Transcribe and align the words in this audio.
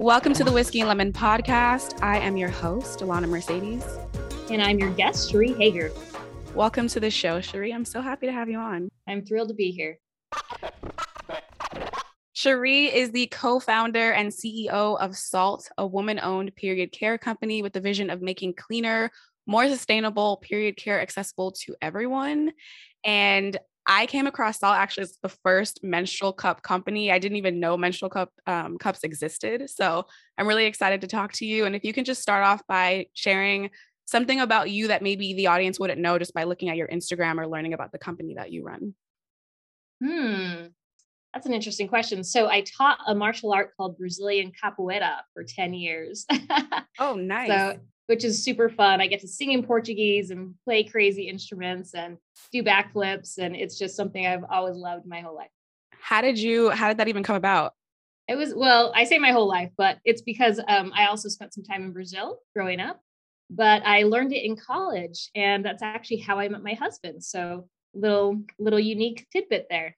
Welcome 0.00 0.32
to 0.34 0.44
the 0.44 0.52
Whiskey 0.52 0.78
and 0.78 0.88
Lemon 0.88 1.12
podcast. 1.12 2.00
I 2.04 2.18
am 2.18 2.36
your 2.36 2.50
host, 2.50 3.00
Alana 3.00 3.28
Mercedes. 3.28 3.84
And 4.48 4.62
I'm 4.62 4.78
your 4.78 4.90
guest, 4.90 5.28
Cherie 5.28 5.54
Hoeger. 5.54 5.90
Welcome 6.54 6.86
to 6.88 7.00
the 7.00 7.10
show, 7.10 7.40
Cherie. 7.40 7.74
I'm 7.74 7.84
so 7.84 8.00
happy 8.00 8.26
to 8.26 8.32
have 8.32 8.48
you 8.48 8.58
on. 8.58 8.90
I'm 9.08 9.26
thrilled 9.26 9.48
to 9.48 9.54
be 9.54 9.72
here. 9.72 9.98
Cherie 12.32 12.94
is 12.94 13.10
the 13.10 13.26
co 13.26 13.58
founder 13.58 14.12
and 14.12 14.30
CEO 14.30 14.96
of 15.00 15.10
Saalt, 15.16 15.64
a 15.78 15.84
woman 15.84 16.20
owned 16.22 16.54
period 16.54 16.92
care 16.92 17.18
company 17.18 17.60
with 17.60 17.72
the 17.72 17.80
vision 17.80 18.08
of 18.08 18.22
making 18.22 18.54
cleaner, 18.54 19.10
more 19.48 19.66
sustainable 19.66 20.36
period 20.36 20.76
care 20.76 21.00
accessible 21.00 21.50
to 21.64 21.74
everyone. 21.82 22.52
And 23.02 23.58
I 23.88 24.04
came 24.04 24.26
across 24.26 24.58
Saalt 24.58 24.76
actually 24.76 25.04
as 25.04 25.18
the 25.22 25.30
first 25.30 25.82
menstrual 25.82 26.34
cup 26.34 26.62
company. 26.62 27.10
I 27.10 27.18
didn't 27.18 27.36
even 27.36 27.58
know 27.58 27.76
menstrual 27.76 28.10
cup 28.10 28.30
um, 28.46 28.76
cups 28.76 29.02
existed. 29.02 29.68
So 29.70 30.04
I'm 30.36 30.46
really 30.46 30.66
excited 30.66 31.00
to 31.00 31.06
talk 31.06 31.32
to 31.34 31.46
you. 31.46 31.64
And 31.64 31.74
if 31.74 31.84
you 31.84 31.94
can 31.94 32.04
just 32.04 32.20
start 32.20 32.44
off 32.44 32.60
by 32.68 33.06
sharing 33.14 33.70
something 34.04 34.40
about 34.40 34.70
you 34.70 34.88
that 34.88 35.02
maybe 35.02 35.32
the 35.32 35.46
audience 35.46 35.80
wouldn't 35.80 36.00
know 36.00 36.18
just 36.18 36.34
by 36.34 36.44
looking 36.44 36.68
at 36.68 36.76
your 36.76 36.88
Instagram 36.88 37.38
or 37.38 37.48
learning 37.48 37.72
about 37.72 37.90
the 37.90 37.98
company 37.98 38.34
that 38.34 38.52
you 38.52 38.62
run. 38.62 38.94
Hmm. 40.04 40.66
That's 41.32 41.46
an 41.46 41.54
interesting 41.54 41.88
question. 41.88 42.24
So 42.24 42.48
I 42.48 42.62
taught 42.62 42.98
a 43.06 43.14
martial 43.14 43.52
art 43.52 43.72
called 43.76 43.98
Brazilian 43.98 44.52
capoeira 44.52 45.16
for 45.32 45.44
10 45.44 45.72
years. 45.72 46.26
oh, 46.98 47.14
nice. 47.14 47.48
So 47.48 47.78
which 48.08 48.24
is 48.24 48.42
super 48.42 48.70
fun. 48.70 49.02
I 49.02 49.06
get 49.06 49.20
to 49.20 49.28
sing 49.28 49.52
in 49.52 49.62
Portuguese 49.62 50.30
and 50.30 50.54
play 50.64 50.82
crazy 50.82 51.28
instruments 51.28 51.94
and 51.94 52.16
do 52.50 52.62
backflips. 52.62 53.36
And 53.36 53.54
it's 53.54 53.78
just 53.78 53.96
something 53.96 54.26
I've 54.26 54.44
always 54.50 54.76
loved 54.76 55.06
my 55.06 55.20
whole 55.20 55.36
life. 55.36 55.50
How 56.00 56.22
did 56.22 56.38
you, 56.38 56.70
how 56.70 56.88
did 56.88 56.96
that 56.96 57.08
even 57.08 57.22
come 57.22 57.36
about? 57.36 57.74
It 58.26 58.36
was, 58.36 58.54
well, 58.54 58.92
I 58.96 59.04
say 59.04 59.18
my 59.18 59.30
whole 59.30 59.46
life, 59.46 59.70
but 59.76 59.98
it's 60.06 60.22
because 60.22 60.58
um, 60.68 60.90
I 60.94 61.06
also 61.06 61.28
spent 61.28 61.52
some 61.52 61.64
time 61.64 61.82
in 61.82 61.92
Brazil 61.92 62.38
growing 62.56 62.80
up, 62.80 62.98
but 63.50 63.82
I 63.84 64.04
learned 64.04 64.32
it 64.32 64.42
in 64.42 64.56
college. 64.56 65.28
And 65.34 65.62
that's 65.62 65.82
actually 65.82 66.18
how 66.18 66.38
I 66.38 66.48
met 66.48 66.62
my 66.62 66.74
husband. 66.74 67.22
So 67.22 67.68
little, 67.92 68.42
little 68.58 68.80
unique 68.80 69.26
tidbit 69.30 69.66
there. 69.68 69.96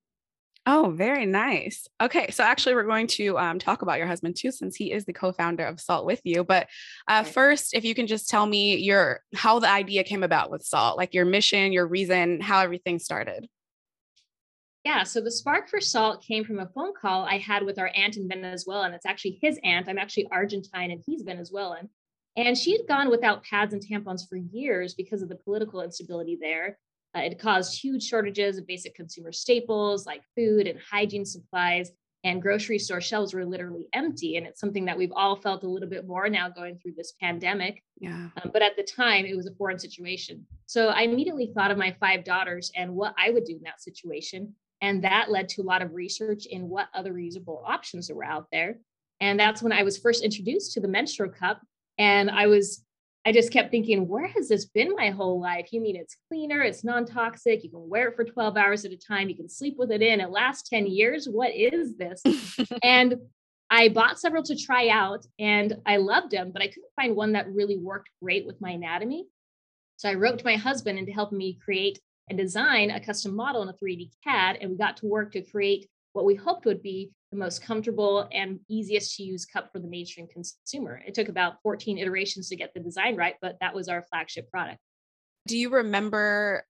Oh, 0.66 0.92
very 0.94 1.24
nice. 1.24 1.88
Okay, 2.00 2.30
so 2.30 2.44
actually, 2.44 2.74
we're 2.74 2.84
going 2.84 3.06
to 3.08 3.38
um, 3.38 3.58
talk 3.58 3.82
about 3.82 3.98
your 3.98 4.06
husband 4.06 4.36
too, 4.36 4.52
since 4.52 4.76
he 4.76 4.92
is 4.92 5.04
the 5.04 5.12
co-founder 5.12 5.64
of 5.64 5.76
Saalt 5.76 6.04
with 6.04 6.20
you. 6.24 6.44
But 6.44 6.68
uh, 7.08 7.22
first, 7.22 7.74
if 7.74 7.84
you 7.84 7.94
can 7.94 8.06
just 8.06 8.28
tell 8.28 8.44
me 8.44 8.76
your 8.76 9.20
how 9.34 9.58
the 9.58 9.70
idea 9.70 10.04
came 10.04 10.22
about 10.22 10.50
with 10.50 10.62
Saalt, 10.62 10.96
like 10.96 11.14
your 11.14 11.24
mission, 11.24 11.72
your 11.72 11.86
reason, 11.86 12.40
how 12.40 12.60
everything 12.60 12.98
started. 12.98 13.48
Yeah, 14.84 15.02
so 15.02 15.20
the 15.20 15.30
spark 15.30 15.68
for 15.68 15.78
Saalt 15.78 16.22
came 16.22 16.44
from 16.44 16.58
a 16.58 16.68
phone 16.68 16.92
call 16.94 17.24
I 17.24 17.38
had 17.38 17.62
with 17.62 17.78
our 17.78 17.90
aunt 17.94 18.16
in 18.16 18.28
Venezuela, 18.28 18.84
and 18.84 18.94
it's 18.94 19.06
actually 19.06 19.38
his 19.42 19.58
aunt. 19.64 19.88
I'm 19.88 19.98
actually 19.98 20.28
Argentine, 20.30 20.90
and 20.90 21.02
he's 21.06 21.22
Venezuelan. 21.22 21.88
And 22.36 22.56
she 22.56 22.72
had 22.72 22.86
gone 22.86 23.10
without 23.10 23.44
pads 23.44 23.74
and 23.74 23.82
tampons 23.82 24.28
for 24.28 24.36
years 24.36 24.94
because 24.94 25.20
of 25.20 25.28
the 25.28 25.36
political 25.36 25.82
instability 25.82 26.38
there. 26.40 26.78
Uh, 27.16 27.20
it 27.20 27.38
caused 27.38 27.80
huge 27.80 28.04
shortages 28.04 28.58
of 28.58 28.66
basic 28.66 28.94
consumer 28.94 29.32
staples 29.32 30.06
like 30.06 30.22
food 30.36 30.66
and 30.66 30.78
hygiene 30.78 31.24
supplies, 31.24 31.90
and 32.22 32.42
grocery 32.42 32.78
store 32.78 33.00
shelves 33.00 33.32
were 33.32 33.46
literally 33.46 33.88
empty. 33.92 34.36
And 34.36 34.46
it's 34.46 34.60
something 34.60 34.84
that 34.84 34.98
we've 34.98 35.12
all 35.12 35.36
felt 35.36 35.64
a 35.64 35.68
little 35.68 35.88
bit 35.88 36.06
more 36.06 36.28
now 36.28 36.48
going 36.50 36.78
through 36.78 36.92
this 36.96 37.14
pandemic. 37.20 37.82
Yeah. 37.98 38.28
Um, 38.42 38.50
but 38.52 38.62
at 38.62 38.76
the 38.76 38.82
time, 38.82 39.24
it 39.24 39.36
was 39.36 39.46
a 39.46 39.54
foreign 39.54 39.78
situation. 39.78 40.46
So 40.66 40.88
I 40.88 41.02
immediately 41.02 41.50
thought 41.54 41.70
of 41.70 41.78
my 41.78 41.96
five 41.98 42.24
daughters 42.24 42.70
and 42.76 42.94
what 42.94 43.14
I 43.18 43.30
would 43.30 43.44
do 43.44 43.56
in 43.56 43.62
that 43.62 43.80
situation. 43.80 44.54
And 44.82 45.02
that 45.04 45.30
led 45.30 45.48
to 45.50 45.62
a 45.62 45.64
lot 45.64 45.82
of 45.82 45.94
research 45.94 46.46
in 46.46 46.68
what 46.68 46.88
other 46.94 47.12
reusable 47.12 47.62
options 47.66 48.10
were 48.10 48.24
out 48.24 48.46
there. 48.52 48.78
And 49.20 49.38
that's 49.38 49.62
when 49.62 49.72
I 49.72 49.82
was 49.82 49.98
first 49.98 50.22
introduced 50.22 50.72
to 50.72 50.80
the 50.80 50.88
menstrual 50.88 51.30
cup. 51.30 51.62
And 51.98 52.30
I 52.30 52.46
was 52.46 52.84
I 53.26 53.32
just 53.32 53.52
kept 53.52 53.70
thinking, 53.70 54.08
where 54.08 54.28
has 54.28 54.48
this 54.48 54.64
been 54.64 54.94
my 54.94 55.10
whole 55.10 55.40
life? 55.40 55.68
You 55.72 55.80
mean 55.80 55.96
it's 55.96 56.16
cleaner, 56.28 56.62
it's 56.62 56.84
non 56.84 57.04
toxic, 57.04 57.62
you 57.62 57.70
can 57.70 57.88
wear 57.88 58.08
it 58.08 58.16
for 58.16 58.24
12 58.24 58.56
hours 58.56 58.84
at 58.84 58.92
a 58.92 58.96
time, 58.96 59.28
you 59.28 59.36
can 59.36 59.48
sleep 59.48 59.76
with 59.76 59.90
it 59.90 60.00
in, 60.00 60.20
it 60.20 60.30
lasts 60.30 60.68
10 60.70 60.86
years. 60.86 61.28
What 61.28 61.54
is 61.54 61.96
this? 61.96 62.22
and 62.82 63.16
I 63.68 63.88
bought 63.88 64.18
several 64.18 64.42
to 64.44 64.56
try 64.56 64.88
out 64.88 65.26
and 65.38 65.76
I 65.86 65.98
loved 65.98 66.32
them, 66.32 66.50
but 66.50 66.62
I 66.62 66.66
couldn't 66.68 66.92
find 66.96 67.14
one 67.14 67.32
that 67.32 67.52
really 67.52 67.76
worked 67.76 68.08
great 68.22 68.46
with 68.46 68.60
my 68.60 68.70
anatomy. 68.70 69.26
So 69.96 70.08
I 70.08 70.14
wrote 70.14 70.38
to 70.38 70.44
my 70.44 70.56
husband 70.56 70.98
into 70.98 71.12
helping 71.12 71.38
me 71.38 71.58
create 71.62 72.00
and 72.30 72.38
design 72.38 72.90
a 72.90 73.04
custom 73.04 73.36
model 73.36 73.62
in 73.62 73.68
a 73.68 73.74
3D 73.74 74.10
CAD. 74.24 74.58
And 74.60 74.70
we 74.70 74.76
got 74.76 74.96
to 74.98 75.06
work 75.06 75.32
to 75.32 75.42
create 75.42 75.88
what 76.14 76.24
we 76.24 76.34
hoped 76.34 76.64
would 76.64 76.82
be 76.82 77.10
the 77.30 77.36
most 77.36 77.62
comfortable 77.62 78.28
and 78.32 78.58
easiest 78.68 79.16
to 79.16 79.22
use 79.22 79.46
cup 79.46 79.70
for 79.72 79.78
the 79.78 79.86
mainstream 79.86 80.26
consumer. 80.26 81.00
It 81.06 81.14
took 81.14 81.28
about 81.28 81.54
14 81.62 81.98
iterations 81.98 82.48
to 82.48 82.56
get 82.56 82.74
the 82.74 82.80
design 82.80 83.16
right, 83.16 83.34
but 83.40 83.56
that 83.60 83.74
was 83.74 83.88
our 83.88 84.04
flagship 84.10 84.50
product. 84.50 84.78
Do 85.46 85.56
you 85.56 85.70
remember 85.70 86.64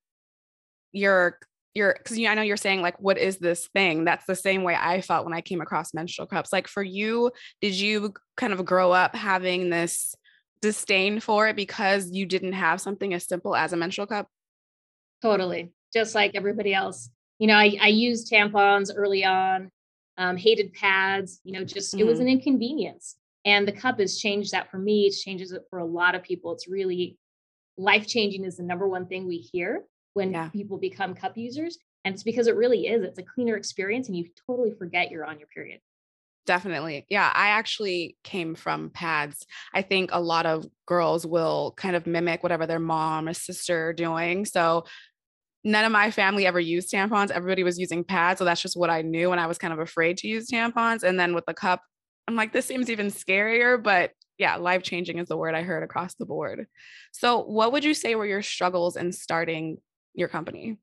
your 0.91 1.39
your 1.73 1.95
because 1.97 2.17
you 2.17 2.27
I 2.27 2.33
know 2.33 2.41
you're 2.41 2.57
saying 2.57 2.81
like 2.81 2.99
what 2.99 3.17
is 3.17 3.37
this 3.37 3.69
thing? 3.73 4.03
That's 4.03 4.25
the 4.25 4.35
same 4.35 4.63
way 4.63 4.75
I 4.75 5.01
felt 5.01 5.25
when 5.25 5.33
I 5.33 5.41
came 5.41 5.61
across 5.61 5.93
menstrual 5.93 6.27
cups. 6.27 6.51
Like 6.51 6.67
for 6.67 6.83
you, 6.83 7.31
did 7.61 7.73
you 7.73 8.13
kind 8.37 8.53
of 8.53 8.65
grow 8.65 8.91
up 8.91 9.15
having 9.15 9.69
this 9.69 10.15
disdain 10.61 11.19
for 11.19 11.47
it 11.47 11.55
because 11.55 12.11
you 12.11 12.25
didn't 12.25 12.53
have 12.53 12.81
something 12.81 13.13
as 13.13 13.27
simple 13.27 13.55
as 13.55 13.73
a 13.73 13.77
menstrual 13.77 14.07
cup? 14.07 14.27
Totally. 15.21 15.71
Just 15.93 16.13
like 16.13 16.31
everybody 16.35 16.73
else. 16.73 17.09
You 17.39 17.47
know, 17.47 17.55
I, 17.55 17.77
I 17.81 17.87
used 17.87 18.31
tampons 18.31 18.91
early 18.95 19.25
on 19.25 19.71
um, 20.21 20.37
hated 20.37 20.71
pads, 20.73 21.41
you 21.43 21.51
know, 21.51 21.63
just 21.63 21.93
mm-hmm. 21.93 22.01
it 22.01 22.05
was 22.05 22.19
mm-hmm. 22.19 22.27
an 22.27 22.33
inconvenience. 22.33 23.15
And 23.43 23.67
the 23.67 23.71
cup 23.71 23.99
has 23.99 24.19
changed 24.19 24.51
that 24.51 24.69
for 24.69 24.77
me. 24.77 25.07
It 25.07 25.13
changes 25.13 25.51
it 25.51 25.63
for 25.69 25.79
a 25.79 25.85
lot 25.85 26.13
of 26.13 26.21
people. 26.21 26.53
It's 26.53 26.67
really 26.67 27.17
life 27.75 28.05
changing 28.05 28.45
is 28.45 28.57
the 28.57 28.63
number 28.63 28.87
one 28.87 29.07
thing 29.07 29.27
we 29.27 29.37
hear 29.37 29.83
when 30.13 30.31
yeah. 30.31 30.49
people 30.49 30.77
become 30.77 31.15
cup 31.15 31.37
users. 31.37 31.79
And 32.05 32.13
it's 32.13 32.21
because 32.21 32.45
it 32.45 32.55
really 32.55 32.85
is. 32.85 33.03
It's 33.03 33.17
a 33.17 33.23
cleaner 33.23 33.55
experience 33.55 34.09
and 34.09 34.15
you 34.15 34.27
totally 34.45 34.73
forget 34.77 35.09
you're 35.09 35.25
on 35.25 35.39
your 35.39 35.47
period. 35.47 35.79
Definitely. 36.45 37.05
Yeah. 37.09 37.31
I 37.33 37.49
actually 37.49 38.17
came 38.23 38.53
from 38.55 38.89
pads. 38.91 39.45
I 39.73 39.81
think 39.81 40.11
a 40.11 40.21
lot 40.21 40.45
of 40.45 40.65
girls 40.85 41.25
will 41.25 41.73
kind 41.77 41.95
of 41.95 42.05
mimic 42.05 42.43
whatever 42.43 42.67
their 42.67 42.79
mom 42.79 43.27
or 43.27 43.33
sister 43.33 43.89
are 43.89 43.93
doing. 43.93 44.45
So 44.45 44.85
none 45.63 45.85
of 45.85 45.91
my 45.91 46.11
family 46.11 46.45
ever 46.45 46.59
used 46.59 46.91
tampons. 46.91 47.31
Everybody 47.31 47.63
was 47.63 47.79
using 47.79 48.03
pads. 48.03 48.39
So 48.39 48.45
that's 48.45 48.61
just 48.61 48.77
what 48.77 48.89
I 48.89 49.01
knew. 49.01 49.31
And 49.31 49.39
I 49.39 49.47
was 49.47 49.57
kind 49.57 49.73
of 49.73 49.79
afraid 49.79 50.17
to 50.17 50.27
use 50.27 50.49
tampons. 50.49 51.03
And 51.03 51.19
then 51.19 51.35
with 51.35 51.45
the 51.45 51.53
cup, 51.53 51.81
I'm 52.27 52.35
like, 52.35 52.53
this 52.53 52.65
seems 52.65 52.89
even 52.89 53.07
scarier. 53.07 53.81
But 53.81 54.11
yeah, 54.37 54.55
life 54.55 54.83
changing 54.83 55.19
is 55.19 55.27
the 55.27 55.37
word 55.37 55.53
I 55.53 55.61
heard 55.61 55.83
across 55.83 56.15
the 56.15 56.25
board. 56.25 56.67
So, 57.11 57.43
what 57.43 57.71
would 57.71 57.83
you 57.83 57.93
say 57.93 58.15
were 58.15 58.25
your 58.25 58.41
struggles 58.41 58.95
in 58.95 59.11
starting 59.11 59.77
your 60.13 60.27
company? 60.27 60.77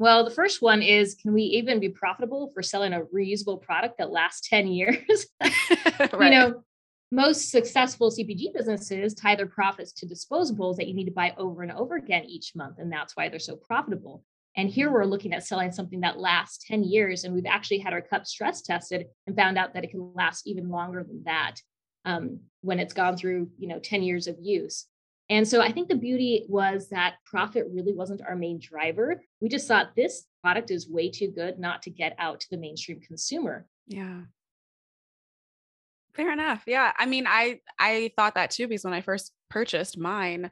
Well, 0.00 0.24
the 0.24 0.30
first 0.30 0.62
one 0.62 0.82
is 0.82 1.14
can 1.14 1.34
we 1.34 1.42
even 1.42 1.78
be 1.78 1.90
profitable 1.90 2.50
for 2.54 2.62
selling 2.62 2.94
a 2.94 3.02
reusable 3.02 3.60
product 3.60 3.98
that 3.98 4.10
lasts 4.10 4.48
10 4.48 4.66
years? 4.66 5.26
right. 5.40 6.10
You 6.20 6.30
know, 6.30 6.64
most 7.10 7.50
successful 7.50 8.10
CPG 8.10 8.52
businesses 8.54 9.14
tie 9.14 9.34
their 9.34 9.46
profits 9.46 9.92
to 9.94 10.06
disposables 10.06 10.76
that 10.76 10.86
you 10.86 10.94
need 10.94 11.06
to 11.06 11.10
buy 11.10 11.34
over 11.36 11.62
and 11.62 11.72
over 11.72 11.96
again 11.96 12.24
each 12.24 12.54
month. 12.54 12.78
And 12.78 12.92
that's 12.92 13.16
why 13.16 13.28
they're 13.28 13.38
so 13.38 13.56
profitable. 13.56 14.24
And 14.56 14.68
here 14.68 14.92
we're 14.92 15.04
looking 15.04 15.32
at 15.32 15.46
selling 15.46 15.72
something 15.72 16.00
that 16.00 16.18
lasts 16.18 16.64
10 16.66 16.84
years. 16.84 17.24
And 17.24 17.34
we've 17.34 17.46
actually 17.46 17.78
had 17.78 17.92
our 17.92 18.00
cup 18.00 18.26
stress 18.26 18.62
tested 18.62 19.06
and 19.26 19.36
found 19.36 19.58
out 19.58 19.74
that 19.74 19.84
it 19.84 19.90
can 19.90 20.12
last 20.14 20.46
even 20.46 20.68
longer 20.68 21.04
than 21.04 21.22
that 21.24 21.56
um, 22.04 22.40
when 22.62 22.78
it's 22.78 22.94
gone 22.94 23.16
through, 23.16 23.50
you 23.58 23.68
know, 23.68 23.78
10 23.78 24.02
years 24.02 24.26
of 24.26 24.36
use. 24.40 24.86
And 25.28 25.46
so 25.46 25.60
I 25.60 25.70
think 25.70 25.88
the 25.88 25.94
beauty 25.94 26.44
was 26.48 26.88
that 26.88 27.14
profit 27.24 27.66
really 27.72 27.92
wasn't 27.92 28.22
our 28.22 28.34
main 28.34 28.58
driver. 28.60 29.22
We 29.40 29.48
just 29.48 29.68
thought 29.68 29.94
this 29.94 30.26
product 30.42 30.72
is 30.72 30.88
way 30.88 31.08
too 31.08 31.30
good 31.30 31.58
not 31.58 31.82
to 31.82 31.90
get 31.90 32.16
out 32.18 32.40
to 32.40 32.50
the 32.50 32.56
mainstream 32.56 33.00
consumer. 33.00 33.66
Yeah. 33.86 34.22
Fair 36.14 36.32
enough. 36.32 36.62
Yeah. 36.66 36.92
I 36.98 37.06
mean, 37.06 37.26
I 37.26 37.60
I 37.78 38.12
thought 38.16 38.34
that 38.34 38.50
too 38.50 38.66
because 38.66 38.84
when 38.84 38.94
I 38.94 39.00
first 39.00 39.32
purchased 39.48 39.98
mine, 39.98 40.50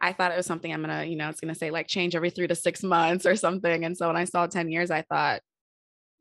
I 0.00 0.12
thought 0.12 0.32
it 0.32 0.36
was 0.36 0.46
something 0.46 0.72
I'm 0.72 0.82
gonna, 0.82 1.04
you 1.04 1.16
know, 1.16 1.28
it's 1.28 1.40
gonna 1.40 1.54
say 1.54 1.70
like 1.70 1.88
change 1.88 2.14
every 2.14 2.30
three 2.30 2.46
to 2.46 2.54
six 2.54 2.82
months 2.82 3.26
or 3.26 3.36
something. 3.36 3.84
And 3.84 3.96
so 3.96 4.06
when 4.06 4.16
I 4.16 4.24
saw 4.24 4.46
10 4.46 4.70
years, 4.70 4.90
I 4.90 5.02
thought 5.02 5.40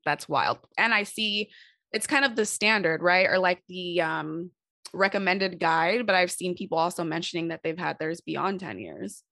that's 0.06 0.28
wild. 0.28 0.60
And 0.78 0.94
I 0.94 1.04
see 1.04 1.50
it's 1.92 2.08
kind 2.08 2.26
of 2.26 2.36
the 2.36 2.46
standard, 2.46 3.02
right? 3.02 3.28
Or 3.28 3.38
like 3.38 3.62
the 3.68 4.02
um 4.02 4.52
recommended 4.94 5.60
guide, 5.60 6.06
but 6.06 6.16
I've 6.16 6.32
seen 6.32 6.56
people 6.56 6.78
also 6.78 7.04
mentioning 7.04 7.50
that 7.50 7.62
they've 7.64 7.78
had 7.78 7.98
theirs 8.00 8.22
beyond 8.22 8.60
10 8.60 8.80
years. 8.80 9.24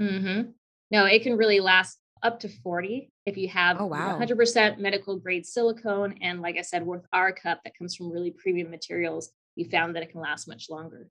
Mm-hmm. 0.00 0.50
No, 0.90 1.04
it 1.06 1.22
can 1.22 1.36
really 1.36 1.60
last 1.60 1.98
up 2.22 2.40
to 2.40 2.48
40 2.48 3.10
if 3.26 3.36
you 3.36 3.48
have 3.48 3.80
oh, 3.80 3.86
wow. 3.86 4.18
100% 4.18 4.78
medical 4.78 5.16
grade 5.16 5.46
silicone. 5.46 6.16
And 6.20 6.42
like 6.42 6.56
I 6.58 6.62
said, 6.62 6.84
worth 6.84 7.06
our 7.12 7.32
cup 7.32 7.60
that 7.64 7.76
comes 7.76 7.96
from 7.96 8.10
really 8.10 8.30
premium 8.30 8.70
materials, 8.70 9.30
we 9.56 9.64
found 9.64 9.96
that 9.96 10.02
it 10.02 10.10
can 10.10 10.20
last 10.20 10.46
much 10.46 10.68
longer. 10.68 11.08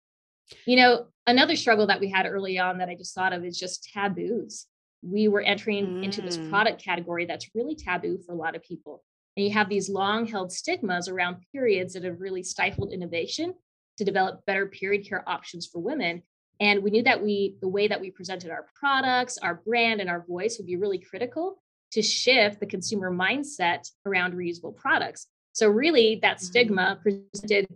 You 0.66 0.76
know, 0.76 1.06
another 1.26 1.56
struggle 1.56 1.88
that 1.88 2.00
we 2.00 2.10
had 2.10 2.26
early 2.26 2.60
on 2.60 2.78
that 2.78 2.90
I 2.90 2.96
just 2.96 3.16
thought 3.16 3.34
of 3.34 3.44
is 3.44 3.58
just 3.58 3.90
taboos. 3.94 4.68
We 5.02 5.28
were 5.28 5.42
entering 5.42 5.88
mm. 5.88 6.04
into 6.04 6.22
this 6.22 6.38
mm. 6.38 6.50
product 6.50 6.84
category 6.84 7.26
that's 7.26 7.50
really 7.56 7.76
taboo 7.76 8.20
for 8.26 8.34
a 8.34 8.38
lot 8.38 8.56
of 8.56 8.64
people. 8.64 9.04
And 9.36 9.46
you 9.46 9.54
have 9.54 9.70
these 9.70 9.90
long 9.90 10.28
held 10.28 10.52
stigmas 10.52 11.08
around 11.08 11.38
periods 11.52 11.94
that 11.94 12.04
have 12.04 12.22
really 12.22 12.44
stifled 12.44 12.94
innovation 12.94 13.56
to 13.98 14.06
develop 14.06 14.46
better 14.46 14.68
period 14.68 15.08
care 15.08 15.28
options 15.28 15.66
for 15.66 15.80
women. 15.80 16.22
And 16.60 16.84
we 16.84 16.92
knew 16.92 17.04
that 17.04 17.24
we, 17.24 17.58
the 17.62 17.68
way 17.68 17.88
that 17.88 18.00
we 18.00 18.12
presented 18.12 18.52
our 18.52 18.68
products, 18.80 19.40
our 19.40 19.56
brand, 19.56 20.02
and 20.02 20.10
our 20.10 20.24
voice 20.28 20.58
would 20.58 20.68
be 20.68 20.76
really 20.76 21.00
critical 21.00 21.63
to 21.94 22.02
shift 22.02 22.60
the 22.60 22.66
consumer 22.66 23.12
mindset 23.12 23.90
around 24.06 24.34
reusable 24.34 24.76
products. 24.76 25.28
So, 25.54 25.70
really, 25.70 26.20
that 26.22 26.38
mm-hmm. 26.38 26.46
stigma 26.46 27.00
presented 27.02 27.68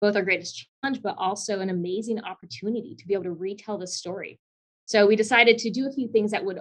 both 0.00 0.16
our 0.16 0.22
greatest 0.22 0.66
challenge, 0.82 1.02
but 1.02 1.14
also 1.18 1.60
an 1.60 1.70
amazing 1.70 2.20
opportunity 2.20 2.94
to 2.94 3.06
be 3.06 3.14
able 3.14 3.24
to 3.24 3.32
retell 3.32 3.78
the 3.78 3.86
story. 3.86 4.40
So, 4.86 5.06
we 5.06 5.14
decided 5.14 5.58
to 5.58 5.70
do 5.70 5.86
a 5.86 5.92
few 5.92 6.08
things 6.08 6.30
that 6.30 6.44
would 6.44 6.60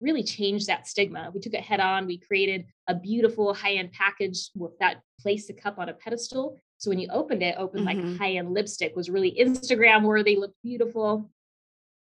really 0.00 0.22
change 0.22 0.66
that 0.66 0.86
stigma. 0.86 1.30
We 1.32 1.40
took 1.40 1.54
it 1.54 1.62
head 1.62 1.80
on. 1.80 2.06
We 2.06 2.18
created 2.18 2.66
a 2.88 2.94
beautiful 2.94 3.54
high 3.54 3.74
end 3.74 3.92
package 3.92 4.50
that 4.80 5.00
placed 5.20 5.48
the 5.48 5.54
cup 5.54 5.78
on 5.78 5.88
a 5.88 5.94
pedestal. 5.94 6.58
So 6.78 6.90
when 6.90 6.98
you 6.98 7.08
opened 7.10 7.42
it, 7.42 7.56
opened 7.58 7.86
mm-hmm. 7.86 8.08
like 8.08 8.18
high 8.18 8.32
end 8.32 8.52
lipstick, 8.52 8.96
was 8.96 9.10
really 9.10 9.36
Instagram 9.38 10.02
worthy, 10.02 10.36
looked 10.36 10.56
beautiful. 10.62 11.30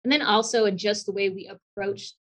And 0.02 0.12
then 0.12 0.22
also 0.22 0.66
in 0.66 0.76
just 0.76 1.06
the 1.06 1.12
way 1.12 1.30
we 1.30 1.48
approached 1.48 2.14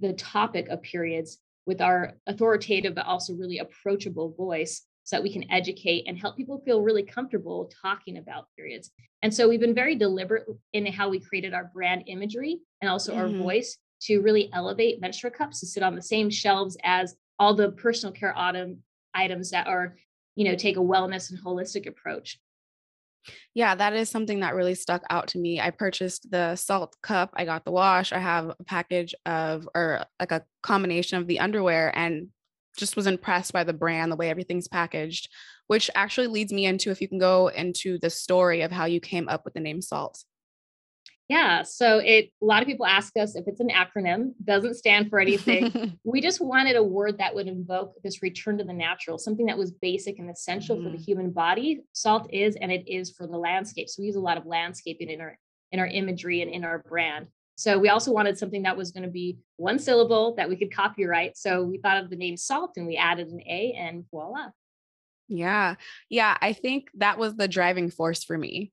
the 0.00 0.12
topic 0.12 0.68
of 0.68 0.82
periods 0.82 1.38
with 1.66 1.80
our 1.80 2.14
authoritative 2.26 2.94
but 2.94 3.06
also 3.06 3.34
really 3.34 3.58
approachable 3.58 4.32
voice 4.32 4.82
so 5.04 5.16
that 5.16 5.22
we 5.22 5.32
can 5.32 5.50
educate 5.50 6.04
and 6.06 6.18
help 6.18 6.36
people 6.36 6.62
feel 6.64 6.80
really 6.80 7.02
comfortable 7.02 7.70
talking 7.82 8.16
about 8.16 8.46
periods. 8.56 8.90
And 9.22 9.32
so 9.32 9.48
we've 9.48 9.60
been 9.60 9.74
very 9.74 9.94
deliberate 9.94 10.46
in 10.72 10.86
how 10.86 11.10
we 11.10 11.20
created 11.20 11.54
our 11.54 11.70
brand 11.74 12.04
imagery 12.06 12.60
and 12.80 12.90
also 12.90 13.12
mm-hmm. 13.12 13.20
our 13.20 13.28
voice 13.28 13.78
to 14.02 14.20
really 14.20 14.50
elevate 14.52 15.00
menstrual 15.00 15.32
cups 15.32 15.60
to 15.60 15.66
sit 15.66 15.82
on 15.82 15.94
the 15.94 16.02
same 16.02 16.30
shelves 16.30 16.76
as 16.82 17.16
all 17.38 17.54
the 17.54 17.72
personal 17.72 18.12
care 18.12 18.36
autumn 18.36 18.78
items 19.14 19.50
that 19.50 19.66
are, 19.66 19.96
you 20.36 20.44
know, 20.44 20.56
take 20.56 20.76
a 20.76 20.80
wellness 20.80 21.30
and 21.30 21.42
holistic 21.42 21.86
approach. 21.86 22.38
Yeah, 23.54 23.74
that 23.74 23.94
is 23.94 24.10
something 24.10 24.40
that 24.40 24.54
really 24.54 24.74
stuck 24.74 25.02
out 25.10 25.28
to 25.28 25.38
me. 25.38 25.60
I 25.60 25.70
purchased 25.70 26.30
the 26.30 26.54
Saalt 26.56 26.92
cup, 27.02 27.30
I 27.34 27.44
got 27.44 27.64
the 27.64 27.70
wash, 27.70 28.12
I 28.12 28.18
have 28.18 28.50
a 28.58 28.64
package 28.64 29.14
of, 29.26 29.68
or 29.74 30.04
like 30.20 30.32
a 30.32 30.44
combination 30.62 31.18
of 31.18 31.26
the 31.26 31.40
underwear, 31.40 31.96
and 31.96 32.28
just 32.76 32.96
was 32.96 33.06
impressed 33.06 33.52
by 33.52 33.64
the 33.64 33.72
brand, 33.72 34.10
the 34.10 34.16
way 34.16 34.30
everything's 34.30 34.68
packaged, 34.68 35.28
which 35.68 35.90
actually 35.94 36.26
leads 36.26 36.52
me 36.52 36.66
into 36.66 36.90
if 36.90 37.00
you 37.00 37.08
can 37.08 37.18
go 37.18 37.48
into 37.48 37.98
the 37.98 38.10
story 38.10 38.62
of 38.62 38.72
how 38.72 38.84
you 38.84 39.00
came 39.00 39.28
up 39.28 39.44
with 39.44 39.54
the 39.54 39.60
name 39.60 39.80
Saalt. 39.80 40.24
Yeah, 41.28 41.62
so 41.62 41.98
it 41.98 42.30
a 42.42 42.44
lot 42.44 42.60
of 42.60 42.68
people 42.68 42.84
ask 42.84 43.16
us 43.16 43.34
if 43.34 43.44
it's 43.46 43.60
an 43.60 43.70
acronym, 43.70 44.32
doesn't 44.44 44.74
stand 44.74 45.08
for 45.08 45.18
anything. 45.18 45.98
we 46.04 46.20
just 46.20 46.40
wanted 46.40 46.76
a 46.76 46.82
word 46.82 47.18
that 47.18 47.34
would 47.34 47.48
invoke 47.48 47.94
this 48.02 48.22
return 48.22 48.58
to 48.58 48.64
the 48.64 48.74
natural, 48.74 49.16
something 49.16 49.46
that 49.46 49.56
was 49.56 49.70
basic 49.70 50.18
and 50.18 50.28
essential 50.28 50.76
mm. 50.76 50.84
for 50.84 50.90
the 50.90 50.98
mm. 50.98 51.04
human 51.04 51.30
body. 51.30 51.80
Salt 51.92 52.28
is 52.32 52.56
and 52.56 52.70
it 52.70 52.86
is 52.86 53.10
for 53.10 53.26
the 53.26 53.38
landscape. 53.38 53.88
So 53.88 54.02
we 54.02 54.06
use 54.06 54.16
a 54.16 54.20
lot 54.20 54.36
of 54.36 54.44
landscaping 54.44 55.08
in 55.08 55.20
our 55.22 55.38
in 55.72 55.80
our 55.80 55.86
imagery 55.86 56.42
and 56.42 56.50
in 56.50 56.62
our 56.62 56.80
brand. 56.80 57.28
So 57.56 57.78
we 57.78 57.88
also 57.88 58.12
wanted 58.12 58.36
something 58.36 58.64
that 58.64 58.76
was 58.76 58.90
going 58.90 59.04
to 59.04 59.10
be 59.10 59.38
one 59.56 59.78
syllable 59.78 60.34
that 60.34 60.48
we 60.48 60.56
could 60.56 60.74
copyright. 60.74 61.38
So 61.38 61.62
we 61.62 61.78
thought 61.78 62.02
of 62.02 62.10
the 62.10 62.16
name 62.16 62.36
salt 62.36 62.72
and 62.76 62.86
we 62.86 62.96
added 62.96 63.28
an 63.28 63.40
A 63.40 63.72
and 63.78 64.04
voila. 64.10 64.48
Yeah. 65.28 65.76
Yeah, 66.10 66.36
I 66.40 66.52
think 66.52 66.88
that 66.94 67.18
was 67.18 67.36
the 67.36 67.48
driving 67.48 67.90
force 67.90 68.24
for 68.24 68.36
me 68.36 68.72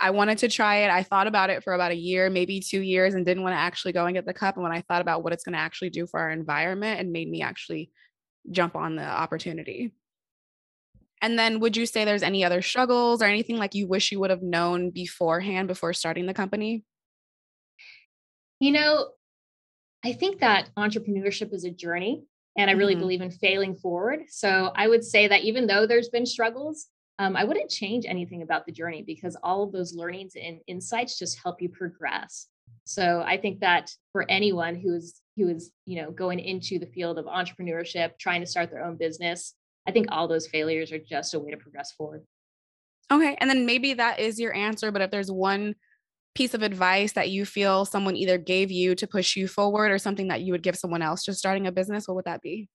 I 0.00 0.10
wanted 0.10 0.38
to 0.38 0.48
try 0.48 0.76
it. 0.76 0.90
I 0.90 1.02
thought 1.02 1.26
about 1.26 1.50
it 1.50 1.62
for 1.62 1.74
about 1.74 1.92
a 1.92 1.96
year, 1.96 2.30
maybe 2.30 2.60
two 2.60 2.80
years, 2.80 3.14
and 3.14 3.26
didn't 3.26 3.42
want 3.42 3.52
to 3.52 3.58
actually 3.58 3.92
go 3.92 4.06
and 4.06 4.14
get 4.14 4.24
the 4.24 4.32
cup. 4.32 4.56
And 4.56 4.62
when 4.62 4.72
I 4.72 4.80
thought 4.80 5.02
about 5.02 5.22
what 5.22 5.34
it's 5.34 5.44
going 5.44 5.52
to 5.52 5.58
actually 5.58 5.90
do 5.90 6.06
for 6.06 6.18
our 6.20 6.30
environment, 6.30 7.00
it 7.00 7.06
made 7.06 7.28
me 7.28 7.42
actually 7.42 7.90
jump 8.50 8.74
on 8.76 8.96
the 8.96 9.04
opportunity. 9.04 9.92
And 11.22 11.38
then 11.38 11.60
would 11.60 11.76
you 11.76 11.84
say 11.84 12.04
there's 12.04 12.22
any 12.22 12.44
other 12.44 12.62
struggles 12.62 13.20
or 13.20 13.26
anything 13.26 13.58
like 13.58 13.74
you 13.74 13.86
wish 13.86 14.10
you 14.10 14.20
would 14.20 14.30
have 14.30 14.42
known 14.42 14.90
beforehand 14.90 15.68
before 15.68 15.92
starting 15.92 16.24
the 16.24 16.32
company? 16.32 16.82
You 18.58 18.72
know, 18.72 19.08
I 20.02 20.14
think 20.14 20.40
that 20.40 20.70
entrepreneurship 20.78 21.52
is 21.52 21.64
a 21.64 21.70
journey 21.70 22.24
and 22.56 22.70
I 22.70 22.72
really 22.72 22.94
mm-hmm. 22.94 23.00
believe 23.00 23.20
in 23.20 23.30
failing 23.30 23.76
forward. 23.76 24.20
So 24.28 24.72
I 24.74 24.88
would 24.88 25.04
say 25.04 25.28
that 25.28 25.42
even 25.42 25.66
though 25.66 25.86
there's 25.86 26.08
been 26.08 26.26
struggles, 26.26 26.86
um, 27.20 27.36
I 27.36 27.44
wouldn't 27.44 27.68
change 27.68 28.06
anything 28.08 28.40
about 28.40 28.64
the 28.64 28.72
journey 28.72 29.02
because 29.02 29.36
all 29.42 29.62
of 29.62 29.72
those 29.72 29.94
learnings 29.94 30.32
and 30.42 30.58
insights 30.66 31.18
just 31.18 31.38
help 31.42 31.60
you 31.60 31.68
progress. 31.68 32.46
So 32.84 33.22
I 33.26 33.36
think 33.36 33.60
that 33.60 33.90
for 34.12 34.24
anyone 34.30 34.74
who 34.74 34.94
is 34.94 35.20
who 35.36 35.48
is 35.48 35.70
you 35.84 36.00
know 36.00 36.10
going 36.10 36.40
into 36.40 36.78
the 36.78 36.86
field 36.86 37.18
of 37.18 37.26
entrepreneurship, 37.26 38.18
trying 38.18 38.40
to 38.40 38.46
start 38.46 38.70
their 38.70 38.82
own 38.82 38.96
business, 38.96 39.54
I 39.86 39.92
think 39.92 40.06
all 40.10 40.28
those 40.28 40.48
failures 40.48 40.92
are 40.92 40.98
just 40.98 41.34
a 41.34 41.38
way 41.38 41.50
to 41.50 41.58
progress 41.58 41.92
forward. 41.92 42.24
Okay, 43.12 43.36
and 43.38 43.50
then 43.50 43.66
maybe 43.66 43.92
that 43.94 44.18
is 44.18 44.40
your 44.40 44.54
answer, 44.54 44.90
but 44.90 45.02
if 45.02 45.10
there's 45.10 45.30
one 45.30 45.74
piece 46.34 46.54
of 46.54 46.62
advice 46.62 47.12
that 47.12 47.28
you 47.28 47.44
feel 47.44 47.84
someone 47.84 48.16
either 48.16 48.38
gave 48.38 48.70
you 48.70 48.94
to 48.94 49.06
push 49.06 49.36
you 49.36 49.46
forward 49.46 49.90
or 49.90 49.98
something 49.98 50.28
that 50.28 50.40
you 50.40 50.52
would 50.52 50.62
give 50.62 50.76
someone 50.76 51.02
else 51.02 51.22
just 51.22 51.38
starting 51.38 51.66
a 51.66 51.72
business, 51.72 52.08
what 52.08 52.14
would 52.14 52.24
that 52.24 52.40
be? 52.40 52.70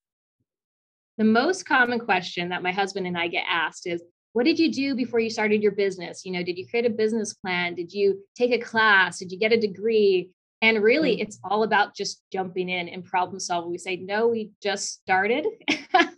The 1.17 1.23
most 1.23 1.65
common 1.65 1.99
question 1.99 2.49
that 2.49 2.61
my 2.61 2.73
husband 2.73 3.07
and 3.07 3.17
I 3.17 3.29
get 3.29 3.45
asked 3.49 3.87
is 3.87 4.03
what 4.35 4.43
did 4.43 4.59
you 4.59 4.69
do 4.69 4.95
before 4.95 5.21
you 5.21 5.29
started 5.29 5.63
your 5.63 5.71
business? 5.71 6.25
You 6.25 6.33
know 6.33 6.43
did 6.43 6.57
you 6.57 6.67
create 6.67 6.85
a 6.85 6.89
business 6.89 7.33
plan? 7.33 7.73
Did 7.73 7.93
you 7.93 8.19
take 8.35 8.51
a 8.51 8.59
class? 8.59 9.17
Did 9.17 9.31
you 9.31 9.39
get 9.39 9.53
a 9.53 9.57
degree? 9.57 10.31
And 10.61 10.83
really 10.83 11.13
mm-hmm. 11.13 11.21
it's 11.21 11.39
all 11.41 11.63
about 11.63 11.95
just 11.95 12.21
jumping 12.33 12.67
in 12.67 12.89
and 12.89 13.05
problem 13.05 13.39
solving. 13.39 13.71
We 13.71 13.77
say 13.77 13.95
no 13.95 14.27
we 14.27 14.51
just 14.61 15.01
started. 15.01 15.47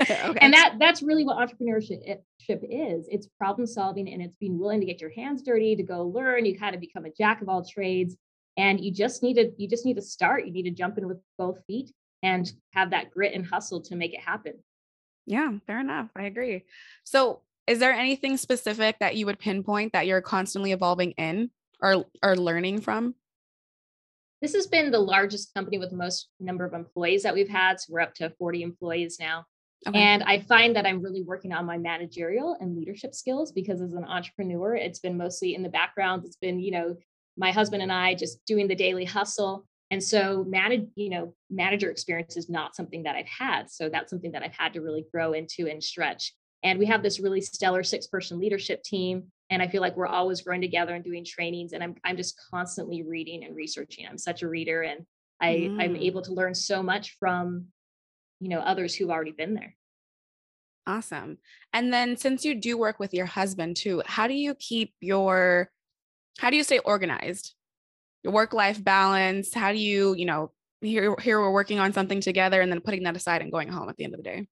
Okay. 0.00 0.38
and 0.40 0.52
that 0.52 0.76
that's 0.78 1.02
really 1.02 1.24
what 1.24 1.38
entrepreneurship 1.38 2.20
is. 2.48 3.08
It's 3.10 3.26
problem 3.38 3.66
solving 3.66 4.08
and 4.08 4.20
it's 4.22 4.36
being 4.36 4.58
willing 4.58 4.80
to 4.80 4.86
get 4.86 5.00
your 5.00 5.10
hands 5.10 5.42
dirty 5.42 5.74
to 5.76 5.82
go 5.82 6.06
learn. 6.06 6.44
You 6.44 6.58
kind 6.58 6.74
of 6.74 6.80
become 6.80 7.06
a 7.06 7.10
jack 7.10 7.40
of 7.40 7.48
all 7.48 7.64
trades 7.64 8.14
and 8.56 8.78
you 8.78 8.92
just 8.92 9.22
need 9.22 9.34
to 9.34 9.50
you 9.56 9.66
just 9.68 9.84
need 9.84 9.96
to 9.96 10.02
start. 10.02 10.46
You 10.46 10.52
need 10.52 10.64
to 10.64 10.70
jump 10.70 10.98
in 10.98 11.08
with 11.08 11.18
both 11.38 11.58
feet 11.66 11.90
and 12.22 12.50
have 12.72 12.90
that 12.90 13.10
grit 13.10 13.34
and 13.34 13.46
hustle 13.46 13.80
to 13.82 13.96
make 13.96 14.14
it 14.14 14.20
happen. 14.20 14.54
Yeah 15.26 15.52
fair 15.66 15.80
enough. 15.80 16.10
I 16.14 16.24
agree. 16.24 16.64
So 17.04 17.40
is 17.66 17.78
there 17.78 17.92
anything 17.92 18.36
specific 18.36 18.98
that 19.00 19.16
you 19.16 19.26
would 19.26 19.38
pinpoint 19.38 19.92
that 19.92 20.06
you're 20.06 20.20
constantly 20.20 20.72
evolving 20.72 21.12
in 21.12 21.50
or 21.80 22.04
or 22.22 22.36
learning 22.36 22.80
from? 22.80 23.14
This 24.42 24.54
has 24.54 24.66
been 24.66 24.90
the 24.90 24.98
largest 24.98 25.54
company 25.54 25.78
with 25.78 25.90
the 25.90 25.96
most 25.96 26.28
number 26.38 26.64
of 26.66 26.74
employees 26.74 27.22
that 27.22 27.34
we've 27.34 27.48
had. 27.48 27.80
So 27.80 27.94
we're 27.94 28.00
up 28.00 28.14
to 28.16 28.30
40 28.38 28.62
employees 28.62 29.16
now. 29.18 29.46
Okay. 29.86 29.98
And 29.98 30.22
I 30.22 30.40
find 30.40 30.76
that 30.76 30.86
I'm 30.86 31.02
really 31.02 31.22
working 31.22 31.52
on 31.52 31.66
my 31.66 31.78
managerial 31.78 32.56
and 32.60 32.76
leadership 32.76 33.14
skills 33.14 33.52
because 33.52 33.80
as 33.80 33.92
an 33.92 34.04
entrepreneur, 34.04 34.74
it's 34.74 34.98
been 34.98 35.16
mostly 35.16 35.54
in 35.54 35.62
the 35.62 35.68
background. 35.68 36.24
It's 36.24 36.36
been, 36.36 36.58
you 36.58 36.72
know, 36.72 36.96
my 37.36 37.52
husband 37.52 37.82
and 37.82 37.92
I 37.92 38.14
just 38.14 38.44
doing 38.44 38.68
the 38.68 38.74
daily 38.74 39.04
hustle. 39.04 39.66
And 39.90 40.02
so 40.02 40.44
manage, 40.48 40.86
you 40.94 41.10
know, 41.10 41.34
manager 41.50 41.90
experience 41.90 42.36
is 42.36 42.48
not 42.48 42.74
something 42.74 43.02
that 43.04 43.16
I've 43.16 43.26
had. 43.26 43.70
So 43.70 43.88
that's 43.88 44.10
something 44.10 44.32
that 44.32 44.42
I've 44.42 44.56
had 44.56 44.72
to 44.74 44.80
really 44.80 45.04
grow 45.12 45.32
into 45.32 45.68
and 45.68 45.82
stretch. 45.82 46.32
And 46.64 46.78
we 46.78 46.86
have 46.86 47.02
this 47.02 47.20
really 47.20 47.42
stellar 47.42 47.82
six 47.82 48.06
person 48.06 48.38
leadership 48.38 48.82
team. 48.82 49.24
And 49.50 49.60
I 49.62 49.68
feel 49.68 49.82
like 49.82 49.96
we're 49.96 50.06
always 50.06 50.40
growing 50.40 50.62
together 50.62 50.94
and 50.94 51.04
doing 51.04 51.24
trainings. 51.24 51.74
And 51.74 51.84
I'm, 51.84 51.94
I'm 52.02 52.16
just 52.16 52.40
constantly 52.50 53.02
reading 53.02 53.44
and 53.44 53.54
researching. 53.54 54.06
I'm 54.08 54.18
such 54.18 54.42
a 54.42 54.48
reader 54.48 54.82
and 54.82 55.04
I, 55.40 55.68
mm. 55.70 55.82
I'm 55.82 55.96
able 55.96 56.22
to 56.22 56.32
learn 56.32 56.54
so 56.54 56.82
much 56.82 57.16
from, 57.20 57.66
you 58.40 58.48
know, 58.48 58.60
others 58.60 58.94
who've 58.94 59.10
already 59.10 59.32
been 59.32 59.52
there. 59.52 59.76
Awesome. 60.86 61.38
And 61.72 61.92
then 61.92 62.16
since 62.16 62.44
you 62.44 62.54
do 62.54 62.78
work 62.78 62.98
with 62.98 63.12
your 63.12 63.26
husband 63.26 63.76
too, 63.76 64.02
how 64.06 64.26
do 64.26 64.34
you 64.34 64.54
keep 64.54 64.94
your, 65.00 65.70
how 66.38 66.48
do 66.50 66.56
you 66.56 66.64
stay 66.64 66.78
organized? 66.78 67.54
Your 68.22 68.32
work 68.32 68.54
life 68.54 68.82
balance? 68.82 69.52
How 69.52 69.72
do 69.72 69.78
you, 69.78 70.14
you 70.14 70.24
know, 70.24 70.50
here, 70.80 71.14
here 71.20 71.40
we're 71.40 71.52
working 71.52 71.78
on 71.78 71.92
something 71.92 72.20
together 72.20 72.60
and 72.60 72.72
then 72.72 72.80
putting 72.80 73.02
that 73.04 73.16
aside 73.16 73.42
and 73.42 73.52
going 73.52 73.68
home 73.68 73.90
at 73.90 73.96
the 73.96 74.04
end 74.04 74.14
of 74.14 74.18
the 74.18 74.24
day? 74.24 74.46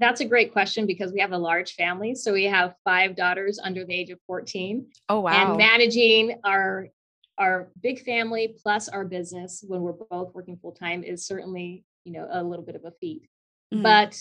That's 0.00 0.22
a 0.22 0.24
great 0.24 0.52
question 0.52 0.86
because 0.86 1.12
we 1.12 1.20
have 1.20 1.32
a 1.32 1.38
large 1.38 1.74
family. 1.74 2.14
So 2.14 2.32
we 2.32 2.44
have 2.44 2.74
five 2.84 3.14
daughters 3.14 3.60
under 3.62 3.84
the 3.84 3.94
age 3.94 4.10
of 4.10 4.18
14. 4.26 4.86
Oh 5.10 5.20
wow. 5.20 5.50
And 5.50 5.58
managing 5.58 6.40
our 6.44 6.88
our 7.38 7.70
big 7.82 8.02
family 8.04 8.56
plus 8.62 8.88
our 8.88 9.04
business 9.04 9.64
when 9.66 9.80
we're 9.80 9.92
both 9.92 10.34
working 10.34 10.58
full 10.60 10.72
time 10.72 11.02
is 11.02 11.26
certainly, 11.26 11.84
you 12.04 12.12
know, 12.12 12.28
a 12.30 12.42
little 12.42 12.64
bit 12.64 12.76
of 12.76 12.84
a 12.84 12.92
feat. 13.00 13.28
Mm-hmm. 13.72 13.82
But 13.82 14.20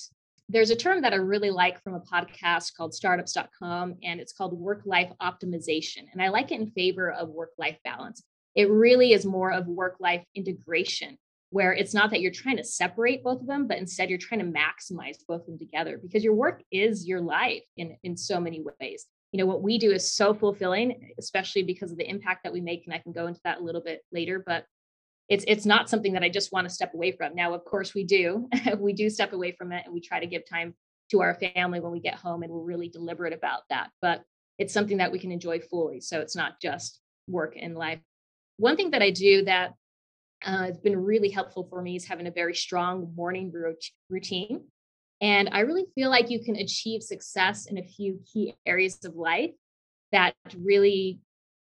there's 0.49 0.69
a 0.69 0.75
term 0.75 1.01
that 1.01 1.13
I 1.13 1.17
really 1.17 1.51
like 1.51 1.81
from 1.83 1.93
a 1.93 1.99
podcast 1.99 2.75
called 2.75 2.93
startups.com 2.93 3.95
and 4.03 4.19
it's 4.19 4.33
called 4.33 4.53
work 4.53 4.81
life 4.85 5.11
optimization. 5.21 6.05
And 6.11 6.21
I 6.21 6.29
like 6.29 6.51
it 6.51 6.59
in 6.59 6.71
favor 6.71 7.11
of 7.11 7.29
work 7.29 7.51
life 7.57 7.77
balance. 7.83 8.23
It 8.55 8.69
really 8.69 9.13
is 9.13 9.25
more 9.25 9.51
of 9.51 9.67
work 9.67 9.97
life 9.99 10.23
integration 10.35 11.17
where 11.51 11.73
it's 11.73 11.93
not 11.93 12.11
that 12.11 12.21
you're 12.21 12.31
trying 12.31 12.57
to 12.57 12.63
separate 12.63 13.23
both 13.23 13.41
of 13.41 13.47
them, 13.47 13.67
but 13.67 13.77
instead 13.77 14.09
you're 14.09 14.19
trying 14.19 14.39
to 14.39 14.59
maximize 14.59 15.17
both 15.27 15.41
of 15.41 15.47
them 15.47 15.57
together 15.57 15.99
because 16.01 16.23
your 16.23 16.35
work 16.35 16.61
is 16.71 17.07
your 17.07 17.21
life 17.21 17.63
in, 17.77 17.97
in 18.03 18.15
so 18.15 18.39
many 18.39 18.63
ways. 18.79 19.07
You 19.31 19.39
know, 19.39 19.45
what 19.45 19.61
we 19.61 19.77
do 19.77 19.91
is 19.91 20.11
so 20.11 20.33
fulfilling, 20.33 21.13
especially 21.19 21.63
because 21.63 21.91
of 21.91 21.97
the 21.97 22.09
impact 22.09 22.43
that 22.43 22.53
we 22.53 22.61
make. 22.61 22.85
And 22.85 22.93
I 22.93 22.99
can 22.99 23.11
go 23.11 23.27
into 23.27 23.41
that 23.43 23.59
a 23.59 23.63
little 23.63 23.81
bit 23.81 24.01
later, 24.11 24.43
but 24.45 24.65
it's 25.27 25.45
it's 25.47 25.65
not 25.65 25.89
something 25.89 26.13
that 26.13 26.23
I 26.23 26.29
just 26.29 26.51
want 26.51 26.67
to 26.67 26.73
step 26.73 26.93
away 26.95 27.11
from. 27.11 27.35
Now, 27.35 27.53
of 27.53 27.63
course, 27.63 27.93
we 27.93 28.03
do. 28.03 28.49
we 28.79 28.93
do 28.93 29.09
step 29.09 29.33
away 29.33 29.51
from 29.51 29.71
it 29.71 29.83
and 29.85 29.93
we 29.93 30.01
try 30.01 30.19
to 30.19 30.25
give 30.25 30.47
time 30.49 30.73
to 31.11 31.21
our 31.21 31.35
family 31.35 31.79
when 31.79 31.91
we 31.91 31.99
get 31.99 32.15
home 32.15 32.43
and 32.43 32.51
we're 32.51 32.63
really 32.63 32.89
deliberate 32.89 33.33
about 33.33 33.61
that. 33.69 33.89
But 34.01 34.23
it's 34.57 34.73
something 34.73 34.97
that 34.97 35.11
we 35.11 35.19
can 35.19 35.31
enjoy 35.31 35.59
fully. 35.59 36.01
So 36.01 36.19
it's 36.19 36.35
not 36.35 36.59
just 36.61 36.99
work 37.27 37.55
and 37.59 37.75
life. 37.75 37.99
One 38.57 38.75
thing 38.75 38.91
that 38.91 39.01
I 39.01 39.11
do 39.11 39.45
that 39.45 39.73
uh, 40.45 40.65
has 40.65 40.77
been 40.77 40.97
really 40.97 41.29
helpful 41.29 41.67
for 41.69 41.81
me 41.81 41.95
is 41.95 42.05
having 42.05 42.27
a 42.27 42.31
very 42.31 42.55
strong 42.55 43.13
morning 43.15 43.51
routine. 44.09 44.63
And 45.21 45.49
I 45.51 45.61
really 45.61 45.85
feel 45.95 46.09
like 46.09 46.29
you 46.29 46.39
can 46.39 46.55
achieve 46.55 47.03
success 47.03 47.65
in 47.65 47.77
a 47.77 47.83
few 47.83 48.21
key 48.31 48.55
areas 48.65 49.03
of 49.03 49.15
life 49.15 49.51
that 50.11 50.33
really 50.57 51.19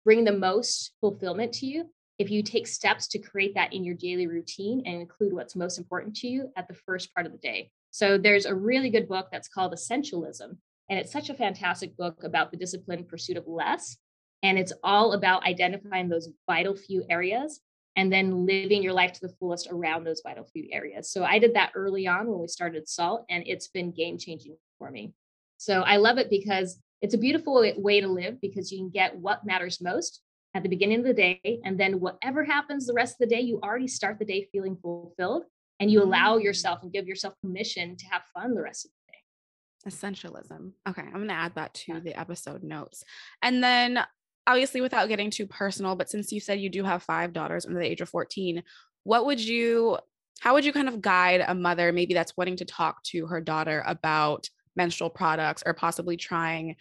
bring 0.06 0.24
the 0.24 0.34
most 0.34 0.94
fulfillment 1.02 1.54
to 1.54 1.66
you 1.66 1.90
if 2.20 2.30
you 2.30 2.44
take 2.44 2.68
steps 2.68 3.08
to 3.08 3.20
create 3.20 3.56
that 3.56 3.74
in 3.74 3.84
your 3.84 3.96
daily 3.96 4.28
routine 4.28 4.84
and 4.86 5.02
include 5.02 5.34
what's 5.34 5.56
most 5.56 5.78
important 5.78 6.16
to 6.16 6.28
you 6.28 6.52
at 6.56 6.68
the 6.68 6.74
first 6.74 7.14
part 7.14 7.26
of 7.26 7.32
the 7.32 7.38
day. 7.38 7.70
So 7.92 8.18
there's 8.18 8.46
a 8.46 8.56
really 8.56 8.90
good 8.90 9.08
book 9.08 9.28
that's 9.32 9.48
called 9.48 9.74
Essentialism. 9.74 10.58
And 10.90 11.00
it's 11.00 11.12
such 11.12 11.30
a 11.30 11.36
fantastic 11.36 11.96
book 11.96 12.24
about 12.24 12.52
the 12.52 12.58
disciplined 12.58 13.08
pursuit 13.08 13.38
of 13.38 13.48
less. 13.48 13.98
And 14.42 14.58
it's 14.60 14.74
all 14.84 15.14
about 15.14 15.46
identifying 15.46 16.10
those 16.10 16.30
vital 16.48 16.76
few 16.76 17.04
areas 17.10 17.62
and 17.96 18.12
then 18.12 18.46
living 18.46 18.82
your 18.82 18.94
life 18.94 19.14
to 19.14 19.20
the 19.22 19.34
fullest 19.40 19.68
around 19.70 20.04
those 20.04 20.22
vital 20.26 20.46
few 20.46 20.68
areas. 20.72 21.12
So 21.12 21.24
I 21.24 21.40
did 21.40 21.54
that 21.56 21.72
early 21.76 22.08
on 22.08 22.28
when 22.28 22.40
we 22.40 22.48
started 22.48 22.88
Saalt, 22.88 23.26
and 23.30 23.44
it's 23.46 23.68
been 23.68 23.92
game 23.92 24.18
changing 24.18 24.58
for 24.80 24.90
me. 24.90 25.14
So 25.58 25.82
I 25.82 25.98
love 25.98 26.18
it 26.18 26.30
because 26.30 26.80
it's 27.02 27.14
a 27.14 27.18
beautiful 27.18 27.66
way 27.78 28.02
to 28.02 28.08
live 28.08 28.40
because 28.42 28.72
you 28.72 28.80
can 28.80 28.90
get 28.90 29.16
what 29.18 29.46
matters 29.46 29.82
most 29.82 30.22
at 30.56 30.64
the 30.64 30.70
beginning 30.70 31.00
of 31.00 31.06
the 31.06 31.14
day. 31.14 31.60
And 31.64 31.80
then 31.80 32.00
whatever 32.00 32.44
happens 32.44 32.86
the 32.86 32.94
rest 32.94 33.16
of 33.16 33.30
the 33.30 33.36
day, 33.36 33.42
you 33.42 33.60
already 33.62 33.88
start 33.88 34.20
the 34.20 34.26
day 34.26 34.48
feeling 34.52 34.78
fulfilled 34.82 35.44
and 35.80 35.92
you 35.92 36.02
allow 36.02 36.38
mm. 36.38 36.44
yourself 36.44 36.80
and 36.82 36.94
give 36.94 37.08
yourself 37.08 37.34
permission 37.42 37.98
to 37.98 38.06
have 38.08 38.22
fun 38.34 38.56
the 38.56 38.62
rest 38.62 38.86
of 38.86 38.92
the 38.92 39.12
day. 39.12 39.96
Essentialism. 39.96 40.72
Okay. 40.88 41.02
I'm 41.02 41.14
going 41.14 41.28
to 41.28 41.34
add 41.34 41.56
that 41.56 41.74
to 41.74 42.00
the 42.00 42.18
episode 42.18 42.64
notes. 42.64 43.04
And 43.42 43.64
then, 43.64 44.00
obviously, 44.48 44.82
without 44.82 45.08
getting 45.08 45.30
too 45.30 45.48
personal, 45.48 45.96
but 45.96 46.10
since 46.10 46.32
you 46.32 46.40
said 46.40 46.60
you 46.60 46.70
do 46.70 46.84
have 46.84 47.04
five 47.04 47.34
daughters 47.34 47.66
under 47.66 47.80
the 47.80 47.90
age 47.90 48.02
of 48.02 48.10
14, 48.10 48.64
what 49.04 49.26
would 49.26 49.40
you, 49.40 49.98
how 50.40 50.54
would 50.54 50.66
you 50.66 50.74
kind 50.74 50.88
of 50.88 51.02
guide 51.02 51.44
a 51.48 51.56
mother 51.56 51.92
maybe 51.92 52.14
that's 52.14 52.36
wanting 52.38 52.58
to 52.58 52.66
talk 52.66 53.04
to 53.04 53.28
her 53.28 53.42
daughter 53.42 53.84
about 53.86 54.50
menstrual 54.76 55.10
products 55.10 55.64
or 55.66 55.74
possibly 55.74 56.18
trying 56.18 56.76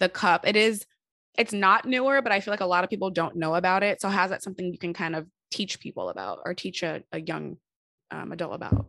the 0.00 0.08
cup? 0.08 0.46
It 0.46 0.56
is 0.56 0.86
it's 1.38 1.52
not 1.52 1.84
newer, 1.84 2.20
but 2.20 2.32
I 2.32 2.40
feel 2.40 2.52
like 2.52 2.60
a 2.60 2.66
lot 2.66 2.82
of 2.82 2.90
people 2.90 3.10
don't 3.10 3.36
know 3.36 3.54
about 3.54 3.84
it. 3.84 4.00
So 4.00 4.08
how's 4.08 4.30
that 4.30 4.42
something 4.42 4.72
you 4.72 4.78
can 4.78 4.92
kind 4.92 5.14
of 5.14 5.26
teach 5.52 5.78
people 5.78 6.08
about 6.08 6.40
or 6.44 6.52
teach 6.52 6.82
a, 6.82 7.04
a 7.12 7.20
young 7.20 7.56
um, 8.10 8.32
adult 8.32 8.54
about? 8.54 8.86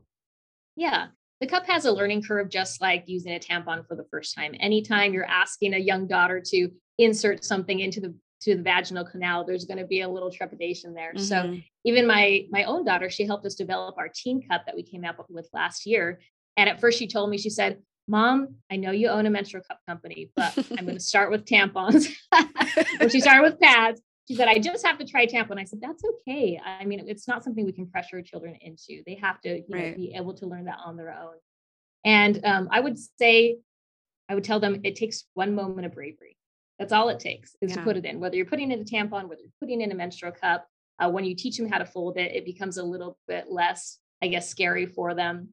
Yeah. 0.75 1.07
The 1.41 1.47
cup 1.47 1.65
has 1.67 1.85
a 1.85 1.91
learning 1.91 2.23
curve, 2.23 2.49
just 2.49 2.81
like 2.81 3.05
using 3.07 3.33
a 3.33 3.39
tampon 3.39 3.87
for 3.87 3.95
the 3.95 4.05
first 4.11 4.35
time. 4.35 4.55
Anytime 4.59 5.13
you're 5.13 5.25
asking 5.25 5.73
a 5.73 5.77
young 5.77 6.05
daughter 6.05 6.41
to 6.47 6.69
insert 6.97 7.45
something 7.45 7.79
into 7.79 8.01
the 8.01 8.13
to 8.41 8.55
the 8.55 8.61
vaginal 8.61 9.03
canal, 9.03 9.45
there's 9.45 9.65
going 9.65 9.79
to 9.79 9.85
be 9.85 10.01
a 10.01 10.07
little 10.07 10.31
trepidation 10.31 10.93
there. 10.93 11.13
Mm-hmm. 11.13 11.23
So 11.23 11.57
even 11.85 12.07
my 12.07 12.45
my 12.51 12.63
own 12.63 12.83
daughter, 12.85 13.09
she 13.09 13.25
helped 13.25 13.45
us 13.45 13.55
develop 13.55 13.97
our 13.97 14.09
teen 14.13 14.47
cup 14.47 14.65
that 14.65 14.75
we 14.75 14.83
came 14.83 15.05
up 15.05 15.25
with 15.29 15.49
last 15.53 15.85
year. 15.85 16.19
And 16.57 16.67
at 16.67 16.81
first, 16.81 16.99
she 16.99 17.07
told 17.07 17.29
me, 17.29 17.37
she 17.37 17.49
said, 17.49 17.79
Mom, 18.07 18.55
I 18.71 18.75
know 18.75 18.91
you 18.91 19.07
own 19.07 19.25
a 19.25 19.29
menstrual 19.29 19.63
cup 19.63 19.79
company, 19.87 20.31
but 20.35 20.57
I'm 20.71 20.85
going 20.85 20.97
to 20.97 20.99
start 20.99 21.31
with 21.31 21.45
tampons. 21.45 22.11
or 22.99 23.07
she 23.07 23.21
started 23.21 23.43
with 23.43 23.59
pads. 23.59 24.01
She 24.29 24.35
said, 24.35 24.47
I 24.47 24.59
just 24.59 24.85
have 24.85 24.99
to 24.99 25.05
try 25.05 25.25
tampon. 25.25 25.57
I 25.57 25.63
said, 25.63 25.81
that's 25.81 26.03
okay. 26.03 26.61
I 26.63 26.85
mean, 26.85 27.03
it's 27.07 27.27
not 27.27 27.43
something 27.43 27.65
we 27.65 27.71
can 27.71 27.87
pressure 27.87 28.21
children 28.21 28.55
into. 28.61 29.01
They 29.07 29.15
have 29.15 29.41
to 29.41 29.63
right. 29.69 29.91
know, 29.91 29.95
be 29.95 30.13
able 30.15 30.35
to 30.35 30.45
learn 30.45 30.65
that 30.65 30.77
on 30.85 30.97
their 30.97 31.11
own. 31.11 31.33
And 32.05 32.39
um, 32.45 32.69
I 32.71 32.79
would 32.79 32.97
say, 32.99 33.57
I 34.29 34.35
would 34.35 34.43
tell 34.43 34.59
them 34.59 34.81
it 34.83 34.95
takes 34.95 35.25
one 35.33 35.55
moment 35.55 35.87
of 35.87 35.93
bravery. 35.95 36.37
That's 36.77 36.93
all 36.93 37.09
it 37.09 37.19
takes 37.19 37.55
is 37.59 37.71
yeah. 37.71 37.77
to 37.77 37.83
put 37.83 37.97
it 37.97 38.05
in, 38.05 38.19
whether 38.19 38.35
you're 38.35 38.45
putting 38.45 38.71
in 38.71 38.79
a 38.79 38.83
tampon, 38.83 39.27
whether 39.27 39.41
you're 39.41 39.59
putting 39.59 39.81
in 39.81 39.91
a 39.91 39.95
menstrual 39.95 40.31
cup. 40.31 40.67
Uh, 40.99 41.09
when 41.09 41.25
you 41.25 41.33
teach 41.33 41.57
them 41.57 41.67
how 41.67 41.79
to 41.79 41.85
fold 41.85 42.17
it, 42.17 42.35
it 42.35 42.45
becomes 42.45 42.77
a 42.77 42.83
little 42.83 43.17
bit 43.27 43.45
less, 43.49 43.97
I 44.21 44.27
guess, 44.27 44.47
scary 44.47 44.85
for 44.85 45.15
them. 45.15 45.49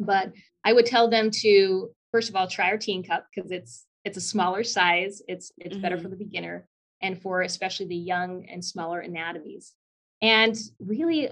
But 0.00 0.32
I 0.64 0.72
would 0.72 0.86
tell 0.86 1.08
them 1.08 1.30
to 1.42 1.90
first 2.10 2.30
of 2.30 2.36
all 2.36 2.48
try 2.48 2.70
our 2.70 2.78
teen 2.78 3.04
cup 3.04 3.26
because 3.32 3.52
it's 3.52 3.84
it's 4.04 4.16
a 4.16 4.20
smaller 4.20 4.64
size. 4.64 5.22
It's 5.28 5.52
it's 5.56 5.74
mm-hmm. 5.74 5.82
better 5.82 5.98
for 5.98 6.08
the 6.08 6.16
beginner 6.16 6.66
and 7.00 7.20
for 7.20 7.42
especially 7.42 7.86
the 7.86 7.96
young 7.96 8.46
and 8.48 8.64
smaller 8.64 9.00
anatomies. 9.00 9.72
And 10.20 10.56
really, 10.80 11.28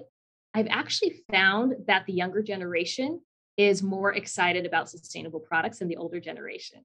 I've 0.54 0.68
actually 0.70 1.22
found 1.30 1.74
that 1.86 2.06
the 2.06 2.12
younger 2.12 2.42
generation 2.42 3.20
is 3.56 3.82
more 3.82 4.14
excited 4.14 4.66
about 4.66 4.90
sustainable 4.90 5.40
products 5.40 5.78
than 5.78 5.88
the 5.88 5.96
older 5.96 6.20
generation. 6.20 6.80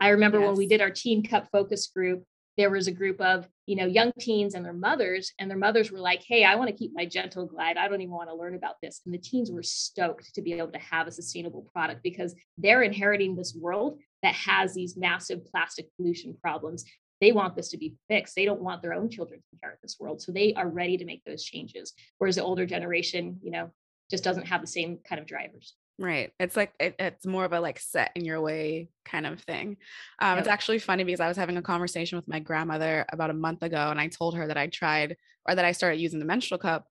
I 0.00 0.08
remember 0.08 0.40
yes. 0.40 0.48
when 0.48 0.56
we 0.56 0.66
did 0.66 0.80
our 0.80 0.90
teen 0.90 1.22
cup 1.22 1.48
focus 1.52 1.86
group, 1.86 2.24
there 2.56 2.70
was 2.70 2.86
a 2.86 2.92
group 2.92 3.20
of 3.20 3.48
you 3.66 3.76
know 3.76 3.86
young 3.86 4.12
teens 4.18 4.54
and 4.54 4.64
their 4.64 4.72
mothers 4.72 5.32
and 5.38 5.50
their 5.50 5.58
mothers 5.58 5.90
were 5.90 5.98
like 5.98 6.22
hey 6.26 6.44
i 6.44 6.54
want 6.54 6.68
to 6.68 6.76
keep 6.76 6.92
my 6.94 7.04
gentle 7.04 7.46
glide 7.46 7.76
i 7.76 7.88
don't 7.88 8.00
even 8.00 8.14
want 8.14 8.28
to 8.28 8.34
learn 8.34 8.54
about 8.54 8.76
this 8.82 9.00
and 9.04 9.14
the 9.14 9.18
teens 9.18 9.50
were 9.50 9.62
stoked 9.62 10.34
to 10.34 10.42
be 10.42 10.52
able 10.52 10.70
to 10.70 10.78
have 10.78 11.06
a 11.06 11.12
sustainable 11.12 11.66
product 11.72 12.02
because 12.02 12.34
they're 12.58 12.82
inheriting 12.82 13.34
this 13.34 13.54
world 13.54 13.98
that 14.22 14.34
has 14.34 14.74
these 14.74 14.96
massive 14.96 15.44
plastic 15.46 15.86
pollution 15.96 16.36
problems 16.40 16.84
they 17.20 17.32
want 17.32 17.56
this 17.56 17.68
to 17.68 17.78
be 17.78 17.94
fixed 18.08 18.34
they 18.34 18.44
don't 18.44 18.62
want 18.62 18.82
their 18.82 18.94
own 18.94 19.08
children 19.08 19.40
to 19.40 19.46
inherit 19.52 19.78
this 19.82 19.96
world 19.98 20.20
so 20.20 20.32
they 20.32 20.54
are 20.54 20.68
ready 20.68 20.96
to 20.96 21.04
make 21.04 21.22
those 21.24 21.44
changes 21.44 21.92
whereas 22.18 22.36
the 22.36 22.42
older 22.42 22.66
generation 22.66 23.38
you 23.42 23.50
know 23.50 23.70
just 24.10 24.24
doesn't 24.24 24.46
have 24.46 24.60
the 24.60 24.66
same 24.66 24.98
kind 25.08 25.20
of 25.20 25.26
drivers 25.26 25.74
Right. 25.98 26.32
It's 26.40 26.56
like 26.56 26.72
it, 26.80 26.96
it's 26.98 27.24
more 27.24 27.44
of 27.44 27.52
a 27.52 27.60
like 27.60 27.78
set 27.78 28.10
in 28.16 28.24
your 28.24 28.40
way 28.40 28.88
kind 29.04 29.26
of 29.26 29.40
thing. 29.40 29.76
Um, 30.20 30.30
yep. 30.30 30.38
It's 30.38 30.48
actually 30.48 30.80
funny 30.80 31.04
because 31.04 31.20
I 31.20 31.28
was 31.28 31.36
having 31.36 31.56
a 31.56 31.62
conversation 31.62 32.16
with 32.16 32.26
my 32.26 32.40
grandmother 32.40 33.06
about 33.12 33.30
a 33.30 33.34
month 33.34 33.62
ago, 33.62 33.90
and 33.90 34.00
I 34.00 34.08
told 34.08 34.36
her 34.36 34.48
that 34.48 34.56
I 34.56 34.66
tried 34.66 35.16
or 35.46 35.54
that 35.54 35.64
I 35.64 35.72
started 35.72 36.00
using 36.00 36.18
the 36.18 36.24
menstrual 36.24 36.58
cup, 36.58 36.88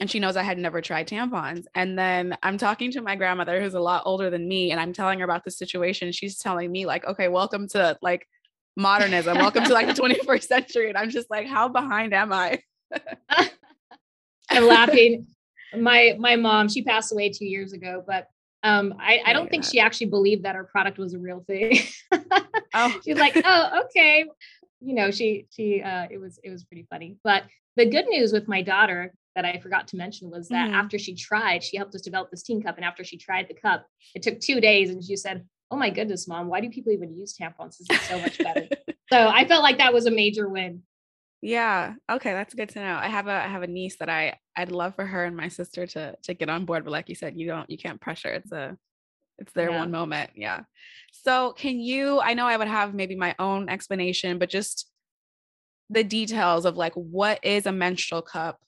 and 0.00 0.10
she 0.10 0.18
knows 0.18 0.36
I 0.36 0.44
had 0.44 0.56
never 0.56 0.80
tried 0.80 1.08
tampons. 1.08 1.64
And 1.74 1.98
then 1.98 2.38
I'm 2.42 2.56
talking 2.56 2.90
to 2.92 3.02
my 3.02 3.16
grandmother 3.16 3.60
who's 3.60 3.74
a 3.74 3.80
lot 3.80 4.04
older 4.06 4.30
than 4.30 4.48
me, 4.48 4.70
and 4.70 4.80
I'm 4.80 4.94
telling 4.94 5.18
her 5.18 5.26
about 5.26 5.44
the 5.44 5.50
situation. 5.50 6.10
She's 6.12 6.38
telling 6.38 6.72
me 6.72 6.86
like, 6.86 7.04
"Okay, 7.04 7.28
welcome 7.28 7.68
to 7.68 7.98
like 8.00 8.26
modernism. 8.78 9.36
welcome 9.36 9.64
to 9.64 9.72
like 9.74 9.86
the 9.86 10.00
21st 10.00 10.44
century." 10.44 10.88
And 10.88 10.96
I'm 10.96 11.10
just 11.10 11.30
like, 11.30 11.46
"How 11.46 11.68
behind 11.68 12.14
am 12.14 12.32
I?" 12.32 12.62
I'm 14.50 14.66
laughing. 14.66 15.26
My 15.76 16.16
my 16.18 16.36
mom, 16.36 16.68
she 16.68 16.82
passed 16.82 17.12
away 17.12 17.30
two 17.30 17.44
years 17.44 17.72
ago, 17.72 18.02
but 18.06 18.28
um, 18.62 18.94
I, 18.98 19.20
I 19.24 19.32
don't 19.32 19.50
think 19.50 19.64
she 19.64 19.78
actually 19.78 20.08
believed 20.08 20.44
that 20.44 20.56
our 20.56 20.64
product 20.64 20.98
was 20.98 21.14
a 21.14 21.18
real 21.18 21.44
thing. 21.46 21.78
oh. 22.74 23.00
She's 23.04 23.18
like, 23.18 23.40
oh, 23.44 23.82
okay. 23.84 24.26
You 24.80 24.94
know, 24.94 25.10
she 25.10 25.46
she 25.50 25.82
uh 25.82 26.06
it 26.10 26.18
was 26.18 26.38
it 26.42 26.50
was 26.50 26.64
pretty 26.64 26.86
funny. 26.88 27.16
But 27.24 27.44
the 27.76 27.86
good 27.86 28.06
news 28.06 28.32
with 28.32 28.48
my 28.48 28.62
daughter 28.62 29.12
that 29.34 29.44
I 29.44 29.58
forgot 29.60 29.86
to 29.88 29.96
mention 29.96 30.30
was 30.30 30.48
that 30.48 30.70
mm. 30.70 30.74
after 30.74 30.98
she 30.98 31.14
tried, 31.14 31.62
she 31.62 31.76
helped 31.76 31.94
us 31.94 32.02
develop 32.02 32.30
this 32.30 32.42
teen 32.42 32.62
cup. 32.62 32.76
And 32.76 32.84
after 32.84 33.04
she 33.04 33.16
tried 33.16 33.46
the 33.48 33.54
cup, 33.54 33.86
it 34.14 34.22
took 34.22 34.40
two 34.40 34.60
days 34.60 34.90
and 34.90 35.02
she 35.02 35.16
said, 35.16 35.44
Oh 35.70 35.76
my 35.76 35.90
goodness, 35.90 36.26
mom, 36.26 36.48
why 36.48 36.60
do 36.60 36.70
people 36.70 36.92
even 36.92 37.16
use 37.16 37.36
tampons? 37.36 37.78
This 37.78 37.88
is 37.90 38.00
so 38.08 38.18
much 38.18 38.38
better. 38.38 38.68
so 39.12 39.28
I 39.28 39.46
felt 39.46 39.62
like 39.62 39.78
that 39.78 39.92
was 39.92 40.06
a 40.06 40.10
major 40.10 40.48
win. 40.48 40.82
Yeah. 41.40 41.94
Okay, 42.10 42.32
that's 42.32 42.54
good 42.54 42.70
to 42.70 42.80
know. 42.80 42.96
I 42.96 43.08
have 43.08 43.28
a 43.28 43.32
I 43.32 43.46
have 43.46 43.62
a 43.62 43.68
niece 43.68 43.96
that 43.98 44.08
I 44.08 44.38
I'd 44.56 44.72
love 44.72 44.94
for 44.96 45.06
her 45.06 45.24
and 45.24 45.36
my 45.36 45.48
sister 45.48 45.86
to 45.86 46.16
to 46.24 46.34
get 46.34 46.48
on 46.48 46.64
board, 46.64 46.84
but 46.84 46.90
like 46.90 47.08
you 47.08 47.14
said, 47.14 47.38
you 47.38 47.46
don't 47.46 47.70
you 47.70 47.78
can't 47.78 48.00
pressure. 48.00 48.30
It's 48.30 48.50
a 48.50 48.76
it's 49.38 49.52
their 49.52 49.70
yeah. 49.70 49.78
one 49.78 49.90
moment. 49.92 50.30
Yeah. 50.34 50.62
So 51.12 51.52
can 51.52 51.78
you 51.78 52.20
I 52.20 52.34
know 52.34 52.46
I 52.46 52.56
would 52.56 52.68
have 52.68 52.94
maybe 52.94 53.14
my 53.14 53.36
own 53.38 53.68
explanation, 53.68 54.38
but 54.38 54.50
just 54.50 54.90
the 55.90 56.04
details 56.04 56.64
of 56.64 56.76
like 56.76 56.94
what 56.94 57.44
is 57.44 57.66
a 57.66 57.72
menstrual 57.72 58.22
cup? 58.22 58.60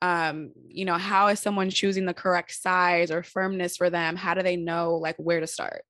Um, 0.00 0.52
you 0.68 0.84
know, 0.84 0.98
how 0.98 1.28
is 1.28 1.40
someone 1.40 1.70
choosing 1.70 2.04
the 2.04 2.14
correct 2.14 2.52
size 2.52 3.10
or 3.10 3.22
firmness 3.22 3.76
for 3.76 3.90
them? 3.90 4.16
How 4.16 4.34
do 4.34 4.42
they 4.42 4.56
know 4.56 4.96
like 4.96 5.16
where 5.18 5.40
to 5.40 5.46
start? 5.46 5.84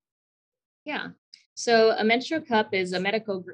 Yeah. 0.89 1.09
So 1.55 1.91
a 1.99 2.03
menstrual 2.03 2.41
cup 2.41 2.73
is 2.73 2.95
a 2.95 3.01
medical 3.01 3.45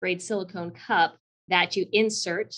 grade 0.00 0.22
silicone 0.22 0.70
cup 0.70 1.18
that 1.48 1.76
you 1.76 1.84
insert 1.92 2.54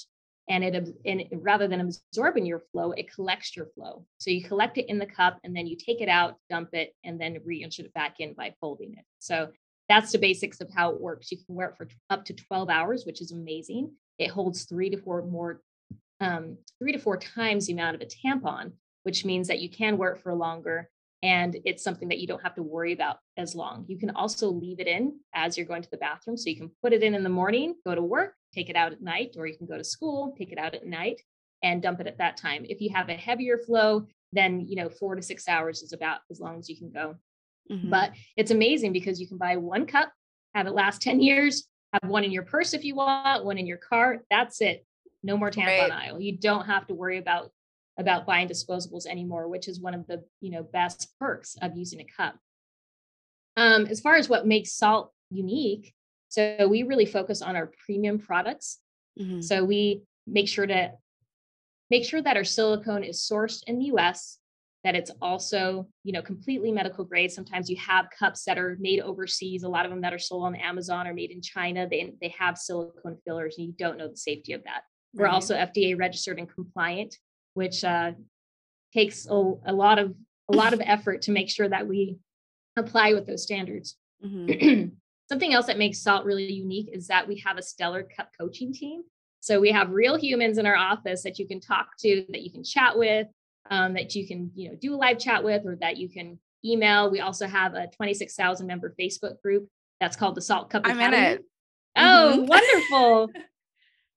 and 0.49 0.63
it 0.63 0.89
and 1.05 1.25
rather 1.33 1.67
than 1.67 1.81
absorbing 1.81 2.47
your 2.47 2.61
flow 2.71 2.93
it 2.93 3.13
collects 3.13 3.57
your 3.57 3.67
flow. 3.75 4.07
So 4.19 4.31
you 4.31 4.45
collect 4.45 4.79
it 4.79 4.89
in 4.89 5.01
the 5.01 5.07
cup 5.07 5.41
and 5.43 5.55
then 5.57 5.67
you 5.67 5.77
take 5.77 6.01
it 6.01 6.09
out 6.09 6.37
dump 6.49 6.69
it 6.75 6.95
and 7.03 7.21
then 7.21 7.41
reinsert 7.41 7.87
it 7.87 7.95
back 7.95 8.21
in 8.21 8.35
by 8.35 8.55
folding 8.61 8.93
it. 8.93 9.05
So 9.19 9.49
that's 9.89 10.13
the 10.13 10.19
basics 10.19 10.61
of 10.61 10.71
how 10.73 10.93
it 10.93 11.01
works. 11.01 11.33
You 11.33 11.39
can 11.39 11.57
wear 11.57 11.71
it 11.71 11.77
for 11.77 11.89
up 12.09 12.25
to 12.27 12.33
12 12.33 12.71
hours 12.71 13.05
which 13.05 13.21
is 13.21 13.33
amazing. 13.33 13.91
It 14.17 14.31
holds 14.31 14.63
three 14.63 14.91
to 14.91 14.97
four 14.97 15.27
more 15.27 15.61
um, 16.21 16.57
three 16.79 16.93
to 16.93 17.01
four 17.01 17.17
times 17.17 17.67
the 17.67 17.73
amount 17.73 17.97
of 17.97 18.03
a 18.03 18.07
tampon 18.07 18.75
which 19.03 19.25
means 19.25 19.49
that 19.49 19.61
you 19.61 19.69
can 19.69 19.99
wear 19.99 20.13
it 20.13 20.23
for 20.23 20.33
longer 20.35 20.89
and 21.23 21.57
it's 21.65 21.85
something 21.85 22.09
that 22.09 22.19
you 22.19 22.27
don't 22.27 22.43
have 22.43 22.55
to 22.55 22.63
worry 22.63 22.93
about 22.93 23.19
as 23.37 23.55
long. 23.55 23.85
You 23.89 23.99
can 23.99 24.11
also 24.11 24.49
leave 24.49 24.81
it 24.81 24.87
in 24.87 25.19
as 25.35 25.57
you're 25.57 25.67
going 25.67 25.83
to 25.83 25.91
the 25.91 25.99
bathroom. 25.99 26.37
So 26.37 26.49
you 26.49 26.57
can 26.57 26.71
put 26.83 26.93
it 26.93 27.03
in 27.03 27.15
in 27.15 27.23
the 27.23 27.29
morning, 27.29 27.75
go 27.85 27.95
to 27.95 28.03
work, 28.03 28.35
take 28.55 28.71
it 28.71 28.77
out 28.77 28.93
at 28.93 29.03
night, 29.03 29.35
or 29.37 29.47
you 29.47 29.57
can 29.57 29.67
go 29.67 29.77
to 29.77 29.85
school, 29.85 30.35
take 30.39 30.53
it 30.53 30.59
out 30.59 30.75
at 30.75 30.87
night. 30.87 31.21
and 31.63 31.83
dump 31.83 32.01
it 32.01 32.07
at 32.07 32.17
that 32.19 32.39
time. 32.39 32.65
If 32.69 32.81
you 32.81 32.91
have 32.95 33.11
a 33.11 33.15
heavier 33.15 33.59
flow, 33.59 34.07
then 34.33 34.61
you 34.67 34.77
know 34.77 34.89
four 34.89 35.15
to 35.15 35.23
six 35.23 35.47
hours 35.47 35.83
is 35.83 35.93
about 35.93 36.21
as 36.31 36.41
long 36.41 36.59
as 36.59 36.69
you 36.71 36.77
can 36.77 36.91
go. 36.91 37.17
Mm-hmm. 37.71 37.91
But 37.91 38.13
it's 38.37 38.51
amazing 38.51 38.93
because 38.93 39.21
you 39.21 39.29
can 39.29 39.37
buy 39.37 39.57
one 39.57 39.87
cup, 39.87 40.13
have 40.55 40.67
it 40.67 40.73
last 40.73 41.03
10 41.03 41.21
years, 41.21 41.69
have 41.93 42.11
one 42.11 42.25
in 42.25 42.33
your 42.33 42.45
purse 42.45 42.75
if 42.75 42.85
you 42.85 42.95
want, 42.95 43.45
one 43.45 43.59
in 43.59 43.67
your 43.67 43.77
car. 43.77 44.23
That's 44.31 44.61
it. 44.61 44.87
No 45.23 45.37
more 45.37 45.51
tampon 45.51 45.67
right. 45.67 45.93
aisle. 45.93 46.21
You 46.21 46.39
don't 46.39 46.67
have 46.67 46.87
to 46.87 46.95
worry 46.95 47.19
about 47.19 47.51
about 47.99 48.27
buying 48.27 48.49
disposables 48.49 49.07
anymore, 49.07 49.49
which 49.49 49.69
is 49.69 49.81
one 49.81 49.95
of 49.95 50.07
the 50.07 50.25
you 50.41 50.51
know 50.51 50.63
best 50.63 51.09
perks 51.19 51.57
of 51.61 51.77
using 51.77 52.01
a 52.01 52.05
cup. 52.05 52.37
Um, 53.57 53.87
as 53.87 54.01
far 54.01 54.17
as 54.17 54.29
what 54.29 54.47
makes 54.47 54.71
Saalt 54.79 55.09
unique, 55.31 55.95
so 56.29 56.69
we 56.69 56.85
really 56.85 57.07
focus 57.07 57.43
on 57.43 57.57
our 57.57 57.71
premium 57.85 58.19
products. 58.19 58.79
Mm-hmm. 59.19 59.41
So 59.41 59.65
we 59.65 60.03
make 60.27 60.49
sure 60.49 60.67
to 60.67 60.93
make 61.91 62.05
sure 62.05 62.23
that 62.23 62.37
our 62.37 62.45
silicone 62.45 63.03
is 63.03 63.21
sourced 63.21 63.63
in 63.67 63.79
the 63.79 63.87
US, 63.87 64.39
that 64.85 64.95
it's 64.95 65.11
also, 65.21 65.89
you 66.05 66.13
know, 66.13 66.23
completely 66.23 66.73
medical 66.73 67.05
grade. 67.05 67.33
Sometimes 67.33 67.69
you 67.69 67.77
have 67.77 68.07
cups 68.17 68.45
that 68.45 68.59
are 68.59 68.77
made 68.81 69.01
overseas. 69.01 69.65
A 69.65 69.69
lot 69.69 69.85
of 69.85 69.91
them 69.91 70.01
that 70.03 70.15
are 70.15 70.19
sold 70.19 70.45
on 70.45 70.55
Amazon 70.55 71.07
are 71.07 71.15
made 71.15 71.33
in 71.33 71.43
China. 71.43 71.89
They, 71.89 72.15
they 72.21 72.35
have 72.39 72.57
silicone 72.57 73.19
fillers 73.27 73.57
and 73.59 73.67
you 73.67 73.75
don't 73.77 73.99
know 73.99 74.09
the 74.09 74.17
safety 74.17 74.53
of 74.53 74.65
that. 74.65 74.83
We're 75.13 75.27
also 75.27 75.57
FDA 75.57 75.99
registered 75.99 76.39
and 76.39 76.49
compliant, 76.49 77.17
which 77.55 77.85
uh, 77.85 78.13
takes 78.93 79.27
a, 79.27 79.53
a 79.67 79.73
lot 79.73 79.99
of 79.99 80.15
a 80.49 80.57
lot 80.57 80.73
of 80.73 80.81
effort 80.85 81.23
to 81.23 81.31
make 81.31 81.49
sure 81.49 81.69
that 81.69 81.87
we 81.87 82.17
apply 82.77 83.15
with 83.15 83.27
those 83.27 83.43
standards. 83.43 83.97
Mm-hmm. 84.25 84.89
Something 85.29 85.55
else 85.55 85.67
that 85.67 85.79
makes 85.79 86.03
Saalt 86.03 86.25
really 86.25 86.53
unique 86.53 86.89
is 86.93 87.07
that 87.07 87.29
we 87.29 87.41
have 87.47 87.57
a 87.57 87.63
stellar 87.63 88.03
cup 88.03 88.31
coaching 88.39 88.73
team. 88.73 89.03
So 89.39 89.61
we 89.61 89.71
have 89.71 89.91
real 89.91 90.17
humans 90.17 90.59
in 90.59 90.67
our 90.67 90.77
office 90.77 91.23
that 91.23 91.39
you 91.39 91.47
can 91.47 91.61
talk 91.61 91.97
to, 92.01 92.25
that 92.31 92.43
you 92.43 92.51
can 92.51 92.65
chat 92.65 92.99
with, 92.99 93.29
um, 93.71 93.95
that 93.95 94.15
you 94.15 94.27
can 94.27 94.51
you 94.55 94.71
know 94.71 94.75
do 94.75 94.95
a 94.95 94.97
live 94.97 95.19
chat 95.19 95.45
with, 95.45 95.65
or 95.65 95.77
that 95.77 95.97
you 95.97 96.09
can 96.09 96.39
email. 96.65 97.11
We 97.11 97.21
also 97.21 97.47
have 97.47 97.75
a 97.75 97.87
26,000 97.87 98.67
member 98.67 98.95
Facebook 99.01 99.41
group 99.43 99.69
that's 100.01 100.17
called 100.17 100.35
the 100.35 100.41
Saalt 100.41 100.69
Cup. 100.69 100.83
I'm 100.85 100.99
Academy. 100.99 101.17
in 101.17 101.33
it. 101.33 101.45
Oh, 101.97 102.33
mm-hmm. 102.35 102.47
wonderful! 102.47 103.31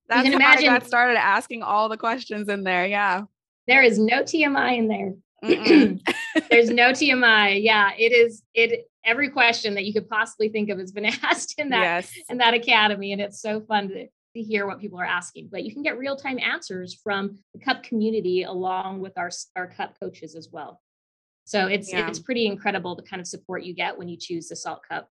That's 0.10 0.26
you 0.26 0.32
can 0.32 0.42
imagine, 0.42 0.70
I 0.70 0.80
got 0.80 0.88
started 0.88 1.18
asking 1.18 1.64
all 1.64 1.90
the 1.90 1.98
questions 1.98 2.50
in 2.50 2.64
there. 2.64 2.86
Yeah. 2.86 3.24
There 3.68 3.82
is 3.82 3.98
no 3.98 4.24
TMI 4.24 4.78
in 4.78 4.88
there. 4.88 5.14
There's 6.50 6.70
no 6.70 6.92
TMI. 6.92 7.64
Yeah, 7.64 7.92
it 7.98 8.12
is. 8.12 8.44
It 8.54 8.88
every 9.06 9.30
question 9.30 9.74
that 9.76 9.86
you 9.86 9.94
could 9.94 10.08
possibly 10.08 10.50
think 10.50 10.70
of 10.70 10.80
has 10.80 10.92
been 10.92 11.06
asked 11.24 11.56
in 11.58 11.70
that 11.70 11.82
yes. 11.82 12.14
in 12.30 12.38
that 12.38 12.54
academy, 12.54 13.12
and 13.12 13.22
it's 13.22 13.42
so 13.42 13.62
fun 13.62 13.90
to, 13.90 14.08
to 14.08 14.42
hear 14.42 14.66
what 14.66 14.80
people 14.80 15.00
are 15.00 15.06
asking. 15.06 15.50
But 15.52 15.64
you 15.64 15.74
can 15.74 15.84
get 15.84 15.98
real 15.98 16.16
time 16.16 16.40
answers 16.40 16.94
from 16.94 17.38
the 17.54 17.60
cup 17.60 17.84
community 17.84 18.44
along 18.44 19.02
with 19.02 19.18
our 19.18 19.32
our 19.56 19.68
cup 19.68 20.00
coaches 20.00 20.36
as 20.36 20.50
well. 20.52 20.82
So 21.46 21.68
it's 21.68 21.92
yeah. 21.92 22.08
it's 22.08 22.20
pretty 22.20 22.46
incredible 22.46 22.96
the 22.96 23.04
kind 23.04 23.20
of 23.20 23.28
support 23.28 23.64
you 23.64 23.74
get 23.74 23.98
when 23.98 24.08
you 24.08 24.18
choose 24.18 24.48
the 24.48 24.56
Saalt 24.56 24.80
cup. 24.90 25.10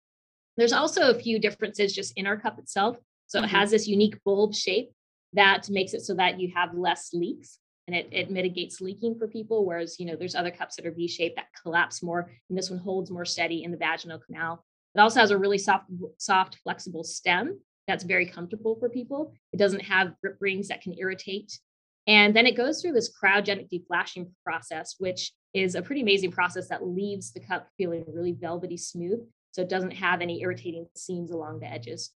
There's 0.57 0.73
also 0.73 1.11
a 1.11 1.15
few 1.15 1.39
differences 1.39 1.95
just 1.95 2.17
in 2.17 2.27
our 2.27 2.39
cup 2.39 2.59
itself. 2.59 2.97
So 3.27 3.39
mm-hmm. 3.39 3.45
it 3.47 3.49
has 3.49 3.71
this 3.71 3.87
unique 3.87 4.23
bulb 4.25 4.55
shape 4.55 4.91
that 5.33 5.69
makes 5.71 5.95
it 5.95 6.03
so 6.03 6.15
that 6.15 6.41
you 6.41 6.53
have 6.55 6.75
less 6.75 7.11
leaks 7.13 7.59
and 7.87 7.97
it, 7.97 8.09
it 8.13 8.31
mitigates 8.31 8.81
leaking 8.81 9.19
for 9.19 9.27
people. 9.27 9.65
Whereas, 9.65 9.99
you 9.99 10.07
know, 10.07 10.17
there's 10.17 10.35
other 10.35 10.51
cups 10.51 10.77
that 10.77 10.87
are 10.87 10.93
V-shaped 10.93 11.37
that 11.37 11.47
collapse 11.63 12.03
more, 12.03 12.31
and 12.49 12.57
this 12.57 12.71
one 12.71 12.79
holds 12.79 13.11
more 13.11 13.25
steady 13.25 13.65
in 13.65 13.71
the 13.71 13.77
vaginal 13.77 14.19
canal. 14.19 14.65
It 14.95 15.01
also 15.01 15.21
has 15.21 15.31
a 15.31 15.39
really 15.39 15.59
soft, 15.59 15.87
soft, 16.19 16.59
flexible 16.63 17.03
stem 17.03 17.59
that's 17.89 18.05
very 18.05 18.27
comfortable 18.27 18.77
for 18.79 18.89
people. 18.89 19.33
It 19.53 19.57
doesn't 19.57 19.81
have 19.81 20.15
grip 20.21 20.37
rings 20.41 20.69
that 20.69 20.83
can 20.83 20.97
irritate. 20.99 21.59
And 22.07 22.35
then 22.35 22.47
it 22.47 22.57
goes 22.57 22.81
through 22.81 22.93
this 22.93 23.13
cryogenic 23.13 23.69
deflashing 23.71 24.31
process, 24.45 24.97
which 24.99 25.33
is 25.55 25.75
a 25.75 25.83
pretty 25.83 26.03
amazing 26.03 26.33
process 26.33 26.69
that 26.69 26.87
leaves 26.87 27.33
the 27.33 27.41
cup 27.41 27.69
feeling 27.79 28.05
really 28.09 28.33
velvety 28.33 28.77
smooth. 28.77 29.21
So 29.53 29.63
it 29.63 29.69
doesn't 29.69 29.93
have 29.93 30.21
any 30.21 30.41
irritating 30.43 30.87
seams 30.95 31.31
along 31.31 31.61
the 31.61 31.71
edges. 31.71 32.11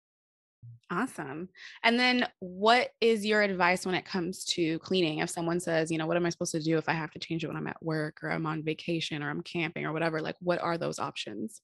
Awesome. 0.90 1.48
And 1.82 1.98
then 1.98 2.28
what 2.38 2.90
is 3.00 3.26
your 3.26 3.42
advice 3.42 3.84
when 3.84 3.96
it 3.96 4.04
comes 4.04 4.44
to 4.44 4.78
cleaning? 4.78 5.18
If 5.18 5.30
someone 5.30 5.58
says, 5.58 5.90
you 5.90 5.98
know, 5.98 6.06
what 6.06 6.16
am 6.16 6.24
I 6.24 6.30
supposed 6.30 6.52
to 6.52 6.62
do 6.62 6.78
if 6.78 6.88
I 6.88 6.92
have 6.92 7.10
to 7.12 7.18
change 7.18 7.42
it 7.42 7.48
when 7.48 7.56
I'm 7.56 7.66
at 7.66 7.82
work 7.82 8.22
or 8.22 8.30
I'm 8.30 8.46
on 8.46 8.62
vacation 8.62 9.22
or 9.22 9.30
I'm 9.30 9.42
camping 9.42 9.84
or 9.84 9.92
whatever? 9.92 10.20
Like, 10.20 10.36
what 10.40 10.60
are 10.60 10.78
those 10.78 11.00
options? 11.00 11.60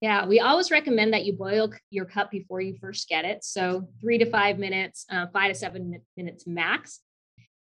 Yeah, 0.00 0.26
we 0.26 0.38
always 0.38 0.70
recommend 0.70 1.14
that 1.14 1.24
you 1.24 1.32
boil 1.32 1.72
your 1.90 2.04
cup 2.04 2.30
before 2.30 2.60
you 2.60 2.76
first 2.80 3.08
get 3.08 3.24
it. 3.24 3.42
So, 3.42 3.88
three 4.00 4.18
to 4.18 4.26
five 4.26 4.58
minutes, 4.58 5.04
uh, 5.10 5.26
five 5.32 5.52
to 5.52 5.58
seven 5.58 6.00
minutes 6.16 6.46
max. 6.46 7.00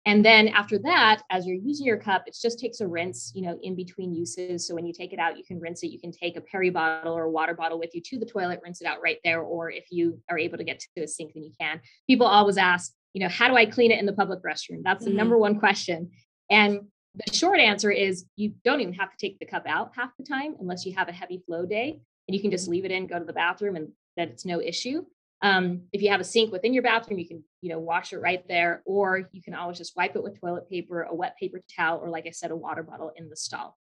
And 0.07 0.25
then 0.25 0.47
after 0.49 0.79
that, 0.79 1.23
as 1.31 1.47
you're 1.47 1.57
using 1.57 1.85
your 1.85 1.97
cup, 1.97 2.23
it 2.27 2.37
just 2.41 2.61
takes 2.61 2.81
a 2.81 2.87
rinse, 2.87 3.33
you 3.35 3.43
know, 3.43 3.59
in 3.63 3.75
between 3.75 4.15
uses. 4.15 4.67
So 4.67 4.73
when 4.73 4.87
you 4.87 4.93
take 4.93 5.13
it 5.13 5.19
out, 5.19 5.37
you 5.37 5.43
can 5.45 5.59
rinse 5.59 5.83
it. 5.83 5.89
You 5.89 5.99
can 5.99 6.13
take 6.13 6.37
a 6.37 6.41
peri 6.41 6.71
bottle 6.71 7.13
or 7.13 7.25
a 7.25 7.31
water 7.31 7.55
bottle 7.55 7.81
with 7.81 7.93
you 7.93 8.01
to 8.03 8.19
the 8.19 8.25
toilet, 8.25 8.61
rinse 8.63 8.81
it 8.81 8.87
out 8.87 9.03
right 9.03 9.19
there. 9.25 9.43
Or 9.43 9.69
if 9.69 9.87
you 9.91 10.23
are 10.31 10.39
able 10.39 10.59
to 10.59 10.65
get 10.65 10.79
to 10.97 11.03
a 11.03 11.09
sink, 11.09 11.35
then 11.35 11.43
you 11.43 11.51
can. 11.61 11.81
People 12.07 12.27
always 12.27 12.57
ask, 12.57 12.93
you 13.15 13.21
know, 13.21 13.29
how 13.29 13.49
do 13.49 13.57
I 13.57 13.67
clean 13.67 13.91
it 13.91 13.99
in 13.99 14.07
the 14.07 14.13
public 14.13 14.45
restroom? 14.45 14.83
That's 14.85 15.03
the 15.03 15.11
mm-hmm. 15.11 15.19
number 15.19 15.39
one 15.39 15.59
question. 15.59 16.13
And 16.51 16.83
the 17.17 17.35
short 17.35 17.59
answer 17.59 17.91
is 17.91 18.27
you 18.37 18.53
don't 18.65 18.81
even 18.81 18.95
have 18.95 19.11
to 19.11 19.17
take 19.19 19.41
the 19.41 19.47
cup 19.47 19.65
out 19.67 19.91
half 19.97 20.11
the 20.19 20.25
time 20.25 20.55
unless 20.61 20.87
you 20.87 20.95
have 20.95 21.09
a 21.09 21.13
heavy 21.13 21.43
flow 21.47 21.67
day 21.67 22.01
and 22.29 22.35
you 22.35 22.41
can 22.41 22.53
just 22.53 22.69
leave 22.69 22.85
it 22.85 22.93
in, 22.93 23.09
go 23.09 23.19
to 23.19 23.25
the 23.25 23.33
bathroom, 23.33 23.75
and 23.75 23.89
that 24.17 24.29
it's 24.29 24.45
no 24.45 24.61
issue. 24.61 25.03
Um, 25.47 25.83
if 25.93 26.03
you 26.03 26.11
have 26.11 26.21
a 26.21 26.25
sink 26.25 26.51
within 26.51 26.75
your 26.75 26.83
bathroom, 26.83 27.21
you 27.21 27.29
can, 27.29 27.45
you 27.61 27.71
know, 27.71 27.79
wash 27.79 28.13
it 28.13 28.19
right 28.19 28.43
there, 28.49 28.83
or 28.85 29.29
you 29.31 29.41
can 29.41 29.55
always 29.55 29.79
just 29.79 29.97
wipe 29.97 30.17
it 30.17 30.23
with 30.23 30.41
toilet 30.41 30.69
paper, 30.69 31.03
a 31.03 31.15
wet 31.15 31.37
paper 31.39 31.63
towel, 31.77 32.01
or 32.01 32.11
like 32.11 32.27
I 32.27 32.33
said, 32.33 32.51
a 32.51 32.57
water 32.57 32.83
bottle 32.83 33.13
in 33.15 33.29
the 33.29 33.37
stall. 33.37 33.77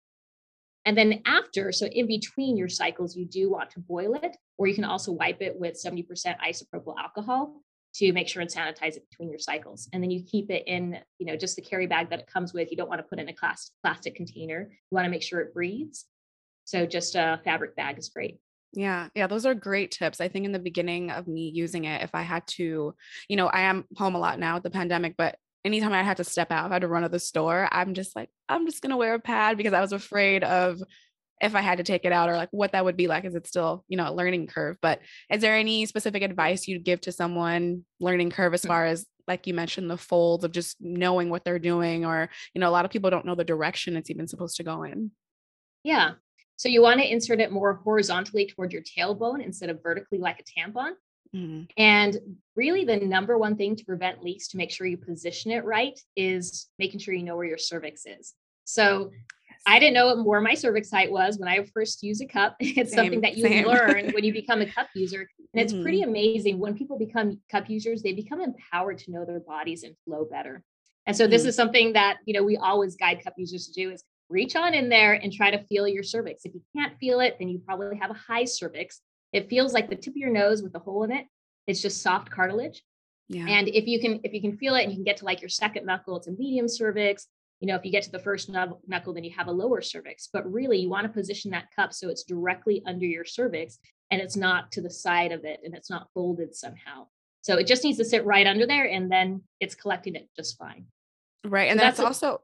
And 0.84 0.96
then 0.96 1.22
after, 1.26 1.72
so 1.72 1.86
in 1.86 2.06
between 2.06 2.56
your 2.56 2.68
cycles, 2.68 3.16
you 3.16 3.26
do 3.26 3.50
want 3.50 3.70
to 3.70 3.80
boil 3.80 4.14
it, 4.14 4.36
or 4.56 4.68
you 4.68 4.76
can 4.76 4.84
also 4.84 5.10
wipe 5.10 5.42
it 5.42 5.58
with 5.58 5.74
70% 5.84 6.06
isopropyl 6.38 6.94
alcohol 6.96 7.60
to 7.96 8.12
make 8.12 8.28
sure 8.28 8.42
and 8.42 8.50
sanitize 8.50 8.96
it 8.96 9.10
between 9.10 9.30
your 9.30 9.40
cycles. 9.40 9.88
And 9.92 10.00
then 10.00 10.12
you 10.12 10.22
keep 10.22 10.52
it 10.52 10.62
in, 10.68 11.00
you 11.18 11.26
know, 11.26 11.36
just 11.36 11.56
the 11.56 11.62
carry 11.62 11.88
bag 11.88 12.10
that 12.10 12.20
it 12.20 12.28
comes 12.28 12.54
with. 12.54 12.70
You 12.70 12.76
don't 12.76 12.88
want 12.88 13.00
to 13.00 13.08
put 13.08 13.18
in 13.18 13.28
a 13.28 13.34
plastic 13.82 14.14
container. 14.14 14.68
You 14.70 14.94
want 14.94 15.06
to 15.06 15.10
make 15.10 15.24
sure 15.24 15.40
it 15.40 15.52
breathes. 15.52 16.04
So 16.64 16.86
just 16.86 17.16
a 17.16 17.40
fabric 17.44 17.74
bag 17.74 17.98
is 17.98 18.08
great. 18.08 18.38
Yeah, 18.76 19.08
yeah, 19.14 19.26
those 19.26 19.46
are 19.46 19.54
great 19.54 19.90
tips. 19.90 20.20
I 20.20 20.28
think 20.28 20.44
in 20.44 20.52
the 20.52 20.58
beginning 20.58 21.10
of 21.10 21.26
me 21.26 21.50
using 21.52 21.84
it, 21.84 22.02
if 22.02 22.14
I 22.14 22.22
had 22.22 22.46
to, 22.48 22.94
you 23.26 23.36
know, 23.36 23.46
I 23.46 23.62
am 23.62 23.86
home 23.96 24.14
a 24.14 24.18
lot 24.18 24.38
now 24.38 24.54
with 24.54 24.64
the 24.64 24.70
pandemic, 24.70 25.14
but 25.16 25.36
anytime 25.64 25.94
I 25.94 26.02
had 26.02 26.18
to 26.18 26.24
step 26.24 26.52
out, 26.52 26.70
I 26.70 26.74
had 26.74 26.82
to 26.82 26.88
run 26.88 27.02
to 27.02 27.08
the 27.08 27.18
store, 27.18 27.68
I'm 27.72 27.94
just 27.94 28.14
like, 28.14 28.28
I'm 28.50 28.66
just 28.66 28.82
gonna 28.82 28.98
wear 28.98 29.14
a 29.14 29.18
pad 29.18 29.56
because 29.56 29.72
I 29.72 29.80
was 29.80 29.92
afraid 29.92 30.44
of 30.44 30.82
if 31.40 31.54
I 31.54 31.62
had 31.62 31.78
to 31.78 31.84
take 31.84 32.04
it 32.04 32.12
out 32.12 32.28
or 32.28 32.36
like 32.36 32.50
what 32.50 32.72
that 32.72 32.84
would 32.84 32.98
be 32.98 33.08
like. 33.08 33.24
Is 33.24 33.34
it 33.34 33.46
still, 33.46 33.82
you 33.88 33.96
know, 33.96 34.10
a 34.10 34.14
learning 34.14 34.46
curve? 34.46 34.76
But 34.82 35.00
is 35.30 35.40
there 35.40 35.56
any 35.56 35.86
specific 35.86 36.22
advice 36.22 36.68
you'd 36.68 36.84
give 36.84 37.00
to 37.02 37.12
someone 37.12 37.84
learning 37.98 38.30
curve 38.30 38.52
as 38.52 38.62
mm. 38.62 38.68
far 38.68 38.84
as 38.84 39.06
like 39.26 39.46
you 39.46 39.54
mentioned, 39.54 39.90
the 39.90 39.96
folds 39.96 40.44
of 40.44 40.52
just 40.52 40.76
knowing 40.80 41.30
what 41.30 41.44
they're 41.44 41.58
doing, 41.58 42.04
or 42.04 42.28
you 42.54 42.60
know, 42.60 42.68
a 42.68 42.70
lot 42.70 42.84
of 42.84 42.90
people 42.90 43.10
don't 43.10 43.26
know 43.26 43.34
the 43.34 43.44
direction 43.44 43.96
it's 43.96 44.10
even 44.10 44.28
supposed 44.28 44.56
to 44.56 44.62
go 44.62 44.82
in. 44.84 45.10
Yeah. 45.82 46.12
So 46.56 46.68
you 46.68 46.82
want 46.82 47.00
to 47.00 47.10
insert 47.10 47.40
it 47.40 47.52
more 47.52 47.74
horizontally 47.74 48.46
toward 48.46 48.72
your 48.72 48.82
tailbone 48.82 49.44
instead 49.44 49.70
of 49.70 49.82
vertically 49.82 50.18
like 50.18 50.40
a 50.40 50.60
tampon. 50.60 50.92
Mm-hmm. 51.34 51.64
And 51.76 52.18
really, 52.54 52.84
the 52.84 52.96
number 52.96 53.36
one 53.36 53.56
thing 53.56 53.76
to 53.76 53.84
prevent 53.84 54.22
leaks 54.22 54.48
to 54.48 54.56
make 54.56 54.70
sure 54.70 54.86
you 54.86 54.96
position 54.96 55.50
it 55.50 55.64
right 55.64 55.98
is 56.16 56.68
making 56.78 57.00
sure 57.00 57.14
you 57.14 57.24
know 57.24 57.36
where 57.36 57.46
your 57.46 57.58
cervix 57.58 58.06
is. 58.06 58.34
So 58.64 59.10
I 59.66 59.78
didn't 59.78 59.94
know 59.94 60.22
where 60.22 60.40
my 60.40 60.54
cervix 60.54 60.90
height 60.90 61.10
was 61.10 61.38
when 61.38 61.48
I 61.48 61.64
first 61.74 62.02
used 62.02 62.22
a 62.22 62.26
cup. 62.26 62.56
It's 62.60 62.90
same, 62.90 62.98
something 62.98 63.20
that 63.22 63.36
you 63.36 63.44
same. 63.44 63.66
learn 63.66 64.12
when 64.12 64.24
you 64.24 64.32
become 64.42 64.60
a 64.60 64.66
cup 64.66 64.88
user. 64.94 65.28
And 65.52 65.62
it's 65.62 65.72
mm-hmm. 65.72 65.82
pretty 65.82 66.02
amazing 66.02 66.58
when 66.58 66.76
people 66.76 66.98
become 66.98 67.40
cup 67.50 67.68
users, 67.68 68.02
they 68.02 68.12
become 68.12 68.40
empowered 68.40 68.98
to 68.98 69.10
know 69.10 69.24
their 69.24 69.40
bodies 69.40 69.82
and 69.82 69.94
flow 70.04 70.24
better. 70.24 70.62
And 71.06 71.16
so 71.16 71.26
this 71.26 71.42
mm-hmm. 71.42 71.48
is 71.48 71.56
something 71.56 71.92
that, 71.94 72.18
you 72.26 72.34
know, 72.34 72.44
we 72.44 72.56
always 72.56 72.96
guide 72.96 73.22
cup 73.22 73.34
users 73.36 73.66
to 73.66 73.72
do 73.72 73.90
is 73.90 74.04
reach 74.28 74.56
on 74.56 74.74
in 74.74 74.88
there 74.88 75.14
and 75.14 75.32
try 75.32 75.50
to 75.50 75.64
feel 75.64 75.86
your 75.86 76.02
cervix. 76.02 76.44
If 76.44 76.54
you 76.54 76.62
can't 76.76 76.98
feel 76.98 77.20
it, 77.20 77.36
then 77.38 77.48
you 77.48 77.58
probably 77.58 77.96
have 77.98 78.10
a 78.10 78.14
high 78.14 78.44
cervix. 78.44 79.00
It 79.32 79.48
feels 79.48 79.72
like 79.72 79.88
the 79.88 79.96
tip 79.96 80.12
of 80.12 80.16
your 80.16 80.32
nose 80.32 80.62
with 80.62 80.74
a 80.74 80.78
hole 80.78 81.04
in 81.04 81.12
it. 81.12 81.26
It's 81.66 81.82
just 81.82 82.02
soft 82.02 82.30
cartilage. 82.30 82.82
Yeah. 83.28 83.46
And 83.48 83.68
if 83.68 83.86
you 83.86 84.00
can 84.00 84.20
if 84.22 84.32
you 84.32 84.40
can 84.40 84.56
feel 84.56 84.76
it 84.76 84.82
and 84.82 84.92
you 84.92 84.96
can 84.96 85.04
get 85.04 85.16
to 85.18 85.24
like 85.24 85.40
your 85.40 85.48
second 85.48 85.84
knuckle, 85.84 86.16
it's 86.16 86.28
a 86.28 86.32
medium 86.32 86.68
cervix. 86.68 87.26
You 87.60 87.68
know, 87.68 87.74
if 87.74 87.84
you 87.84 87.90
get 87.90 88.02
to 88.04 88.12
the 88.12 88.18
first 88.18 88.50
knuckle, 88.50 89.14
then 89.14 89.24
you 89.24 89.32
have 89.36 89.48
a 89.48 89.52
lower 89.52 89.80
cervix. 89.80 90.28
But 90.32 90.50
really, 90.50 90.78
you 90.78 90.90
want 90.90 91.06
to 91.06 91.12
position 91.12 91.50
that 91.52 91.74
cup 91.74 91.92
so 91.92 92.08
it's 92.08 92.22
directly 92.22 92.82
under 92.86 93.06
your 93.06 93.24
cervix 93.24 93.78
and 94.10 94.20
it's 94.20 94.36
not 94.36 94.70
to 94.72 94.82
the 94.82 94.90
side 94.90 95.32
of 95.32 95.44
it 95.44 95.60
and 95.64 95.74
it's 95.74 95.90
not 95.90 96.08
folded 96.14 96.54
somehow. 96.54 97.06
So 97.40 97.56
it 97.56 97.66
just 97.66 97.82
needs 97.82 97.98
to 97.98 98.04
sit 98.04 98.24
right 98.24 98.46
under 98.46 98.66
there 98.66 98.84
and 98.84 99.10
then 99.10 99.42
it's 99.60 99.74
collecting 99.74 100.16
it 100.16 100.28
just 100.36 100.58
fine. 100.58 100.86
Right. 101.44 101.70
And 101.70 101.78
so 101.78 101.84
that's, 101.86 101.98
that's 101.98 102.06
also 102.06 102.42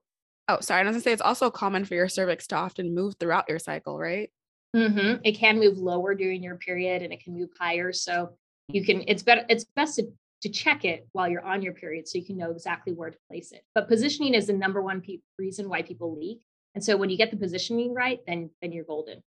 Oh, 0.48 0.58
sorry. 0.60 0.80
I 0.80 0.84
was 0.84 0.94
gonna 0.94 1.02
say 1.02 1.12
it's 1.12 1.22
also 1.22 1.50
common 1.50 1.84
for 1.84 1.94
your 1.94 2.08
cervix 2.08 2.46
to 2.48 2.56
often 2.56 2.94
move 2.94 3.14
throughout 3.18 3.48
your 3.48 3.58
cycle, 3.58 3.98
right? 3.98 4.30
Mm-hmm. 4.74 5.20
It 5.24 5.32
can 5.32 5.58
move 5.58 5.78
lower 5.78 6.14
during 6.14 6.42
your 6.42 6.56
period, 6.56 7.02
and 7.02 7.12
it 7.12 7.22
can 7.22 7.34
move 7.34 7.50
higher. 7.58 7.92
So 7.92 8.36
you 8.68 8.84
can. 8.84 9.04
It's 9.06 9.22
better. 9.22 9.44
It's 9.48 9.64
best 9.76 9.96
to 9.96 10.06
to 10.42 10.48
check 10.48 10.84
it 10.84 11.06
while 11.12 11.28
you're 11.28 11.44
on 11.44 11.62
your 11.62 11.72
period 11.72 12.08
so 12.08 12.18
you 12.18 12.24
can 12.24 12.36
know 12.36 12.50
exactly 12.50 12.92
where 12.92 13.10
to 13.10 13.18
place 13.28 13.52
it. 13.52 13.62
But 13.74 13.88
positioning 13.88 14.34
is 14.34 14.48
the 14.48 14.52
number 14.52 14.82
one 14.82 15.00
pe- 15.00 15.18
reason 15.38 15.68
why 15.68 15.82
people 15.82 16.18
leak. 16.18 16.44
And 16.74 16.82
so 16.82 16.96
when 16.96 17.10
you 17.10 17.16
get 17.16 17.30
the 17.30 17.36
positioning 17.36 17.94
right, 17.94 18.18
then 18.26 18.50
then 18.60 18.72
you're 18.72 18.84
golden. 18.84 19.22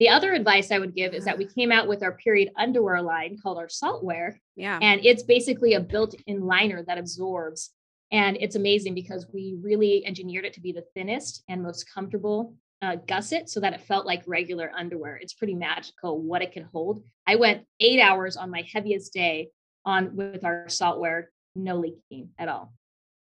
The 0.00 0.08
other 0.08 0.32
advice 0.32 0.72
I 0.72 0.78
would 0.78 0.94
give 0.94 1.14
is 1.14 1.24
that 1.24 1.38
we 1.38 1.46
came 1.46 1.70
out 1.70 1.86
with 1.86 2.02
our 2.02 2.16
period 2.16 2.50
underwear 2.56 3.00
line 3.00 3.38
called 3.40 3.58
our 3.58 3.68
saltwear. 3.68 4.34
Yeah. 4.56 4.78
And 4.82 5.04
it's 5.04 5.22
basically 5.22 5.74
a 5.74 5.80
built-in 5.80 6.40
liner 6.40 6.82
that 6.86 6.98
absorbs. 6.98 7.70
And 8.12 8.36
it's 8.40 8.56
amazing 8.56 8.94
because 8.94 9.26
we 9.32 9.56
really 9.60 10.04
engineered 10.06 10.44
it 10.44 10.54
to 10.54 10.60
be 10.60 10.72
the 10.72 10.84
thinnest 10.94 11.42
and 11.48 11.62
most 11.62 11.92
comfortable 11.92 12.54
uh, 12.82 12.96
gusset 13.06 13.48
so 13.48 13.60
that 13.60 13.72
it 13.72 13.80
felt 13.80 14.06
like 14.06 14.22
regular 14.26 14.70
underwear. 14.76 15.16
It's 15.16 15.32
pretty 15.32 15.54
magical 15.54 16.20
what 16.20 16.42
it 16.42 16.52
can 16.52 16.68
hold. 16.72 17.02
I 17.26 17.36
went 17.36 17.66
eight 17.80 18.00
hours 18.00 18.36
on 18.36 18.50
my 18.50 18.62
heaviest 18.72 19.12
day 19.12 19.50
on 19.84 20.16
with 20.16 20.44
our 20.44 20.66
saltware, 20.66 21.24
no 21.54 21.76
leaking 21.76 22.30
at 22.38 22.48
all. 22.48 22.72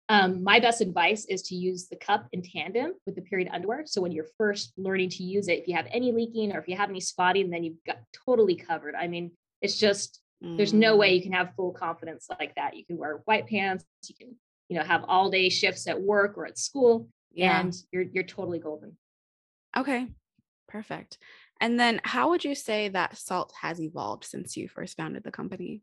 Um, 0.09 0.44
my 0.44 0.61
best 0.61 0.81
advice 0.81 1.26
is 1.26 1.42
to 1.42 1.57
use 1.57 1.88
the 1.88 1.96
cup 1.96 2.29
in 2.33 2.42
tandem 2.42 2.92
with 3.07 3.16
the 3.16 3.22
period 3.22 3.48
underwear. 3.52 3.83
So 3.87 4.00
when 4.00 4.12
you're 4.12 4.26
first 4.38 4.72
learning 4.76 5.11
to 5.11 5.24
use 5.24 5.48
it, 5.48 5.59
if 5.59 5.68
you 5.68 5.74
have 5.74 5.88
any 5.90 6.12
leaking 6.12 6.55
or 6.55 6.61
if 6.61 6.68
you 6.68 6.76
have 6.76 6.90
any 6.90 7.00
spotting, 7.00 7.50
then 7.50 7.64
you've 7.64 7.83
got 7.85 7.98
totally 8.24 8.55
covered. 8.55 8.94
I 8.94 9.09
mean, 9.09 9.33
it's 9.61 9.79
just 9.79 10.20
mm. 10.44 10.57
there's 10.57 10.72
no 10.72 10.96
way 10.96 11.11
mm. 11.11 11.16
you 11.16 11.22
can 11.22 11.33
have 11.33 11.55
full 11.57 11.72
confidence 11.72 12.29
like 12.38 12.55
that. 12.55 12.76
You 12.76 12.85
can 12.85 12.98
wear 12.98 13.20
white 13.24 13.48
pants, 13.48 13.85
you 14.09 14.14
can, 14.14 14.37
you 14.68 14.79
know, 14.79 14.85
have 14.85 15.05
all 15.09 15.31
day 15.31 15.48
shifts 15.48 15.87
at 15.87 16.00
work 16.00 16.37
or 16.37 16.46
at 16.46 16.59
school, 16.59 17.09
yeah. 17.33 17.61
and 17.61 17.74
you're 17.92 18.02
you're 18.02 18.24
totally 18.24 18.59
golden. 18.59 18.96
Okay, 19.76 20.09
perfect. 20.68 21.18
And 21.61 21.81
then 21.81 22.00
how 22.05 22.31
would 22.31 22.44
you 22.44 22.55
say 22.55 22.88
that 22.88 23.14
Saalt 23.14 23.50
has 23.61 23.81
evolved 23.81 24.24
since 24.24 24.57
you 24.57 24.68
first 24.68 24.96
founded 24.96 25.24
the 25.24 25.31
company? 25.31 25.83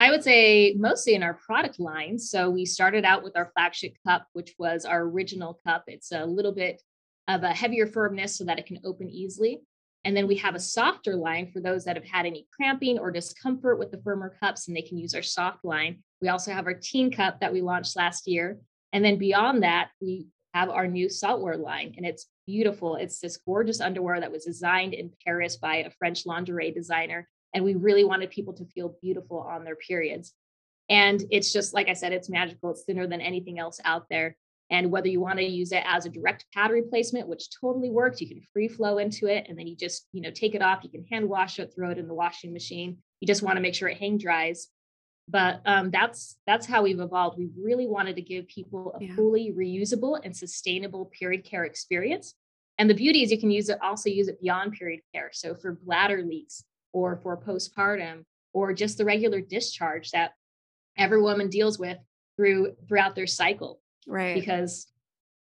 I 0.00 0.10
would 0.10 0.24
say 0.24 0.74
mostly 0.76 1.14
in 1.14 1.22
our 1.22 1.34
product 1.34 1.78
line. 1.78 2.18
So 2.18 2.50
we 2.50 2.64
started 2.64 3.04
out 3.04 3.22
with 3.22 3.36
our 3.36 3.52
flagship 3.54 3.94
cup, 4.06 4.26
which 4.32 4.54
was 4.58 4.84
our 4.84 5.02
original 5.02 5.60
cup. 5.64 5.84
It's 5.86 6.10
a 6.10 6.24
little 6.24 6.52
bit 6.52 6.82
of 7.28 7.44
a 7.44 7.50
heavier 7.50 7.86
firmness 7.86 8.36
so 8.36 8.44
that 8.44 8.58
it 8.58 8.66
can 8.66 8.80
open 8.84 9.08
easily. 9.08 9.60
And 10.04 10.16
then 10.16 10.26
we 10.26 10.36
have 10.36 10.54
a 10.54 10.60
softer 10.60 11.14
line 11.14 11.50
for 11.52 11.60
those 11.60 11.84
that 11.84 11.96
have 11.96 12.04
had 12.04 12.26
any 12.26 12.46
cramping 12.54 12.98
or 12.98 13.10
discomfort 13.10 13.78
with 13.78 13.90
the 13.90 14.02
firmer 14.02 14.36
cups, 14.40 14.66
and 14.66 14.76
they 14.76 14.82
can 14.82 14.98
use 14.98 15.14
our 15.14 15.22
soft 15.22 15.64
line. 15.64 16.02
We 16.20 16.28
also 16.28 16.52
have 16.52 16.66
our 16.66 16.74
teen 16.74 17.12
cup 17.12 17.40
that 17.40 17.52
we 17.52 17.62
launched 17.62 17.96
last 17.96 18.26
year. 18.26 18.58
And 18.92 19.04
then 19.04 19.16
beyond 19.16 19.62
that, 19.62 19.90
we 20.00 20.26
have 20.54 20.70
our 20.70 20.86
new 20.86 21.06
saltwear 21.06 21.58
line, 21.58 21.94
and 21.96 22.04
it's 22.04 22.26
beautiful. 22.46 22.96
It's 22.96 23.20
this 23.20 23.36
gorgeous 23.36 23.80
underwear 23.80 24.20
that 24.20 24.32
was 24.32 24.44
designed 24.44 24.92
in 24.92 25.12
Paris 25.24 25.56
by 25.56 25.76
a 25.76 25.90
French 25.90 26.26
lingerie 26.26 26.72
designer 26.72 27.28
and 27.54 27.64
we 27.64 27.74
really 27.74 28.04
wanted 28.04 28.30
people 28.30 28.54
to 28.54 28.64
feel 28.66 28.96
beautiful 29.02 29.38
on 29.38 29.64
their 29.64 29.76
periods 29.76 30.32
and 30.88 31.22
it's 31.30 31.52
just 31.52 31.74
like 31.74 31.88
i 31.88 31.92
said 31.92 32.12
it's 32.12 32.28
magical 32.28 32.70
it's 32.70 32.82
thinner 32.82 33.06
than 33.06 33.20
anything 33.20 33.58
else 33.58 33.80
out 33.84 34.06
there 34.10 34.36
and 34.72 34.90
whether 34.90 35.06
you 35.06 35.20
want 35.20 35.38
to 35.38 35.44
use 35.44 35.70
it 35.70 35.84
as 35.86 36.06
a 36.06 36.10
direct 36.10 36.46
pad 36.52 36.72
replacement 36.72 37.28
which 37.28 37.48
totally 37.60 37.90
works 37.90 38.20
you 38.20 38.26
can 38.26 38.40
free 38.52 38.66
flow 38.66 38.98
into 38.98 39.26
it 39.26 39.46
and 39.48 39.56
then 39.56 39.66
you 39.66 39.76
just 39.76 40.08
you 40.12 40.20
know 40.20 40.30
take 40.30 40.56
it 40.56 40.62
off 40.62 40.82
you 40.82 40.90
can 40.90 41.04
hand 41.04 41.28
wash 41.28 41.60
it 41.60 41.72
throw 41.74 41.90
it 41.90 41.98
in 41.98 42.08
the 42.08 42.14
washing 42.14 42.52
machine. 42.52 42.98
You 43.20 43.26
just 43.26 43.42
want 43.42 43.56
to 43.56 43.60
make 43.60 43.74
sure 43.74 43.88
it 43.88 43.98
hang 43.98 44.18
dries. 44.18 44.68
But 45.28 45.60
um, 45.66 45.90
that's 45.90 46.36
that's 46.46 46.66
how 46.66 46.82
we've 46.82 47.00
evolved. 47.00 47.38
We 47.38 47.48
really 47.56 47.86
wanted 47.86 48.16
to 48.16 48.22
give 48.22 48.48
people 48.48 48.96
a 49.00 49.04
yeah. 49.04 49.14
fully 49.14 49.52
reusable 49.56 50.20
and 50.22 50.36
sustainable 50.36 51.06
period 51.06 51.44
care 51.44 51.64
experience. 51.64 52.34
And 52.78 52.90
the 52.90 52.94
beauty 52.94 53.22
is 53.22 53.30
you 53.30 53.38
can 53.38 53.50
use 53.50 53.68
it 53.68 53.78
also 53.82 54.10
use 54.10 54.28
it 54.28 54.40
beyond 54.40 54.72
period 54.72 55.00
care. 55.14 55.30
So 55.32 55.54
for 55.54 55.78
bladder 55.84 56.22
leaks 56.22 56.64
or 56.92 57.20
for 57.22 57.36
postpartum 57.36 58.24
or 58.52 58.72
just 58.72 58.98
the 58.98 59.04
regular 59.04 59.40
discharge 59.40 60.10
that 60.10 60.32
every 60.98 61.20
woman 61.20 61.48
deals 61.48 61.78
with 61.78 61.98
through 62.36 62.74
throughout 62.88 63.14
their 63.14 63.26
cycle 63.26 63.81
right. 64.06 64.34
because 64.34 64.86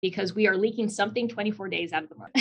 because 0.01 0.35
we 0.35 0.47
are 0.47 0.55
leaking 0.55 0.89
something 0.89 1.27
24 1.27 1.69
days 1.69 1.91
out 1.91 2.03
of 2.03 2.09
the 2.09 2.15
month. 2.15 2.35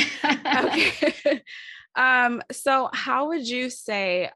Okay. 0.70 1.42
Um 1.96 2.42
so 2.50 2.90
how 2.92 3.28
would 3.28 3.48
you 3.48 3.70
say 3.70 4.28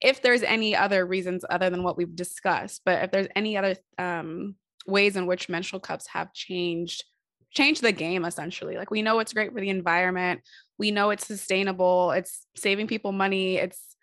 if 0.00 0.22
there's 0.22 0.44
any 0.44 0.76
other 0.76 1.04
reasons 1.04 1.44
other 1.50 1.68
than 1.68 1.82
what 1.82 1.96
we've 1.96 2.14
discussed 2.14 2.82
but 2.84 3.02
if 3.02 3.10
there's 3.10 3.26
any 3.34 3.56
other 3.56 3.74
um 3.98 4.54
ways 4.86 5.16
in 5.16 5.26
which 5.26 5.48
menstrual 5.48 5.80
cups 5.80 6.06
have 6.06 6.32
changed 6.32 7.02
changed 7.50 7.82
the 7.82 7.92
game 7.92 8.24
essentially? 8.24 8.76
Like 8.76 8.90
we 8.90 9.02
know 9.02 9.18
it's 9.18 9.32
great 9.32 9.52
for 9.52 9.60
the 9.60 9.70
environment. 9.70 10.42
We 10.78 10.90
know 10.90 11.10
it's 11.10 11.26
sustainable. 11.26 12.12
It's 12.12 12.46
saving 12.56 12.86
people 12.86 13.12
money. 13.12 13.56
It's 13.56 13.96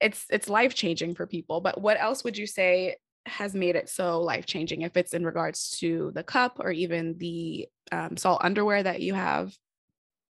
it's 0.00 0.26
it's 0.30 0.48
life 0.48 0.74
changing 0.74 1.14
for 1.14 1.26
people. 1.26 1.60
But 1.60 1.80
what 1.80 2.00
else 2.00 2.24
would 2.24 2.36
you 2.36 2.46
say 2.46 2.96
has 3.26 3.54
made 3.54 3.76
it 3.76 3.88
so 3.88 4.20
life 4.20 4.46
changing 4.46 4.82
if 4.82 4.96
it's 4.96 5.14
in 5.14 5.24
regards 5.24 5.78
to 5.78 6.10
the 6.14 6.22
cup 6.22 6.58
or 6.60 6.70
even 6.70 7.16
the 7.18 7.68
um, 7.90 8.10
Saalt 8.10 8.38
underwear 8.42 8.82
that 8.82 9.00
you 9.00 9.14
have 9.14 9.56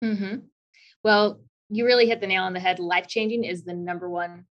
mm-hmm. 0.03 0.37
well 1.03 1.39
you 1.69 1.85
really 1.85 2.07
hit 2.07 2.19
the 2.19 2.27
nail 2.27 2.43
on 2.43 2.53
the 2.53 2.59
head 2.59 2.79
life 2.79 3.07
changing 3.07 3.43
is 3.43 3.63
the 3.63 3.73
number 3.73 4.09
one 4.09 4.45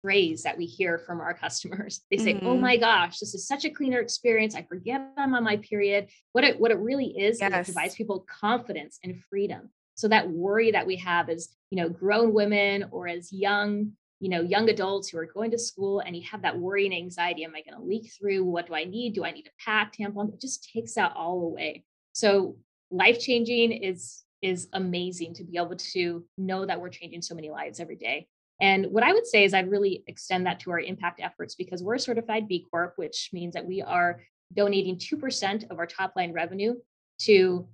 phrase 0.00 0.42
that 0.42 0.58
we 0.58 0.64
hear 0.64 0.98
from 0.98 1.20
our 1.20 1.34
customers 1.34 2.00
they 2.10 2.16
say 2.16 2.34
oh 2.34 2.36
mm-hmm. 2.36 2.46
oh 2.46 2.56
my 2.56 2.76
gosh 2.76 3.18
this 3.18 3.34
is 3.34 3.46
such 3.46 3.64
a 3.64 3.70
cleaner 3.70 4.00
experience 4.00 4.54
i 4.54 4.62
forget 4.62 5.00
i'm 5.16 5.34
on 5.34 5.44
my 5.44 5.56
period 5.58 6.08
what 6.32 6.44
it 6.44 6.58
what 6.58 6.70
it 6.70 6.78
really 6.78 7.16
is 7.18 7.40
yes. 7.40 7.52
is 7.52 7.68
it 7.68 7.72
provides 7.72 7.94
people 7.94 8.26
confidence 8.28 8.98
and 9.04 9.22
freedom 9.28 9.70
so 9.94 10.08
that 10.08 10.28
worry 10.28 10.70
that 10.70 10.86
we 10.86 10.96
have 10.96 11.28
as 11.28 11.50
you 11.70 11.76
know 11.76 11.88
grown 11.88 12.32
women 12.32 12.86
or 12.90 13.06
as 13.06 13.32
young 13.32 13.92
you 14.22 14.28
know 14.28 14.40
young 14.40 14.70
adults 14.70 15.08
who 15.08 15.18
are 15.18 15.26
going 15.26 15.50
to 15.50 15.58
school 15.58 15.98
and 15.98 16.16
you 16.16 16.22
have 16.30 16.42
that 16.42 16.56
worry 16.56 16.86
and 16.86 16.94
anxiety 16.94 17.42
am 17.42 17.56
i 17.56 17.62
going 17.68 17.76
to 17.76 17.84
leak 17.84 18.12
through? 18.16 18.44
What 18.44 18.68
do 18.68 18.74
i 18.74 18.84
need? 18.84 19.14
Do 19.14 19.24
i 19.24 19.32
need 19.32 19.48
a 19.48 19.62
pack 19.62 19.94
tampon? 19.96 20.32
It 20.32 20.40
just 20.40 20.70
takes 20.72 20.94
that 20.94 21.12
all 21.16 21.42
away. 21.42 21.84
So 22.12 22.56
life 22.92 23.18
changing 23.18 23.72
is 23.72 24.22
is 24.40 24.68
amazing 24.72 25.34
to 25.34 25.44
be 25.44 25.56
able 25.58 25.76
to 25.76 26.24
know 26.38 26.64
that 26.64 26.80
we're 26.80 26.88
changing 26.88 27.22
so 27.22 27.34
many 27.34 27.50
lives 27.50 27.80
every 27.80 27.96
day. 27.96 28.28
And 28.60 28.86
what 28.92 29.02
i 29.02 29.12
would 29.12 29.26
say 29.26 29.42
is 29.42 29.54
i'd 29.54 29.70
really 29.70 30.04
extend 30.06 30.46
that 30.46 30.60
to 30.60 30.70
our 30.70 30.78
impact 30.78 31.20
efforts 31.20 31.56
because 31.56 31.82
we're 31.82 31.96
a 31.96 32.06
certified 32.08 32.46
b 32.46 32.64
corp 32.70 32.92
which 32.94 33.30
means 33.32 33.54
that 33.54 33.66
we 33.66 33.82
are 33.82 34.20
donating 34.54 34.96
2% 34.98 35.70
of 35.70 35.78
our 35.78 35.86
top 35.86 36.12
line 36.14 36.32
revenue 36.32 36.74
to 37.22 37.66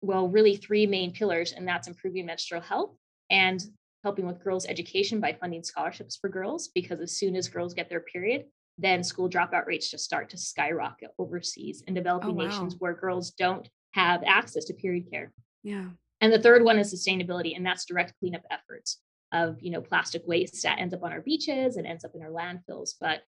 well 0.00 0.26
really 0.28 0.56
three 0.56 0.86
main 0.86 1.12
pillars 1.12 1.52
and 1.52 1.68
that's 1.68 1.86
improving 1.86 2.26
menstrual 2.26 2.60
health 2.60 2.96
and 3.30 3.62
helping 4.06 4.24
with 4.24 4.42
girls' 4.44 4.66
education 4.66 5.18
by 5.18 5.32
funding 5.32 5.64
scholarships 5.64 6.14
for 6.14 6.30
girls, 6.30 6.68
because 6.68 7.00
as 7.00 7.18
soon 7.18 7.34
as 7.34 7.48
girls 7.48 7.74
get 7.74 7.90
their 7.90 8.04
period, 8.12 8.44
then 8.78 9.02
school 9.02 9.28
dropout 9.28 9.66
rates 9.66 9.90
just 9.90 10.04
start 10.04 10.30
to 10.30 10.38
skyrocket 10.38 11.10
overseas 11.18 11.82
in 11.88 11.92
oh, 11.92 11.96
developing 11.96 12.30
oh, 12.30 12.34
wow. 12.34 12.46
nations 12.46 12.76
where 12.78 12.94
girls 12.94 13.32
don't 13.32 13.68
have 13.94 14.22
access 14.24 14.64
to 14.66 14.74
period 14.74 15.10
care. 15.10 15.32
Yeah. 15.64 15.86
And 16.20 16.32
the 16.32 16.38
third 16.40 16.62
one 16.62 16.78
is 16.78 16.94
sustainability, 16.94 17.56
and 17.56 17.66
that's 17.66 17.84
direct 17.84 18.14
cleanup 18.20 18.44
efforts 18.48 19.00
of 19.32 19.56
you 19.60 19.72
know 19.72 19.80
plastic 19.80 20.22
waste 20.24 20.62
that 20.62 20.78
ends 20.78 20.94
up 20.94 21.02
on 21.02 21.12
our 21.12 21.20
beaches 21.20 21.76
and 21.76 21.84
ends 21.84 22.04
up 22.04 22.12
in 22.14 22.22
our 22.22 22.30
landfills. 22.30 22.90
But 23.00 23.22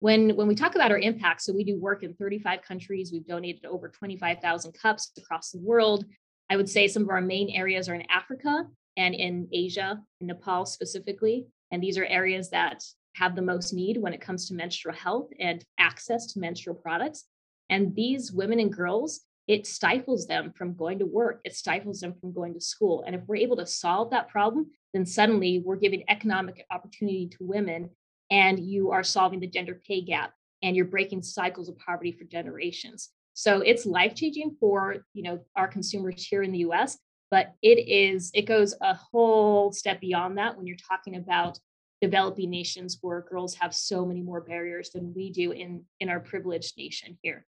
when 0.00 0.34
when 0.34 0.48
we 0.48 0.56
talk 0.56 0.74
about 0.74 0.90
our 0.90 0.98
impact, 0.98 1.42
so 1.42 1.52
we 1.52 1.62
do 1.62 1.78
work 1.78 2.02
in 2.02 2.14
35 2.14 2.62
countries. 2.62 3.12
We've 3.12 3.26
donated 3.26 3.66
over 3.66 3.88
25,000 3.88 4.72
cups 4.72 5.12
across 5.16 5.52
the 5.52 5.60
world. 5.60 6.04
I 6.50 6.56
would 6.56 6.68
say 6.68 6.88
some 6.88 7.04
of 7.04 7.10
our 7.10 7.20
main 7.20 7.50
areas 7.50 7.88
are 7.88 7.94
in 7.94 8.10
Africa, 8.10 8.66
and 8.96 9.14
in 9.14 9.48
Asia, 9.52 10.00
in 10.20 10.28
Nepal 10.28 10.66
specifically. 10.66 11.46
And 11.70 11.82
these 11.82 11.98
are 11.98 12.04
areas 12.06 12.50
that 12.50 12.82
have 13.14 13.36
the 13.36 13.42
most 13.42 13.72
need 13.72 13.96
when 13.96 14.12
it 14.12 14.20
comes 14.20 14.48
to 14.48 14.54
menstrual 14.54 14.94
health 14.94 15.30
and 15.38 15.64
access 15.78 16.32
to 16.32 16.40
menstrual 16.40 16.76
products. 16.76 17.24
And 17.70 17.94
these 17.94 18.32
women 18.32 18.60
and 18.60 18.72
girls, 18.72 19.20
it 19.46 19.66
stifles 19.66 20.26
them 20.26 20.52
from 20.56 20.74
going 20.74 20.98
to 20.98 21.06
work, 21.06 21.40
it 21.44 21.54
stifles 21.54 22.00
them 22.00 22.14
from 22.20 22.32
going 22.32 22.54
to 22.54 22.60
school. 22.60 23.04
And 23.06 23.14
if 23.14 23.22
we're 23.26 23.36
able 23.36 23.56
to 23.56 23.66
solve 23.66 24.10
that 24.10 24.28
problem, 24.28 24.70
then 24.92 25.06
suddenly 25.06 25.62
we're 25.64 25.76
giving 25.76 26.04
economic 26.08 26.64
opportunity 26.70 27.28
to 27.28 27.38
women 27.40 27.90
and 28.30 28.58
you 28.58 28.90
are 28.90 29.02
solving 29.02 29.40
the 29.40 29.46
gender 29.46 29.80
pay 29.86 30.00
gap 30.00 30.32
and 30.62 30.74
you're 30.74 30.86
breaking 30.86 31.22
cycles 31.22 31.68
of 31.68 31.78
poverty 31.78 32.12
for 32.12 32.24
generations. 32.24 33.10
So 33.34 33.60
it's 33.60 33.84
life 33.84 34.14
changing 34.14 34.56
for 34.58 35.04
you 35.12 35.22
know 35.24 35.40
our 35.56 35.68
consumers 35.68 36.24
here 36.24 36.42
in 36.42 36.52
the 36.52 36.60
US, 36.60 36.98
but 37.30 37.54
it 37.62 37.88
is 37.88 38.30
it 38.34 38.42
goes 38.42 38.74
a 38.80 38.94
whole 38.94 39.72
step 39.72 40.00
beyond 40.00 40.38
that 40.38 40.56
when 40.56 40.66
you're 40.66 40.76
talking 40.76 41.16
about 41.16 41.58
developing 42.00 42.50
nations 42.50 42.98
where 43.00 43.22
girls 43.22 43.54
have 43.54 43.74
so 43.74 44.04
many 44.04 44.20
more 44.20 44.40
barriers 44.40 44.90
than 44.90 45.12
we 45.14 45.30
do 45.30 45.52
in 45.52 45.82
in 46.00 46.08
our 46.08 46.20
privileged 46.20 46.76
nation 46.76 47.16
here 47.22 47.46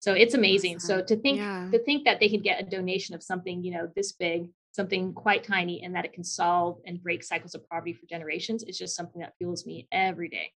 so 0.00 0.14
it's 0.14 0.34
amazing 0.34 0.76
awesome. 0.76 0.98
so 0.98 1.02
to 1.04 1.16
think 1.16 1.38
yeah. 1.38 1.68
to 1.72 1.78
think 1.84 2.04
that 2.04 2.20
they 2.20 2.28
could 2.28 2.42
get 2.42 2.60
a 2.60 2.64
donation 2.64 3.14
of 3.14 3.22
something 3.22 3.62
you 3.62 3.72
know 3.72 3.90
this 3.94 4.12
big 4.12 4.48
something 4.72 5.12
quite 5.12 5.42
tiny 5.42 5.82
and 5.82 5.94
that 5.94 6.04
it 6.04 6.12
can 6.12 6.24
solve 6.24 6.78
and 6.86 7.02
break 7.02 7.22
cycles 7.22 7.54
of 7.54 7.68
poverty 7.68 7.92
for 7.92 8.06
generations 8.06 8.62
is 8.62 8.78
just 8.78 8.94
something 8.94 9.20
that 9.20 9.34
fuels 9.38 9.66
me 9.66 9.88
every 9.90 10.28
day 10.28 10.52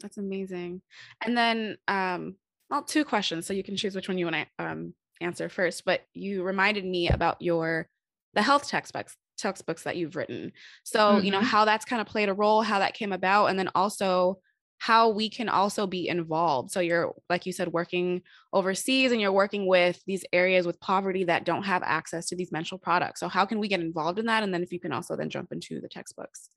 that's 0.00 0.18
amazing 0.18 0.82
and 1.24 1.36
then 1.36 1.76
um 1.88 2.36
well 2.70 2.82
two 2.82 3.04
questions 3.04 3.46
so 3.46 3.52
you 3.52 3.64
can 3.64 3.76
choose 3.76 3.94
which 3.94 4.08
one 4.08 4.18
you 4.18 4.26
want 4.26 4.36
to 4.36 4.64
um 4.64 4.94
answer 5.20 5.48
first, 5.48 5.84
but 5.84 6.02
you 6.12 6.42
reminded 6.42 6.84
me 6.84 7.08
about 7.08 7.40
your 7.40 7.88
the 8.34 8.42
health 8.42 8.68
textbooks 8.68 9.16
textbooks 9.36 9.82
that 9.82 9.96
you've 9.96 10.16
written. 10.16 10.52
So, 10.84 10.98
mm-hmm. 10.98 11.24
you 11.24 11.30
know, 11.30 11.38
mm-hmm. 11.38 11.46
how 11.46 11.64
that's 11.64 11.84
kind 11.84 12.00
of 12.00 12.06
played 12.06 12.28
a 12.28 12.34
role, 12.34 12.62
how 12.62 12.78
that 12.78 12.94
came 12.94 13.12
about, 13.12 13.46
and 13.46 13.58
then 13.58 13.68
also 13.74 14.38
how 14.78 15.08
we 15.08 15.30
can 15.30 15.48
also 15.48 15.86
be 15.86 16.08
involved. 16.08 16.70
So 16.70 16.80
you're, 16.80 17.14
like 17.30 17.46
you 17.46 17.52
said, 17.52 17.68
working 17.68 18.22
overseas 18.52 19.12
and 19.12 19.20
you're 19.20 19.32
working 19.32 19.66
with 19.66 20.00
these 20.06 20.24
areas 20.32 20.66
with 20.66 20.80
poverty 20.80 21.24
that 21.24 21.44
don't 21.44 21.62
have 21.62 21.82
access 21.84 22.26
to 22.26 22.36
these 22.36 22.52
menstrual 22.52 22.78
products. 22.78 23.20
So 23.20 23.28
how 23.28 23.46
can 23.46 23.58
we 23.58 23.68
get 23.68 23.80
involved 23.80 24.18
in 24.18 24.26
that? 24.26 24.42
And 24.42 24.52
then 24.52 24.62
if 24.62 24.72
you 24.72 24.80
can 24.80 24.92
also 24.92 25.16
then 25.16 25.30
jump 25.30 25.52
into 25.52 25.80
the 25.80 25.88
textbooks. 25.88 26.50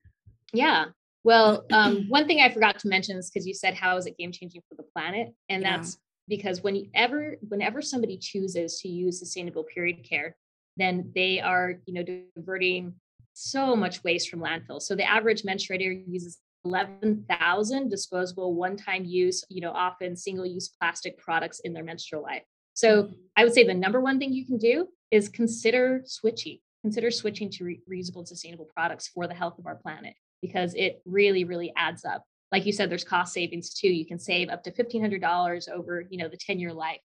Yeah. 0.52 0.86
Well, 1.24 1.66
um, 1.72 2.06
one 2.10 2.28
thing 2.28 2.42
I 2.42 2.52
forgot 2.52 2.80
to 2.80 2.88
mention 2.88 3.18
is 3.18 3.30
because 3.30 3.48
you 3.48 3.54
said 3.54 3.76
how 3.76 3.98
is 3.98 4.08
it 4.08 4.18
game 4.18 4.32
changing 4.32 4.62
for 4.68 4.76
the 4.76 4.84
planet, 4.94 5.30
and 5.50 5.62
yeah. 5.62 5.78
that's 5.78 5.98
because 6.28 6.62
whenever 6.62 7.38
whenever 7.48 7.82
somebody 7.82 8.18
chooses 8.18 8.80
to 8.82 8.88
use 8.88 9.20
sustainable 9.20 9.64
period 9.64 10.04
care, 10.04 10.36
then 10.76 11.12
they 11.16 11.40
are 11.40 11.76
you 11.86 11.94
know 11.94 12.04
diverting 12.36 12.96
so 13.34 13.76
much 13.76 14.04
waste 14.04 14.30
from 14.30 14.40
landfills 14.40 14.82
So 14.82 14.96
the 14.96 15.08
average 15.08 15.44
menstruator 15.44 16.04
uses 16.08 16.40
11,000 16.66 17.88
disposable 17.88 18.56
one-time 18.56 19.06
use, 19.06 19.44
you 19.50 19.62
know, 19.62 19.72
often 19.72 20.16
single-use 20.16 20.70
plastic 20.70 21.18
products 21.20 21.60
in 21.60 21.72
their 21.72 21.84
menstrual 21.84 22.24
life. 22.24 22.42
So 22.74 23.04
mm-hmm. 23.04 23.14
I 23.36 23.44
would 23.44 23.54
say 23.54 23.64
the 23.64 23.74
number 23.74 24.02
one 24.02 24.18
thing 24.18 24.34
you 24.34 24.46
can 24.46 24.58
do 24.58 24.88
is 25.12 25.30
consider 25.30 26.02
switching. 26.06 26.58
Consider 26.82 27.12
switching 27.12 27.50
to 27.52 27.64
re- 27.64 27.82
reusable 27.92 28.18
and 28.18 28.28
sustainable 28.28 28.70
products 28.76 29.08
for 29.08 29.28
the 29.28 29.34
health 29.34 29.60
of 29.60 29.66
our 29.66 29.76
planet 29.76 30.14
because 30.42 30.74
it 30.74 31.02
really, 31.06 31.44
really 31.44 31.74
adds 31.76 32.06
up. 32.06 32.24
Like 32.52 32.66
you 32.66 32.72
said, 32.72 32.90
there's 32.90 33.04
cost 33.04 33.34
savings 33.34 33.74
too. 33.74 33.90
You 33.90 34.06
can 34.06 34.20
save 34.20 34.50
up 34.50 34.64
to 34.64 34.72
$1,500 34.72 35.70
over, 35.70 36.06
you 36.10 36.18
know, 36.18 36.30
the 36.30 36.38
10-year 36.38 36.74
life 36.74 37.02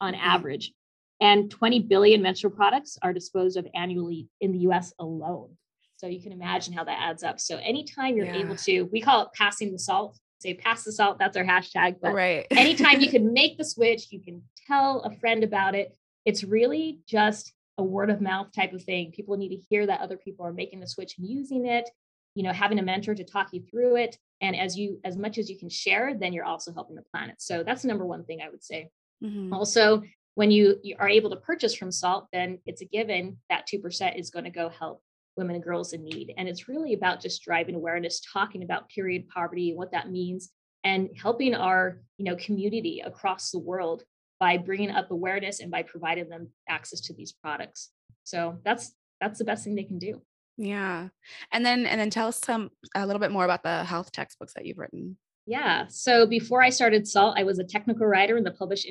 on 0.00 0.14
mm-hmm. 0.14 0.26
average. 0.26 0.72
And 1.20 1.50
20 1.50 1.80
billion 1.80 2.22
menstrual 2.22 2.52
products 2.52 2.98
are 3.02 3.12
disposed 3.12 3.56
of 3.56 3.66
annually 3.74 4.28
in 4.40 4.52
the 4.52 4.58
US 4.70 4.92
alone. 4.98 5.56
So 5.96 6.06
you 6.06 6.20
can 6.20 6.32
imagine 6.32 6.74
how 6.74 6.84
that 6.84 6.98
adds 7.00 7.22
up. 7.22 7.40
So 7.40 7.56
anytime 7.56 8.16
you're 8.16 8.26
yeah. 8.26 8.36
able 8.36 8.56
to, 8.56 8.82
we 8.82 9.00
call 9.00 9.22
it 9.22 9.28
passing 9.34 9.72
the 9.72 9.78
salt. 9.78 10.18
Say 10.38 10.52
pass 10.52 10.84
the 10.84 10.92
salt, 10.92 11.18
that's 11.18 11.36
our 11.36 11.44
hashtag. 11.44 11.96
But 12.00 12.12
right. 12.12 12.46
anytime 12.50 13.00
you 13.00 13.10
can 13.10 13.32
make 13.32 13.56
the 13.56 13.64
switch, 13.64 14.08
you 14.10 14.20
can 14.20 14.42
tell 14.66 15.00
a 15.00 15.10
friend 15.16 15.42
about 15.42 15.74
it. 15.74 15.96
It's 16.26 16.44
really 16.44 17.00
just 17.08 17.54
a 17.78 17.82
word 17.82 18.10
of 18.10 18.20
mouth 18.20 18.52
type 18.52 18.74
of 18.74 18.82
thing. 18.82 19.12
People 19.12 19.36
need 19.38 19.50
to 19.50 19.62
hear 19.70 19.86
that 19.86 20.00
other 20.00 20.16
people 20.16 20.44
are 20.44 20.52
making 20.52 20.80
the 20.80 20.86
switch 20.86 21.14
and 21.18 21.26
using 21.26 21.66
it, 21.66 21.88
you 22.34 22.42
know, 22.42 22.52
having 22.52 22.78
a 22.78 22.82
mentor 22.82 23.14
to 23.14 23.24
talk 23.24 23.48
you 23.52 23.62
through 23.62 23.96
it. 23.96 24.18
And 24.40 24.54
as 24.54 24.76
you, 24.76 25.00
as 25.04 25.16
much 25.16 25.38
as 25.38 25.48
you 25.48 25.58
can 25.58 25.68
share, 25.68 26.14
then 26.18 26.32
you're 26.32 26.44
also 26.44 26.72
helping 26.72 26.96
the 26.96 27.02
planet. 27.02 27.36
So 27.38 27.62
that's 27.62 27.82
the 27.82 27.88
number 27.88 28.04
one 28.04 28.24
thing 28.24 28.40
I 28.42 28.50
would 28.50 28.62
say. 28.62 28.90
Mm-hmm. 29.24 29.52
Also, 29.52 30.02
when 30.34 30.50
you, 30.50 30.76
you 30.82 30.96
are 30.98 31.08
able 31.08 31.30
to 31.30 31.36
purchase 31.36 31.74
from 31.74 31.88
Saalt, 31.88 32.26
then 32.32 32.58
it's 32.66 32.82
a 32.82 32.84
given 32.84 33.38
that 33.48 33.66
2% 33.66 34.18
is 34.18 34.30
going 34.30 34.44
to 34.44 34.50
go 34.50 34.68
help 34.68 35.02
women 35.36 35.54
and 35.54 35.64
girls 35.64 35.92
in 35.92 36.04
need. 36.04 36.34
And 36.36 36.48
it's 36.48 36.68
really 36.68 36.94
about 36.94 37.20
just 37.20 37.42
driving 37.42 37.74
awareness, 37.74 38.20
talking 38.32 38.62
about 38.62 38.88
period 38.88 39.28
poverty, 39.28 39.72
what 39.74 39.92
that 39.92 40.10
means, 40.10 40.50
and 40.84 41.10
helping 41.20 41.54
our 41.54 42.00
you 42.16 42.24
know 42.24 42.36
community 42.36 43.02
across 43.04 43.50
the 43.50 43.58
world 43.58 44.04
by 44.38 44.56
bringing 44.56 44.90
up 44.90 45.10
awareness 45.10 45.60
and 45.60 45.70
by 45.70 45.82
providing 45.82 46.28
them 46.28 46.48
access 46.68 47.00
to 47.00 47.14
these 47.14 47.32
products. 47.32 47.90
So 48.24 48.58
that's 48.64 48.92
that's 49.20 49.38
the 49.38 49.44
best 49.44 49.64
thing 49.64 49.74
they 49.74 49.84
can 49.84 49.98
do. 49.98 50.22
Yeah. 50.56 51.08
And 51.52 51.64
then 51.64 51.86
and 51.86 52.00
then 52.00 52.10
tell 52.10 52.28
us 52.28 52.40
some 52.42 52.70
a 52.94 53.06
little 53.06 53.20
bit 53.20 53.30
more 53.30 53.44
about 53.44 53.62
the 53.62 53.84
health 53.84 54.12
textbooks 54.12 54.54
that 54.54 54.66
you've 54.66 54.78
written. 54.78 55.16
Yeah. 55.46 55.86
So 55.88 56.26
before 56.26 56.62
I 56.62 56.70
started 56.70 57.02
Saalt, 57.04 57.34
I 57.36 57.44
was 57.44 57.58
a 57.58 57.64
technical 57.64 58.06
writer 58.06 58.36
in 58.36 58.44
the 58.44 58.50
publish 58.50 58.86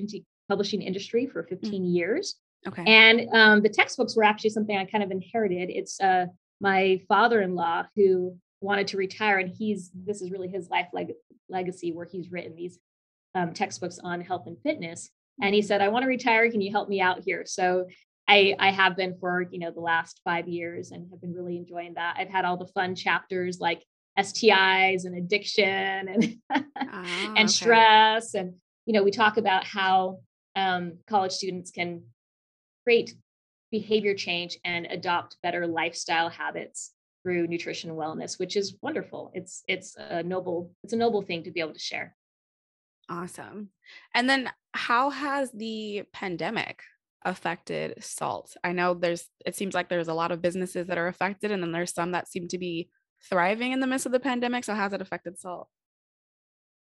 publishing 0.48 0.82
industry 0.82 1.26
for 1.26 1.44
15 1.44 1.84
mm. 1.84 1.96
years. 1.96 2.36
Okay. 2.68 2.84
And 2.88 3.30
um, 3.34 3.62
the 3.62 3.70
textbooks 3.70 4.16
were 4.16 4.24
actually 4.24 4.52
something 4.52 4.76
I 4.76 4.86
kind 4.86 5.04
of 5.04 5.12
inherited. 5.12 5.70
It's 5.70 6.00
uh, 6.00 6.28
my 6.62 7.02
father-in-law 7.08 7.86
who 7.96 8.38
wanted 8.62 8.88
to 8.88 8.98
retire, 8.98 9.38
and 9.38 9.50
he's 9.50 9.92
this 9.94 10.22
is 10.22 10.32
really 10.32 10.48
his 10.48 10.70
life 10.70 10.88
leg- 10.94 11.14
legacy 11.50 11.92
where 11.92 12.06
he's 12.06 12.32
written 12.32 12.56
these 12.56 12.80
um, 13.36 13.54
textbooks 13.54 14.00
on 14.00 14.22
health 14.22 14.48
and 14.48 14.58
fitness. 14.64 15.10
And 15.42 15.54
he 15.54 15.62
said, 15.62 15.82
"I 15.82 15.90
want 15.90 16.04
to 16.04 16.08
retire. 16.08 16.50
Can 16.50 16.62
you 16.62 16.72
help 16.72 16.90
me 16.90 17.02
out 17.02 17.22
here?" 17.24 17.44
So 17.46 17.88
I, 18.28 18.56
I 18.60 18.72
have 18.72 18.98
been 18.98 19.18
for 19.20 19.46
you 19.52 19.60
know 19.60 19.72
the 19.72 19.82
last 19.82 20.22
five 20.24 20.48
years 20.48 20.92
and 20.92 21.10
have 21.12 21.22
been 21.22 21.34
really 21.34 21.58
enjoying 21.58 21.94
that. 21.96 22.16
I've 22.18 22.30
had 22.30 22.46
all 22.46 22.58
the 22.58 22.68
fun 22.68 22.96
chapters 22.96 23.60
like 23.60 23.84
STIs 24.18 25.06
and 25.06 25.16
addiction 25.16 25.66
and 25.66 26.38
ah, 26.76 27.34
and 27.36 27.38
okay. 27.38 27.48
stress 27.48 28.34
and 28.34 28.54
you 28.86 28.94
know 28.94 29.04
we 29.04 29.12
talk 29.12 29.38
about 29.38 29.66
how 29.66 30.20
um, 30.56 30.94
college 31.08 31.34
students 31.34 31.72
can 31.72 32.04
create 32.84 33.14
behavior 33.72 34.14
change 34.14 34.58
and 34.64 34.88
adopt 34.90 35.38
better 35.44 35.68
lifestyle 35.68 36.30
habits 36.30 36.94
through 37.24 37.48
nutrition 37.48 37.90
and 37.90 38.00
wellness 38.00 38.40
which 38.40 38.56
is 38.56 38.78
wonderful 38.82 39.32
it's 39.34 39.64
it's 39.68 39.96
a 39.98 40.24
noble 40.24 40.72
it's 40.84 40.94
a 40.94 40.98
noble 40.98 41.22
thing 41.22 41.44
to 41.44 41.52
be 41.52 41.60
able 41.60 41.74
to 41.74 41.80
share 41.80 42.16
awesome 43.10 43.70
and 44.14 44.30
then 44.30 44.50
how 44.74 45.10
has 45.10 45.52
the 45.52 46.04
pandemic 46.14 46.80
affected 47.26 47.96
Saalt 48.00 48.56
i 48.64 48.72
know 48.72 48.94
there's 48.94 49.28
it 49.46 49.56
seems 49.56 49.74
like 49.74 49.90
there's 49.90 50.08
a 50.08 50.14
lot 50.14 50.32
of 50.32 50.42
businesses 50.42 50.88
that 50.88 50.98
are 50.98 51.08
affected 51.08 51.52
and 51.52 51.62
then 51.62 51.72
there's 51.72 51.94
some 51.94 52.12
that 52.12 52.28
seem 52.28 52.48
to 52.48 52.58
be 52.58 52.90
thriving 53.30 53.72
in 53.72 53.80
the 53.80 53.88
midst 53.88 54.06
of 54.06 54.12
the 54.12 54.20
pandemic 54.20 54.64
so 54.64 54.76
how's 54.76 54.94
it 54.94 55.02
affected 55.02 55.36
Saalt 55.38 55.66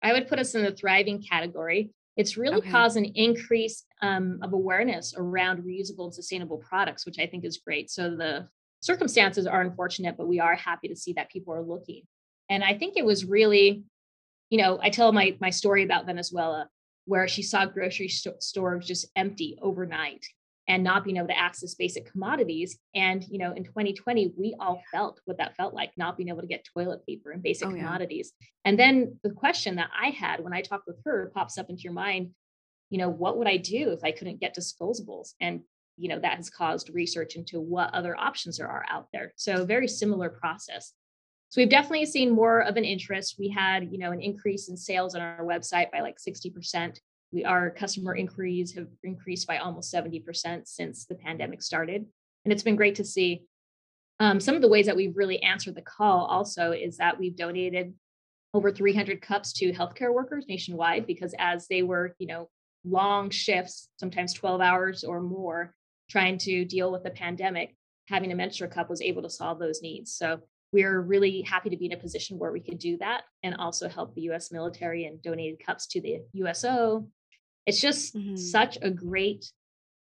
i 0.04 0.12
would 0.12 0.28
put 0.28 0.40
us 0.40 0.54
in 0.54 0.64
the 0.64 0.72
thriving 0.72 1.22
category 1.22 1.92
it's 2.18 2.38
really 2.38 2.58
okay. 2.58 2.72
caused 2.72 2.98
an 2.98 3.06
increase 3.06 3.84
um, 4.02 4.40
of 4.42 4.54
awareness 4.54 5.14
around 5.18 5.64
reusable 5.64 6.06
and 6.06 6.14
sustainable 6.14 6.58
products, 6.58 7.06
which 7.06 7.20
I 7.20 7.28
think 7.28 7.44
is 7.44 7.58
great. 7.58 7.90
So 7.90 8.16
the 8.16 8.48
circumstances 8.80 9.46
are 9.46 9.62
unfortunate, 9.62 10.16
but 10.18 10.28
we 10.28 10.40
are 10.40 10.56
happy 10.56 10.88
to 10.88 10.96
see 10.96 11.14
that 11.14 11.30
people 11.30 11.54
are 11.54 11.62
looking. 11.62 12.04
And 12.50 12.64
I 12.64 12.78
think 12.78 12.96
it 12.96 13.06
was 13.06 13.26
really, 13.26 13.84
you 14.50 14.60
know, 14.60 14.80
I 14.82 14.90
tell 14.90 15.12
my 15.12 15.36
my 15.42 15.50
story 15.50 15.84
about 15.84 16.06
Venezuela 16.06 16.70
where 17.06 17.28
she 17.28 17.42
saw 17.42 17.66
grocery 17.66 18.10
st- 18.10 18.42
stores 18.42 18.86
just 18.86 19.08
empty 19.16 19.58
overnight 19.62 20.26
and 20.68 20.84
not 20.84 21.04
being 21.04 21.18
able 21.18 21.28
to 21.28 21.38
access 21.38 21.76
basic 21.76 22.12
commodities. 22.12 22.80
And, 22.96 23.24
you 23.30 23.38
know, 23.38 23.54
in 23.54 23.64
2020, 23.64 24.34
we 24.38 24.56
all 24.60 24.82
felt 24.92 25.20
what 25.26 25.38
that 25.38 25.56
felt 25.56 25.74
like, 25.74 25.92
not 25.96 26.18
being 26.18 26.30
able 26.30 26.42
to 26.42 26.48
get 26.48 26.66
toilet 26.74 27.06
paper 27.06 27.32
and 27.32 27.44
basic 27.44 27.68
oh, 27.68 27.72
commodities. 27.72 28.34
Yeah. 28.40 28.48
And 28.66 28.80
then 28.80 29.20
the 29.24 29.30
question 29.30 29.76
that 29.76 29.92
I 30.00 30.10
had 30.10 30.44
when 30.44 30.54
I 30.54 30.62
talked 30.62 30.88
with 30.88 30.98
her 31.06 31.32
pops 31.36 31.58
up 31.58 31.70
into 31.70 31.84
your 31.84 31.94
mind, 31.94 32.32
you 32.90 32.98
know, 32.98 33.10
what 33.10 33.38
would 33.38 33.48
I 33.48 33.58
do 33.58 33.92
if 33.92 34.04
I 34.04 34.12
couldn't 34.12 34.40
get 34.40 34.56
disposables? 34.56 35.34
And, 35.40 35.62
you 35.98 36.10
know, 36.10 36.20
that 36.20 36.38
has 36.38 36.50
caused 36.50 36.90
research 36.94 37.36
into 37.36 37.60
what 37.60 37.94
other 37.94 38.18
options 38.18 38.58
there 38.58 38.68
are 38.68 38.86
out 38.90 39.08
there. 39.14 39.34
So 39.36 39.66
very 39.66 39.88
similar 39.88 40.30
process. 40.30 40.94
So 41.56 41.62
we've 41.62 41.70
definitely 41.70 42.06
seen 42.06 42.32
more 42.32 42.64
of 42.64 42.76
an 42.76 42.84
interest. 42.84 43.38
We 43.40 43.48
had, 43.48 43.90
you 43.90 43.98
know, 43.98 44.12
an 44.12 44.20
increase 44.20 44.68
in 44.68 44.76
sales 44.76 45.16
on 45.16 45.22
our 45.22 45.46
website 45.46 45.90
by 45.90 46.02
like 46.02 46.18
60% 46.18 47.00
we, 47.32 47.46
our 47.46 47.70
customer 47.70 48.14
inquiries 48.14 48.76
have 48.76 48.90
increased 49.04 49.48
by 49.48 49.60
almost 49.60 49.94
70% 49.94 50.68
since 50.68 51.06
the 51.06 51.16
pandemic 51.16 51.62
started. 51.62 52.06
And 52.44 52.52
it's 52.52 52.62
been 52.62 52.76
great 52.76 52.96
to 52.96 53.06
see. 53.06 53.46
Um, 54.20 54.42
some 54.42 54.56
of 54.56 54.62
the 54.62 54.68
ways 54.68 54.86
that 54.88 54.98
we've 54.98 55.16
really 55.16 55.42
answered 55.44 55.76
the 55.76 55.82
call 55.82 56.26
also 56.26 56.74
is 56.74 56.98
that 56.98 57.18
we've 57.18 57.38
donated 57.38 57.94
over 58.54 58.70
300 58.70 59.22
cups 59.22 59.54
to 59.54 59.72
healthcare 59.72 60.14
workers 60.14 60.44
nationwide 60.50 61.08
because 61.08 61.34
as 61.40 61.70
they 61.70 61.84
were, 61.84 62.18
you 62.20 62.28
know, 62.28 62.50
long 62.84 63.30
shifts, 63.30 63.88
sometimes 63.98 64.34
12 64.34 64.60
hours 64.60 65.06
or 65.06 65.22
more, 65.22 65.74
trying 66.10 66.38
to 66.40 66.66
deal 66.66 66.92
with 66.92 67.04
the 67.04 67.12
pandemic, 67.12 67.78
having 68.10 68.34
a 68.34 68.36
menstrual 68.36 68.70
cup 68.70 68.90
was 68.90 69.02
able 69.02 69.22
to 69.22 69.30
solve 69.30 69.58
those 69.58 69.82
needs. 69.82 70.12
So 70.12 70.42
we're 70.72 71.00
really 71.00 71.42
happy 71.42 71.70
to 71.70 71.78
be 71.78 71.86
in 71.86 71.94
a 71.94 71.98
position 71.98 72.38
where 72.38 72.52
we 72.52 72.60
could 72.60 72.80
do 72.80 72.98
that 72.98 73.24
and 73.44 73.56
also 73.56 73.88
help 73.88 74.14
the 74.14 74.30
US 74.32 74.52
military 74.52 75.06
and 75.06 75.22
donated 75.22 75.66
cups 75.66 75.88
to 75.88 76.02
the 76.02 76.22
USO, 76.34 77.08
it's 77.66 77.82
just 77.82 78.16
mm-hmm. 78.16 78.36
such 78.36 78.78
a 78.82 78.90
great 78.90 79.52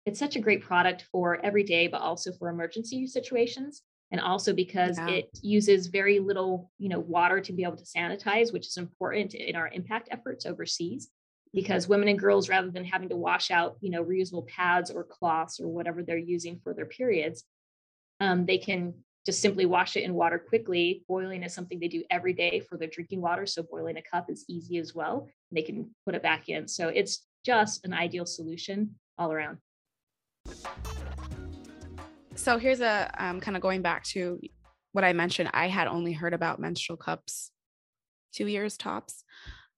it's 0.07 0.19
such 0.19 0.37
a 0.37 0.41
great 0.41 0.63
product 0.63 1.05
for 1.13 1.45
every 1.45 1.65
day 1.65 1.87
but 1.87 2.01
also 2.01 2.33
for 2.33 2.49
emergency 2.49 3.07
situations 3.07 3.83
and 4.11 4.21
also 4.21 4.55
because 4.55 4.97
yeah. 4.99 5.09
it 5.09 5.39
uses 5.43 5.89
very 5.89 6.19
little 6.19 6.71
you 6.79 6.89
know 6.89 7.01
water 7.01 7.41
to 7.41 7.53
be 7.53 7.63
able 7.63 7.77
to 7.77 7.85
sanitize 7.85 8.53
which 8.53 8.67
is 8.67 8.77
important 8.77 9.35
in 9.35 9.55
our 9.57 9.69
impact 9.69 10.09
efforts 10.11 10.47
overseas 10.47 11.09
because 11.53 11.85
mm-hmm. 11.85 11.95
women 11.95 12.09
and 12.09 12.19
girls 12.19 12.49
rather 12.49 12.71
than 12.71 12.85
having 12.85 13.09
to 13.09 13.17
wash 13.17 13.51
out 13.51 13.77
you 13.81 13.91
know 13.91 14.05
reusable 14.05 14.47
pads 14.47 14.91
or 14.91 15.05
cloths 15.05 15.61
or 15.61 15.69
whatever 15.69 16.03
they're 16.03 16.17
using 16.17 16.61
for 16.63 16.73
their 16.73 16.87
periods 16.87 17.45
um, 18.21 18.47
they 18.47 18.59
can 18.59 18.95
just 19.29 19.43
simply 19.43 19.67
wash 19.67 19.97
it 19.97 20.05
in 20.05 20.15
water 20.15 20.39
quickly 20.39 21.05
boiling 21.07 21.43
is 21.43 21.53
something 21.53 21.79
they 21.79 21.89
do 21.89 22.03
every 22.11 22.33
day 22.33 22.61
for 22.61 22.79
their 22.79 22.89
drinking 22.89 23.21
water 23.21 23.45
so 23.45 23.63
boiling 23.63 23.99
a 23.99 24.03
cup 24.03 24.31
is 24.31 24.47
easy 24.49 24.79
as 24.79 24.95
well 24.95 25.29
they 25.53 25.61
can 25.61 25.79
put 26.07 26.15
it 26.15 26.23
back 26.23 26.49
in 26.49 26.67
so 26.67 26.89
it's 26.89 27.27
just 27.45 27.85
an 27.85 27.93
ideal 27.93 28.27
solution 28.27 28.95
all 29.19 29.33
around. 29.33 29.59
So 32.35 32.59
here's 32.59 32.81
a 32.81 33.11
um, 33.19 33.41
kind 33.41 33.57
of 33.57 33.63
going 33.63 33.83
back 33.83 34.05
to 34.05 34.41
what 34.93 35.05
I 35.05 35.13
mentioned. 35.13 35.51
I 35.53 35.69
had 35.69 35.89
only 35.89 36.13
heard 36.13 36.35
about 36.35 36.61
menstrual 36.61 36.97
cups 36.97 37.51
two 38.33 38.47
years 38.47 38.77
tops. 38.77 39.25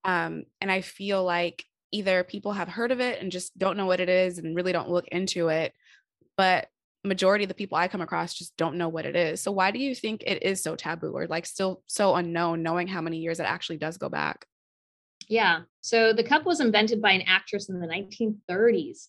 Um, 0.04 0.44
and 0.60 0.70
I 0.70 0.80
feel 0.80 1.24
like 1.24 1.64
either 1.92 2.22
people 2.24 2.52
have 2.52 2.68
heard 2.68 2.92
of 2.92 3.00
it 3.00 3.20
and 3.20 3.32
just 3.32 3.56
don't 3.58 3.76
know 3.76 3.86
what 3.86 4.00
it 4.00 4.08
is 4.08 4.38
and 4.38 4.54
really 4.54 4.72
don't 4.72 4.90
look 4.90 5.08
into 5.08 5.48
it, 5.48 5.72
but 6.36 6.68
majority 7.04 7.44
of 7.44 7.48
the 7.48 7.54
people 7.54 7.78
I 7.78 7.88
come 7.88 8.00
across 8.00 8.34
just 8.34 8.56
don't 8.56 8.76
know 8.76 8.88
what 8.88 9.06
it 9.06 9.16
is. 9.16 9.40
So 9.40 9.52
why 9.52 9.70
do 9.70 9.78
you 9.78 9.94
think 9.94 10.22
it 10.26 10.42
is 10.42 10.62
so 10.62 10.76
taboo 10.76 11.12
or 11.12 11.26
like 11.26 11.46
still 11.46 11.82
so 11.86 12.14
unknown, 12.14 12.62
knowing 12.62 12.86
how 12.86 13.00
many 13.00 13.18
years 13.18 13.40
it 13.40 13.44
actually 13.44 13.78
does 13.78 13.96
go 13.96 14.08
back? 14.08 14.46
Yeah. 15.28 15.60
So 15.80 16.12
the 16.12 16.24
cup 16.24 16.44
was 16.44 16.60
invented 16.60 17.00
by 17.00 17.12
an 17.12 17.22
actress 17.26 17.68
in 17.68 17.80
the 17.80 17.86
1930s. 17.86 19.08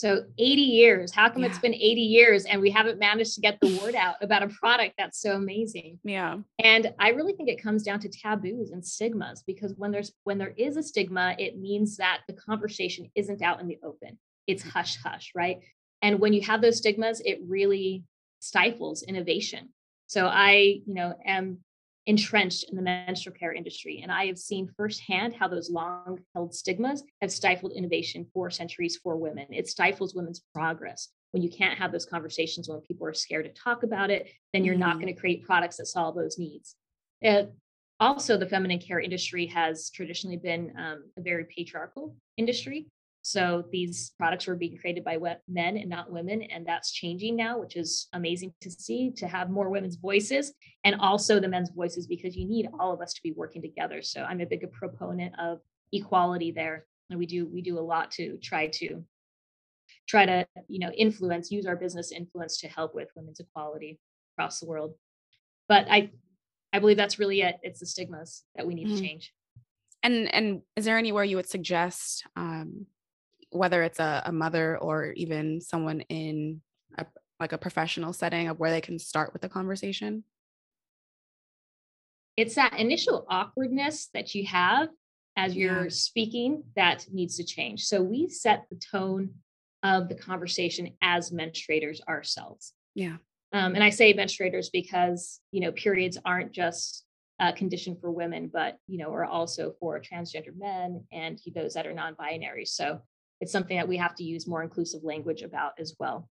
So 0.00 0.24
80 0.38 0.62
years. 0.62 1.12
How 1.12 1.28
come 1.28 1.42
yeah. 1.42 1.48
it's 1.48 1.58
been 1.58 1.74
80 1.74 2.00
years 2.00 2.46
and 2.46 2.60
we 2.60 2.70
haven't 2.70 2.98
managed 2.98 3.34
to 3.34 3.42
get 3.42 3.58
the 3.60 3.78
word 3.78 3.94
out 3.94 4.16
about 4.22 4.42
a 4.42 4.48
product 4.48 4.94
that's 4.96 5.20
so 5.20 5.32
amazing? 5.32 5.98
Yeah. 6.02 6.38
And 6.58 6.92
I 6.98 7.10
really 7.10 7.34
think 7.34 7.50
it 7.50 7.62
comes 7.62 7.82
down 7.82 8.00
to 8.00 8.08
taboos 8.08 8.70
and 8.70 8.84
stigmas 8.84 9.42
because 9.46 9.74
when 9.76 9.90
there's 9.90 10.12
when 10.24 10.38
there 10.38 10.54
is 10.56 10.78
a 10.78 10.82
stigma, 10.82 11.36
it 11.38 11.58
means 11.58 11.98
that 11.98 12.20
the 12.28 12.34
conversation 12.34 13.10
isn't 13.14 13.42
out 13.42 13.60
in 13.60 13.68
the 13.68 13.78
open. 13.84 14.18
It's 14.46 14.62
mm. 14.62 14.70
hush 14.70 14.96
hush, 15.04 15.32
right? 15.34 15.58
And 16.02 16.20
when 16.20 16.32
you 16.32 16.42
have 16.42 16.62
those 16.62 16.78
stigmas, 16.78 17.20
it 17.24 17.40
really 17.46 18.04
stifles 18.40 19.02
innovation. 19.02 19.70
So 20.06 20.26
I, 20.26 20.80
you 20.86 20.94
know, 20.94 21.14
am 21.24 21.58
entrenched 22.06 22.64
in 22.70 22.76
the 22.76 22.82
menstrual 22.82 23.36
care 23.36 23.52
industry. 23.52 24.00
And 24.02 24.10
I 24.10 24.26
have 24.26 24.38
seen 24.38 24.72
firsthand 24.76 25.34
how 25.34 25.48
those 25.48 25.70
long 25.70 26.18
held 26.34 26.54
stigmas 26.54 27.04
have 27.20 27.30
stifled 27.30 27.72
innovation 27.72 28.26
for 28.32 28.50
centuries 28.50 28.98
for 29.02 29.16
women. 29.16 29.46
It 29.50 29.68
stifles 29.68 30.14
women's 30.14 30.42
progress. 30.54 31.08
When 31.32 31.42
you 31.42 31.50
can't 31.50 31.78
have 31.78 31.92
those 31.92 32.06
conversations, 32.06 32.68
when 32.68 32.80
people 32.80 33.06
are 33.06 33.14
scared 33.14 33.44
to 33.44 33.62
talk 33.62 33.82
about 33.82 34.10
it, 34.10 34.28
then 34.52 34.64
you're 34.64 34.74
mm-hmm. 34.74 34.80
not 34.80 34.94
going 34.94 35.14
to 35.14 35.20
create 35.20 35.44
products 35.44 35.76
that 35.76 35.86
solve 35.86 36.16
those 36.16 36.38
needs. 36.38 36.74
Uh, 37.24 37.44
also, 38.00 38.36
the 38.36 38.48
feminine 38.48 38.80
care 38.80 38.98
industry 38.98 39.46
has 39.46 39.90
traditionally 39.90 40.38
been 40.38 40.72
um, 40.78 41.04
a 41.18 41.20
very 41.20 41.44
patriarchal 41.44 42.16
industry. 42.38 42.86
So 43.22 43.64
these 43.70 44.12
products 44.16 44.46
were 44.46 44.56
being 44.56 44.78
created 44.78 45.04
by 45.04 45.18
men 45.48 45.76
and 45.76 45.90
not 45.90 46.10
women. 46.10 46.42
And 46.42 46.66
that's 46.66 46.92
changing 46.92 47.36
now, 47.36 47.58
which 47.58 47.76
is 47.76 48.08
amazing 48.12 48.54
to 48.62 48.70
see 48.70 49.10
to 49.16 49.26
have 49.26 49.50
more 49.50 49.68
women's 49.68 49.96
voices 49.96 50.54
and 50.84 50.96
also 51.00 51.38
the 51.38 51.48
men's 51.48 51.70
voices 51.70 52.06
because 52.06 52.36
you 52.36 52.46
need 52.46 52.68
all 52.78 52.92
of 52.92 53.00
us 53.00 53.12
to 53.14 53.22
be 53.22 53.32
working 53.32 53.60
together. 53.60 54.00
So 54.02 54.22
I'm 54.22 54.40
a 54.40 54.46
big 54.46 54.70
proponent 54.72 55.34
of 55.38 55.58
equality 55.92 56.50
there. 56.50 56.86
And 57.10 57.18
we 57.18 57.26
do 57.26 57.46
we 57.46 57.60
do 57.60 57.78
a 57.78 57.80
lot 57.80 58.10
to 58.12 58.38
try 58.38 58.68
to 58.68 59.04
try 60.08 60.24
to, 60.24 60.46
you 60.68 60.78
know, 60.78 60.90
influence, 60.92 61.50
use 61.50 61.66
our 61.66 61.76
business 61.76 62.12
influence 62.12 62.58
to 62.58 62.68
help 62.68 62.94
with 62.94 63.08
women's 63.16 63.40
equality 63.40 63.98
across 64.34 64.60
the 64.60 64.66
world. 64.66 64.94
But 65.68 65.86
I 65.90 66.10
I 66.72 66.78
believe 66.78 66.96
that's 66.96 67.18
really 67.18 67.42
it. 67.42 67.56
It's 67.62 67.80
the 67.80 67.86
stigmas 67.86 68.44
that 68.54 68.66
we 68.66 68.74
need 68.74 68.86
mm-hmm. 68.86 68.96
to 68.96 69.02
change. 69.02 69.32
And 70.02 70.32
and 70.32 70.62
is 70.76 70.86
there 70.86 70.96
anywhere 70.96 71.24
you 71.24 71.36
would 71.36 71.48
suggest 71.48 72.24
um 72.36 72.86
whether 73.50 73.82
it's 73.82 73.98
a, 73.98 74.22
a 74.26 74.32
mother 74.32 74.78
or 74.78 75.12
even 75.12 75.60
someone 75.60 76.00
in 76.02 76.60
a, 76.98 77.06
like 77.38 77.52
a 77.52 77.58
professional 77.58 78.12
setting 78.12 78.48
of 78.48 78.58
where 78.58 78.70
they 78.70 78.80
can 78.80 78.98
start 78.98 79.32
with 79.32 79.42
the 79.42 79.48
conversation? 79.48 80.24
It's 82.36 82.54
that 82.54 82.78
initial 82.78 83.26
awkwardness 83.28 84.08
that 84.14 84.34
you 84.34 84.46
have 84.46 84.88
as 85.36 85.54
you're 85.54 85.84
yeah. 85.84 85.90
speaking 85.90 86.64
that 86.76 87.06
needs 87.12 87.36
to 87.36 87.44
change. 87.44 87.84
So 87.84 88.02
we 88.02 88.28
set 88.28 88.66
the 88.70 88.80
tone 88.90 89.30
of 89.82 90.08
the 90.08 90.14
conversation 90.14 90.90
as 91.02 91.30
menstruators 91.30 92.00
ourselves. 92.08 92.72
Yeah. 92.94 93.16
Um, 93.52 93.74
and 93.74 93.82
I 93.82 93.90
say 93.90 94.14
menstruators 94.14 94.68
because 94.72 95.40
you 95.50 95.60
know 95.60 95.72
periods 95.72 96.18
aren't 96.24 96.52
just 96.52 97.04
a 97.40 97.52
condition 97.52 97.96
for 98.00 98.10
women, 98.10 98.50
but 98.52 98.76
you 98.86 98.98
know 98.98 99.12
are 99.12 99.24
also 99.24 99.74
for 99.80 100.00
transgender 100.00 100.56
men 100.56 101.04
and 101.10 101.40
those 101.54 101.74
that 101.74 101.86
are 101.86 101.94
non-binary. 101.94 102.66
So 102.66 103.00
it's 103.40 103.52
something 103.52 103.76
that 103.76 103.88
we 103.88 103.96
have 103.96 104.14
to 104.16 104.24
use 104.24 104.46
more 104.46 104.62
inclusive 104.62 105.02
language 105.02 105.42
about 105.42 105.72
as 105.78 105.94
well. 105.98 106.28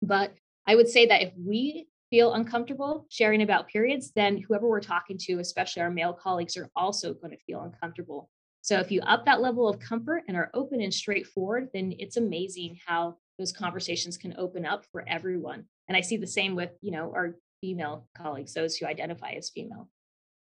But 0.00 0.34
I 0.66 0.76
would 0.76 0.88
say 0.88 1.06
that 1.06 1.22
if 1.22 1.32
we 1.36 1.86
feel 2.10 2.34
uncomfortable 2.34 3.06
sharing 3.08 3.42
about 3.42 3.68
periods, 3.68 4.12
then 4.14 4.36
whoever 4.36 4.68
we're 4.68 4.80
talking 4.80 5.16
to, 5.18 5.38
especially 5.38 5.82
our 5.82 5.90
male 5.90 6.12
colleagues, 6.12 6.56
are 6.56 6.70
also 6.76 7.14
going 7.14 7.30
to 7.30 7.44
feel 7.44 7.62
uncomfortable. 7.62 8.28
So 8.60 8.78
if 8.78 8.92
you 8.92 9.00
up 9.00 9.24
that 9.24 9.40
level 9.40 9.68
of 9.68 9.80
comfort 9.80 10.22
and 10.28 10.36
are 10.36 10.50
open 10.54 10.80
and 10.80 10.94
straightforward, 10.94 11.68
then 11.74 11.94
it's 11.98 12.16
amazing 12.16 12.78
how 12.86 13.16
those 13.38 13.50
conversations 13.50 14.16
can 14.16 14.34
open 14.38 14.64
up 14.64 14.84
for 14.92 15.04
everyone. 15.08 15.64
And 15.88 15.96
I 15.96 16.00
see 16.00 16.16
the 16.16 16.26
same 16.26 16.54
with, 16.54 16.70
you 16.80 16.92
know, 16.92 17.12
our 17.12 17.36
female 17.60 18.06
colleagues, 18.16 18.54
those 18.54 18.76
who 18.76 18.86
identify 18.86 19.30
as 19.32 19.50
female. 19.50 19.88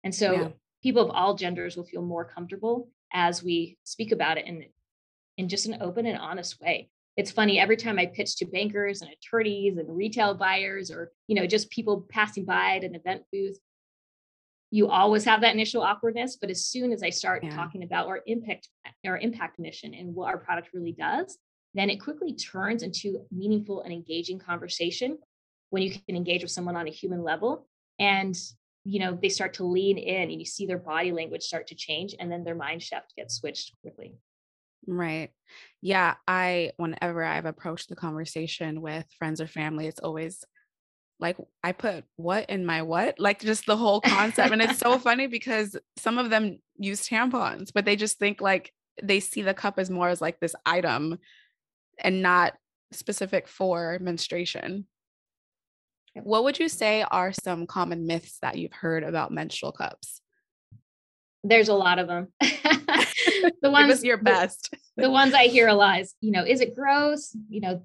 And 0.04 0.14
so 0.14 0.32
yeah. 0.32 0.48
people 0.82 1.02
of 1.02 1.10
all 1.10 1.34
genders 1.34 1.76
will 1.76 1.84
feel 1.84 2.02
more 2.02 2.24
comfortable 2.24 2.88
as 3.12 3.42
we 3.42 3.78
speak 3.84 4.12
about 4.12 4.38
it 4.38 4.44
and 4.46 4.64
in 5.36 5.48
just 5.48 5.66
an 5.66 5.78
open 5.80 6.06
and 6.06 6.18
honest 6.18 6.60
way. 6.60 6.88
It's 7.16 7.30
funny 7.30 7.58
every 7.58 7.76
time 7.76 7.98
I 7.98 8.06
pitch 8.06 8.36
to 8.36 8.46
bankers 8.46 9.02
and 9.02 9.10
attorneys 9.10 9.76
and 9.76 9.96
retail 9.96 10.34
buyers 10.34 10.90
or 10.90 11.12
you 11.28 11.36
know 11.36 11.46
just 11.46 11.70
people 11.70 12.06
passing 12.08 12.44
by 12.44 12.76
at 12.76 12.84
an 12.84 12.94
event 12.94 13.22
booth, 13.32 13.58
you 14.70 14.88
always 14.88 15.24
have 15.24 15.42
that 15.42 15.54
initial 15.54 15.82
awkwardness. 15.82 16.36
But 16.36 16.50
as 16.50 16.66
soon 16.66 16.92
as 16.92 17.02
I 17.02 17.10
start 17.10 17.44
yeah. 17.44 17.54
talking 17.54 17.84
about 17.84 18.08
our 18.08 18.20
impact 18.26 18.68
our 19.06 19.18
impact 19.18 19.58
mission 19.58 19.94
and 19.94 20.14
what 20.14 20.28
our 20.28 20.38
product 20.38 20.70
really 20.74 20.92
does, 20.92 21.38
then 21.74 21.90
it 21.90 22.00
quickly 22.00 22.34
turns 22.34 22.82
into 22.82 23.24
meaningful 23.30 23.82
and 23.82 23.92
engaging 23.92 24.38
conversation 24.38 25.18
when 25.70 25.82
you 25.82 25.90
can 25.90 26.16
engage 26.16 26.42
with 26.42 26.50
someone 26.50 26.76
on 26.76 26.86
a 26.86 26.90
human 26.90 27.22
level 27.22 27.66
and 27.98 28.36
you 28.84 29.00
know 29.00 29.18
they 29.20 29.28
start 29.28 29.54
to 29.54 29.64
lean 29.64 29.98
in 29.98 30.30
and 30.30 30.38
you 30.38 30.44
see 30.44 30.66
their 30.66 30.78
body 30.78 31.12
language 31.12 31.42
start 31.42 31.66
to 31.66 31.74
change 31.74 32.14
and 32.18 32.30
then 32.30 32.44
their 32.44 32.54
mind 32.54 32.82
shift 32.82 33.14
gets 33.16 33.36
switched 33.36 33.72
quickly 33.82 34.14
Right. 34.86 35.30
Yeah. 35.80 36.14
I, 36.26 36.72
whenever 36.76 37.24
I've 37.24 37.46
approached 37.46 37.88
the 37.88 37.96
conversation 37.96 38.80
with 38.80 39.06
friends 39.18 39.40
or 39.40 39.46
family, 39.46 39.86
it's 39.86 40.00
always 40.00 40.44
like 41.20 41.36
I 41.62 41.72
put 41.72 42.04
what 42.16 42.50
in 42.50 42.66
my 42.66 42.82
what, 42.82 43.18
like 43.18 43.40
just 43.40 43.66
the 43.66 43.76
whole 43.76 44.00
concept. 44.00 44.52
and 44.52 44.60
it's 44.60 44.78
so 44.78 44.98
funny 44.98 45.26
because 45.26 45.76
some 45.96 46.18
of 46.18 46.30
them 46.30 46.58
use 46.76 47.08
tampons, 47.08 47.70
but 47.72 47.84
they 47.84 47.96
just 47.96 48.18
think 48.18 48.40
like 48.40 48.72
they 49.02 49.20
see 49.20 49.42
the 49.42 49.54
cup 49.54 49.78
as 49.78 49.90
more 49.90 50.08
as 50.08 50.20
like 50.20 50.40
this 50.40 50.54
item 50.66 51.18
and 51.98 52.22
not 52.22 52.54
specific 52.92 53.48
for 53.48 53.98
menstruation. 54.00 54.86
What 56.22 56.44
would 56.44 56.58
you 56.58 56.68
say 56.68 57.02
are 57.02 57.32
some 57.32 57.66
common 57.66 58.06
myths 58.06 58.38
that 58.40 58.56
you've 58.56 58.72
heard 58.72 59.02
about 59.02 59.32
menstrual 59.32 59.72
cups? 59.72 60.20
There's 61.44 61.68
a 61.68 61.74
lot 61.74 61.98
of 61.98 62.08
them. 62.08 62.28
the 62.40 63.70
ones 63.70 64.02
your 64.02 64.16
best. 64.16 64.74
The, 64.96 65.10
ones 65.10 65.34
I 65.34 65.44
hear 65.46 65.68
a 65.68 65.74
lot 65.74 66.00
is, 66.00 66.14
you 66.20 66.32
know, 66.32 66.44
is 66.44 66.62
it 66.62 66.74
gross? 66.74 67.36
You 67.50 67.60
know, 67.60 67.82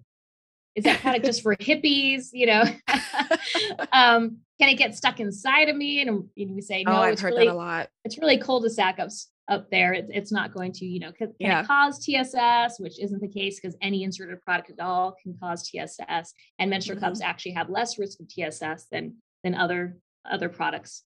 is 0.75 0.85
that 0.85 1.01
product 1.01 1.25
just 1.25 1.43
for 1.43 1.55
hippies? 1.57 2.29
You 2.31 2.45
know, 2.47 2.63
um, 3.91 4.37
can 4.59 4.69
it 4.69 4.77
get 4.77 4.95
stuck 4.95 5.19
inside 5.19 5.67
of 5.67 5.75
me? 5.75 6.01
And, 6.01 6.29
and 6.37 6.55
we 6.55 6.61
say, 6.61 6.83
no, 6.83 6.93
oh, 6.93 7.01
I've 7.01 7.19
heard 7.19 7.33
really, 7.33 7.47
that 7.47 7.53
a 7.53 7.57
lot. 7.57 7.89
It's 8.05 8.17
really 8.17 8.37
cul-de-sac 8.37 8.97
up, 8.97 9.09
up 9.49 9.69
there. 9.69 9.91
It's, 9.91 10.09
it's 10.13 10.31
not 10.31 10.53
going 10.53 10.71
to, 10.73 10.85
you 10.85 11.01
know, 11.01 11.11
can, 11.11 11.27
can 11.27 11.35
yeah. 11.39 11.61
it 11.61 11.67
cause 11.67 11.99
TSS, 11.99 12.79
which 12.79 12.97
isn't 12.97 13.19
the 13.19 13.27
case 13.27 13.59
because 13.59 13.75
any 13.81 14.03
inserted 14.03 14.41
product 14.41 14.71
at 14.71 14.79
all 14.79 15.17
can 15.21 15.35
cause 15.37 15.69
TSS. 15.69 16.33
And 16.59 16.69
menstrual 16.69 16.95
mm-hmm. 16.95 17.05
cups 17.07 17.21
actually 17.21 17.53
have 17.53 17.69
less 17.69 17.99
risk 17.99 18.21
of 18.21 18.29
TSS 18.29 18.85
than 18.89 19.15
than 19.43 19.55
other 19.55 19.97
other 20.29 20.49
products 20.49 21.03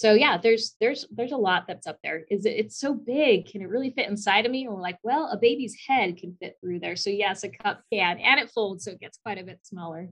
so 0.00 0.14
yeah 0.14 0.38
there's 0.38 0.76
there's 0.80 1.06
there's 1.10 1.32
a 1.32 1.36
lot 1.36 1.66
that's 1.68 1.86
up 1.86 1.98
there. 2.02 2.24
Is 2.30 2.46
it 2.46 2.52
it's 2.52 2.78
so 2.78 2.94
big 2.94 3.44
can 3.44 3.60
it 3.60 3.68
really 3.68 3.90
fit 3.90 4.08
inside 4.08 4.46
of 4.46 4.50
me? 4.50 4.64
And 4.64 4.74
we're 4.74 4.80
like 4.80 4.96
well 5.02 5.28
a 5.30 5.36
baby's 5.36 5.76
head 5.86 6.16
can 6.16 6.34
fit 6.40 6.56
through 6.58 6.80
there. 6.80 6.96
So 6.96 7.10
yes 7.10 7.44
a 7.44 7.50
cup 7.50 7.82
can 7.92 8.18
and 8.18 8.40
it 8.40 8.50
folds 8.50 8.84
so 8.84 8.92
it 8.92 9.00
gets 9.00 9.18
quite 9.22 9.38
a 9.38 9.44
bit 9.44 9.60
smaller. 9.62 10.08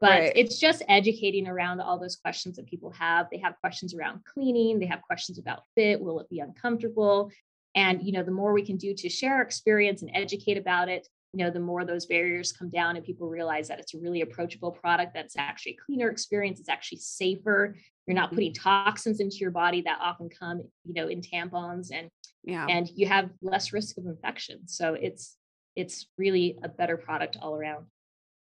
But 0.00 0.20
right. 0.20 0.32
it's 0.34 0.58
just 0.58 0.82
educating 0.88 1.46
around 1.46 1.82
all 1.82 1.98
those 1.98 2.16
questions 2.16 2.56
that 2.56 2.68
people 2.68 2.90
have. 2.92 3.26
They 3.30 3.36
have 3.40 3.60
questions 3.60 3.94
around 3.94 4.22
cleaning 4.24 4.78
they 4.78 4.86
have 4.86 5.02
questions 5.02 5.38
about 5.38 5.64
fit 5.74 6.00
will 6.00 6.20
it 6.20 6.30
be 6.30 6.40
uncomfortable? 6.40 7.30
And 7.74 8.02
you 8.02 8.12
know 8.12 8.22
the 8.22 8.30
more 8.30 8.54
we 8.54 8.64
can 8.64 8.78
do 8.78 8.94
to 8.94 9.10
share 9.10 9.34
our 9.34 9.42
experience 9.42 10.00
and 10.00 10.10
educate 10.14 10.56
about 10.56 10.88
it 10.88 11.06
you 11.34 11.44
know 11.44 11.50
the 11.50 11.60
more 11.60 11.84
those 11.84 12.06
barriers 12.06 12.52
come 12.52 12.70
down 12.70 12.96
and 12.96 13.04
people 13.04 13.28
realize 13.28 13.68
that 13.68 13.78
it's 13.78 13.94
a 13.94 13.98
really 13.98 14.22
approachable 14.22 14.72
product 14.72 15.12
that's 15.14 15.36
actually 15.36 15.72
a 15.72 15.84
cleaner 15.84 16.08
experience 16.08 16.58
it's 16.58 16.70
actually 16.70 16.98
safer 16.98 17.76
you're 18.06 18.14
not 18.14 18.30
putting 18.30 18.52
mm-hmm. 18.52 18.68
toxins 18.68 19.20
into 19.20 19.36
your 19.36 19.50
body 19.50 19.82
that 19.82 19.98
often 20.00 20.28
come 20.30 20.62
you 20.84 20.94
know 20.94 21.08
in 21.08 21.20
tampons 21.20 21.88
and 21.92 22.10
yeah. 22.48 22.66
and 22.68 22.88
you 22.94 23.06
have 23.06 23.30
less 23.42 23.72
risk 23.72 23.98
of 23.98 24.06
infection. 24.06 24.66
So 24.66 24.94
it's 24.94 25.36
it's 25.76 26.06
really 26.16 26.58
a 26.64 26.68
better 26.68 26.96
product 26.96 27.36
all 27.40 27.54
around. 27.54 27.86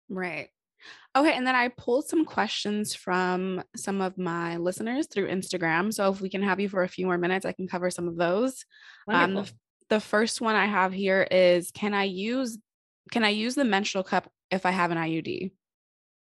Right. 0.09 0.49
Okay 1.17 1.33
and 1.33 1.47
then 1.47 1.55
i 1.55 1.69
pulled 1.69 2.07
some 2.07 2.27
questions 2.27 2.95
from 2.95 3.63
some 3.75 4.03
of 4.03 4.19
my 4.19 4.59
listeners 4.59 5.07
through 5.07 5.29
instagram. 5.29 5.93
So 5.93 6.11
if 6.11 6.21
we 6.21 6.29
can 6.29 6.43
have 6.43 6.61
you 6.61 6.69
for 6.69 6.83
a 6.83 6.89
few 6.89 7.07
more 7.07 7.17
minutes 7.17 7.47
i 7.47 7.53
can 7.53 7.67
cover 7.67 7.91
some 7.91 8.07
of 8.07 8.17
those. 8.17 8.65
Um, 9.09 9.35
the, 9.35 9.53
the 9.89 10.01
first 10.01 10.43
one 10.43 10.57
i 10.57 10.67
have 10.67 10.93
here 10.93 11.27
is 11.31 11.71
can 11.71 11.95
i 11.95 12.05
use 12.05 12.59
can 13.11 13.25
i 13.25 13.29
use 13.29 13.55
the 13.55 13.65
menstrual 13.65 14.05
cup 14.05 14.31
if 14.51 14.65
i 14.67 14.71
have 14.71 14.91
an 14.91 14.99
iud 14.99 15.51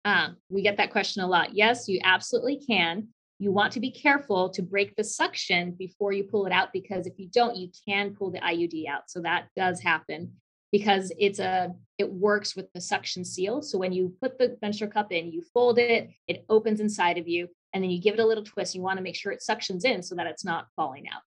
uh, 0.06 0.30
we 0.50 0.62
get 0.62 0.78
that 0.78 0.92
question 0.92 1.24
a 1.24 1.28
lot. 1.28 1.56
Yes, 1.56 1.88
you 1.88 2.00
absolutely 2.04 2.58
can. 2.58 3.08
You 3.40 3.52
want 3.52 3.74
to 3.74 3.80
be 3.80 3.92
careful 3.92 4.50
to 4.50 4.62
break 4.62 4.96
the 4.96 5.04
suction 5.04 5.72
before 5.72 6.12
you 6.12 6.24
pull 6.24 6.46
it 6.46 6.52
out 6.52 6.70
because 6.72 7.08
if 7.08 7.14
you 7.18 7.28
don't 7.28 7.58
you 7.58 7.70
can 7.88 8.14
pull 8.14 8.32
the 8.32 8.40
iud 8.40 8.88
out. 8.88 9.04
So 9.10 9.22
that 9.22 9.48
does 9.56 9.82
happen 9.82 10.34
because 10.72 11.12
it's 11.18 11.40
a 11.40 11.74
it 11.98 12.12
works 12.12 12.56
with 12.56 12.72
the 12.74 12.82
suction 12.82 13.26
seal. 13.26 13.62
So 13.62 13.78
when 13.78 13.92
you 13.92 14.14
put 14.22 14.38
the 14.38 14.58
menstrual 14.62 14.92
cup 14.92 15.12
in 15.12 15.32
you 15.32 15.42
fold 15.54 15.80
it 15.80 16.10
it 16.28 16.46
opens 16.50 16.80
inside 16.80 17.18
of 17.18 17.28
you 17.28 17.48
and 17.74 17.84
then 17.84 17.92
you 17.92 18.02
give 18.02 18.14
it 18.14 18.20
a 18.20 18.26
little 18.26 18.44
twist 18.44 18.76
you 18.76 18.82
want 18.82 18.98
to 18.98 19.04
make 19.04 19.16
sure 19.16 19.32
it 19.32 19.44
suctions 19.48 19.84
in 19.84 20.04
so 20.04 20.16
that 20.16 20.28
it's 20.28 20.46
not 20.46 20.68
falling 20.76 21.08
out. 21.08 21.22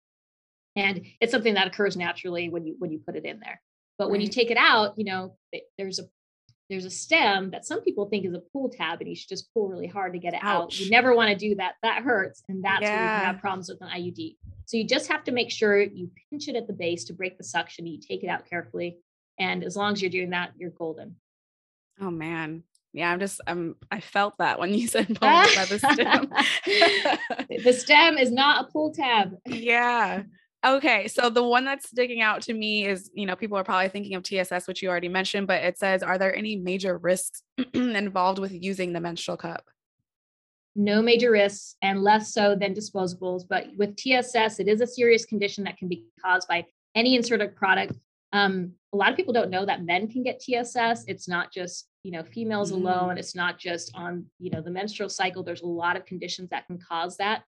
And 0.75 1.07
it's 1.21 1.33
something 1.33 1.55
that 1.55 1.67
occurs 1.67 1.97
naturally 1.97 2.49
when 2.49 2.67
you 2.67 2.77
when 2.79 2.93
you 2.93 2.99
put 2.99 3.17
it 3.17 3.25
in 3.25 3.41
there. 3.41 3.61
But 3.99 4.11
when 4.11 4.21
you 4.21 4.29
take 4.29 4.51
it 4.51 4.59
out, 4.59 4.95
you 4.97 5.05
know, 5.05 5.37
there's 5.79 5.99
a 5.99 6.05
there's 6.69 6.85
a 6.85 6.91
stem 6.91 7.51
that 7.51 7.65
some 7.65 7.81
people 7.83 8.07
think 8.07 8.27
is 8.27 8.35
a 8.35 8.43
pull 8.53 8.69
tab 8.69 9.01
and 9.01 9.09
you 9.09 9.15
should 9.15 9.29
just 9.29 9.53
pull 9.55 9.69
really 9.69 9.87
hard 9.87 10.13
to 10.15 10.19
get 10.19 10.35
it 10.35 10.41
Ouch. 10.43 10.65
out. 10.65 10.81
You 10.81 10.91
never 10.91 11.15
want 11.15 11.31
to 11.31 11.37
do 11.37 11.55
that. 11.57 11.75
That 11.83 12.03
hurts. 12.03 12.43
And 12.49 12.65
that's 12.65 12.83
yeah. 12.83 12.91
where 12.91 13.03
you 13.03 13.19
can 13.21 13.27
have 13.27 13.41
problems 13.41 13.69
with 13.69 13.81
an 13.83 13.89
IUD. 13.89 14.37
So 14.65 14.77
you 14.77 14.85
just 14.85 15.11
have 15.11 15.23
to 15.25 15.33
make 15.33 15.51
sure 15.51 15.81
you 15.81 16.11
pinch 16.29 16.49
it 16.49 16.57
at 16.57 16.67
the 16.67 16.73
base 16.73 17.05
to 17.05 17.13
break 17.13 17.39
the 17.39 17.45
suction. 17.45 17.87
You 17.87 18.01
take 18.01 18.25
it 18.25 18.29
out 18.29 18.51
carefully. 18.51 18.99
And 19.39 19.63
as 19.63 19.77
long 19.77 19.93
as 19.93 20.03
you're 20.03 20.11
doing 20.11 20.31
that, 20.31 20.53
you're 20.57 20.71
golden. 20.71 21.17
Oh 22.01 22.11
man. 22.11 22.65
Yeah, 22.93 23.13
I'm 23.13 23.21
just 23.21 23.41
I'm 23.47 23.77
I 23.91 24.01
felt 24.01 24.39
that 24.39 24.59
when 24.59 24.75
you 24.75 24.89
said 24.89 25.07
pull 25.07 25.19
by 25.21 25.67
the 25.69 25.79
stem. 25.93 26.33
the 27.65 27.73
stem 27.73 28.19
is 28.19 28.33
not 28.33 28.65
a 28.65 28.73
pull 28.73 28.93
tab. 28.93 29.37
Yeah. 29.47 30.23
Okay, 30.67 31.07
so 31.07 31.31
the 31.31 31.45
one 31.45 31.65
that's 31.65 31.89
sticking 31.89 32.21
out 32.23 32.43
to 32.43 32.53
me 32.53 32.87
is, 32.87 33.09
you 33.15 33.25
know, 33.25 33.37
people 33.37 33.57
are 33.57 33.63
probably 33.63 33.89
thinking 33.89 34.17
of 34.17 34.25
TSS, 34.25 34.67
which 34.67 34.83
you 34.83 34.89
already 34.89 35.09
mentioned, 35.09 35.47
but 35.47 35.63
it 35.63 35.79
says, 35.79 36.03
are 36.03 36.19
there 36.19 36.35
any 36.35 36.57
major 36.57 36.99
risks 36.99 37.45
involved 37.73 38.41
with 38.41 38.53
using 38.53 38.93
the 38.93 39.01
menstrual 39.01 39.37
cup? 39.37 39.65
No 40.75 41.01
major 41.01 41.31
risks 41.31 41.77
and 41.83 42.03
less 42.03 42.35
so 42.35 42.57
than 42.57 42.75
disposables. 42.75 43.45
But 43.49 43.69
with 43.77 43.97
TSS, 43.97 44.59
it 44.59 44.67
is 44.67 44.81
a 44.81 44.87
serious 44.89 45.25
condition 45.25 45.63
that 45.65 45.79
can 45.79 45.87
be 45.87 46.05
caused 46.21 46.49
by 46.49 46.67
any 46.97 47.15
inserted 47.15 47.55
product. 47.55 47.93
Um, 48.33 48.73
a 48.93 48.97
lot 48.97 49.11
of 49.11 49.17
people 49.17 49.33
don't 49.33 49.51
know 49.51 49.65
that 49.65 49.85
men 49.85 50.09
can 50.09 50.25
get 50.25 50.41
TSS. 50.41 51.05
It's 51.07 51.29
not 51.29 51.53
just, 51.53 51.87
you 52.03 52.11
know, 52.11 52.25
females 52.25 52.73
mm. 52.73 52.77
alone. 52.77 53.19
It's 53.19 53.37
not 53.37 53.59
just 53.59 53.93
on, 53.95 54.27
you 54.41 54.51
know, 54.51 54.63
the 54.63 54.71
menstrual 54.71 55.11
cycle. 55.11 55.45
There's 55.45 55.63
a 55.63 55.67
lot 55.67 55.97
of 55.97 56.07
conditions 56.07 56.51
that 56.51 56.67
can 56.67 56.79
cause 56.79 57.17
that. 57.19 57.45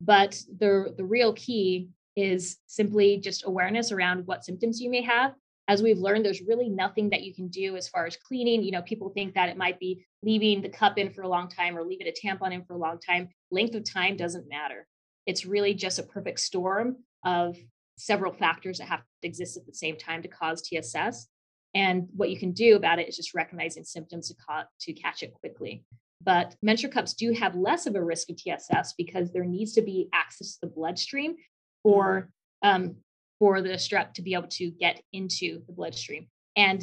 But 0.00 0.40
the 0.58 0.94
the 0.96 1.04
real 1.04 1.34
key 1.34 1.90
is 2.16 2.58
simply 2.66 3.18
just 3.18 3.46
awareness 3.46 3.92
around 3.92 4.26
what 4.26 4.44
symptoms 4.44 4.80
you 4.80 4.90
may 4.90 5.02
have. 5.02 5.34
As 5.66 5.82
we've 5.82 5.98
learned, 5.98 6.24
there's 6.24 6.42
really 6.42 6.68
nothing 6.68 7.10
that 7.10 7.22
you 7.22 7.34
can 7.34 7.48
do 7.48 7.76
as 7.76 7.88
far 7.88 8.06
as 8.06 8.16
cleaning. 8.16 8.62
You 8.62 8.72
know, 8.72 8.82
people 8.82 9.08
think 9.08 9.34
that 9.34 9.48
it 9.48 9.56
might 9.56 9.80
be 9.80 10.04
leaving 10.22 10.60
the 10.60 10.68
cup 10.68 10.98
in 10.98 11.10
for 11.10 11.22
a 11.22 11.28
long 11.28 11.48
time 11.48 11.76
or 11.76 11.82
leaving 11.82 12.06
a 12.06 12.12
tampon 12.12 12.52
in 12.52 12.64
for 12.64 12.74
a 12.74 12.78
long 12.78 12.98
time. 12.98 13.28
Length 13.50 13.74
of 13.74 13.90
time 13.90 14.16
doesn't 14.16 14.48
matter. 14.48 14.86
It's 15.26 15.46
really 15.46 15.72
just 15.72 15.98
a 15.98 16.02
perfect 16.02 16.40
storm 16.40 16.96
of 17.24 17.56
several 17.96 18.32
factors 18.32 18.78
that 18.78 18.88
have 18.88 19.00
to 19.00 19.28
exist 19.28 19.56
at 19.56 19.66
the 19.66 19.72
same 19.72 19.96
time 19.96 20.22
to 20.22 20.28
cause 20.28 20.60
TSS. 20.62 21.28
And 21.74 22.08
what 22.14 22.30
you 22.30 22.38
can 22.38 22.52
do 22.52 22.76
about 22.76 22.98
it 22.98 23.08
is 23.08 23.16
just 23.16 23.34
recognizing 23.34 23.84
symptoms 23.84 24.28
to, 24.28 24.34
ca- 24.34 24.66
to 24.80 24.92
catch 24.92 25.22
it 25.22 25.32
quickly. 25.34 25.84
But 26.22 26.54
menstrual 26.62 26.92
cups 26.92 27.14
do 27.14 27.32
have 27.32 27.56
less 27.56 27.86
of 27.86 27.96
a 27.96 28.04
risk 28.04 28.30
of 28.30 28.36
TSS 28.36 28.94
because 28.96 29.32
there 29.32 29.44
needs 29.44 29.72
to 29.74 29.82
be 29.82 30.08
access 30.12 30.54
to 30.54 30.60
the 30.62 30.72
bloodstream 30.72 31.36
for 31.84 32.28
um, 32.62 32.96
for 33.38 33.62
the 33.62 33.70
strep 33.70 34.14
to 34.14 34.22
be 34.22 34.34
able 34.34 34.48
to 34.48 34.70
get 34.70 35.00
into 35.12 35.62
the 35.66 35.72
bloodstream. 35.72 36.26
And 36.56 36.82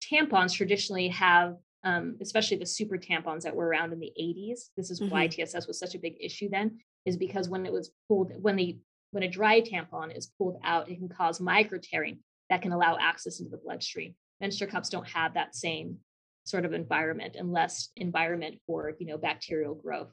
tampons 0.00 0.54
traditionally 0.54 1.08
have, 1.08 1.56
um, 1.84 2.16
especially 2.20 2.56
the 2.58 2.66
super 2.66 2.96
tampons 2.96 3.42
that 3.42 3.54
were 3.54 3.66
around 3.66 3.92
in 3.92 4.00
the 4.00 4.12
80s. 4.18 4.70
This 4.76 4.90
is 4.90 5.00
mm-hmm. 5.00 5.10
why 5.10 5.26
TSS 5.26 5.66
was 5.66 5.78
such 5.78 5.94
a 5.94 5.98
big 5.98 6.14
issue 6.20 6.48
then, 6.48 6.78
is 7.04 7.16
because 7.16 7.48
when 7.48 7.66
it 7.66 7.72
was 7.72 7.90
pulled, 8.08 8.32
when 8.40 8.56
the 8.56 8.78
when 9.10 9.22
a 9.22 9.28
dry 9.28 9.60
tampon 9.60 10.16
is 10.16 10.30
pulled 10.38 10.58
out, 10.64 10.90
it 10.90 10.98
can 10.98 11.08
cause 11.08 11.40
micro 11.40 11.78
tearing 11.82 12.18
that 12.50 12.62
can 12.62 12.72
allow 12.72 12.96
access 13.00 13.40
into 13.40 13.50
the 13.50 13.56
bloodstream. 13.56 14.14
Menstrual 14.40 14.70
cups 14.70 14.88
don't 14.88 15.08
have 15.08 15.34
that 15.34 15.54
same 15.56 15.98
sort 16.44 16.64
of 16.64 16.72
environment 16.72 17.34
and 17.36 17.52
less 17.52 17.88
environment 17.96 18.56
for 18.66 18.92
you 18.98 19.06
know 19.06 19.18
bacterial 19.18 19.74
growth. 19.74 20.12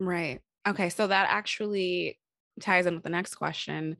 Right. 0.00 0.40
Okay. 0.66 0.88
So 0.88 1.06
that 1.06 1.26
actually 1.30 2.18
ties 2.60 2.86
in 2.86 2.94
with 2.94 3.04
the 3.04 3.10
next 3.10 3.34
question. 3.34 3.96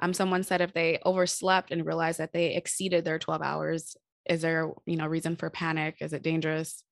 Um, 0.00 0.12
someone 0.12 0.42
said 0.42 0.60
if 0.60 0.74
they 0.74 0.98
overslept 1.04 1.70
and 1.70 1.86
realized 1.86 2.18
that 2.18 2.32
they 2.32 2.54
exceeded 2.54 3.04
their 3.04 3.18
12 3.18 3.42
hours, 3.42 3.96
is 4.28 4.42
there, 4.42 4.70
you 4.84 4.96
know, 4.96 5.06
reason 5.06 5.36
for 5.36 5.50
panic? 5.50 5.96
Is 6.00 6.12
it 6.12 6.22
dangerous? 6.22 6.82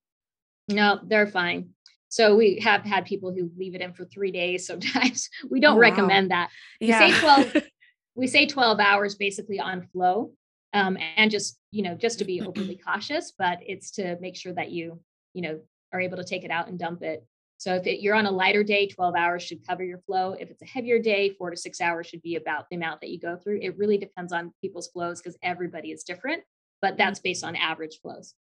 No, 0.68 1.00
they're 1.02 1.26
fine. 1.26 1.70
So 2.08 2.36
we 2.36 2.60
have 2.60 2.82
had 2.82 3.04
people 3.04 3.32
who 3.32 3.50
leave 3.58 3.74
it 3.74 3.80
in 3.80 3.92
for 3.92 4.04
three 4.04 4.30
days. 4.30 4.66
Sometimes 4.66 5.28
we 5.50 5.60
don't 5.60 5.76
oh, 5.76 5.80
recommend 5.80 6.30
wow. 6.30 6.36
that. 6.36 6.50
We 6.80 6.88
yeah. 6.88 6.98
say 6.98 7.20
12, 7.20 7.56
we 8.14 8.26
say 8.26 8.46
12 8.46 8.80
hours 8.80 9.16
basically 9.16 9.60
on 9.60 9.88
flow. 9.92 10.32
Um, 10.72 10.96
and 11.16 11.30
just, 11.30 11.58
you 11.70 11.82
know, 11.82 11.94
just 11.94 12.18
to 12.18 12.24
be 12.24 12.40
overly 12.40 12.76
cautious, 12.76 13.32
but 13.36 13.58
it's 13.62 13.92
to 13.92 14.18
make 14.20 14.36
sure 14.36 14.52
that 14.54 14.70
you, 14.70 15.00
you 15.32 15.42
know, 15.42 15.60
are 15.92 16.00
able 16.00 16.16
to 16.16 16.24
take 16.24 16.44
it 16.44 16.50
out 16.50 16.68
and 16.68 16.78
dump 16.78 17.02
it 17.02 17.24
so 17.64 17.74
if 17.76 17.86
it, 17.86 18.02
you're 18.02 18.14
on 18.14 18.26
a 18.26 18.30
lighter 18.30 18.62
day, 18.62 18.86
12 18.86 19.14
hours 19.14 19.42
should 19.42 19.66
cover 19.66 19.82
your 19.82 19.96
flow. 20.00 20.34
If 20.38 20.50
it's 20.50 20.60
a 20.60 20.66
heavier 20.66 20.98
day, 20.98 21.30
four 21.30 21.48
to 21.48 21.56
six 21.56 21.80
hours 21.80 22.06
should 22.06 22.20
be 22.20 22.36
about 22.36 22.66
the 22.68 22.76
amount 22.76 23.00
that 23.00 23.08
you 23.08 23.18
go 23.18 23.38
through. 23.38 23.60
It 23.62 23.78
really 23.78 23.96
depends 23.96 24.34
on 24.34 24.52
people's 24.60 24.88
flows 24.88 25.22
because 25.22 25.38
everybody 25.42 25.90
is 25.90 26.04
different, 26.04 26.42
but 26.82 26.88
mm-hmm. 26.88 26.98
that's 26.98 27.20
based 27.20 27.42
on 27.42 27.56
average 27.56 28.00
flows. 28.02 28.34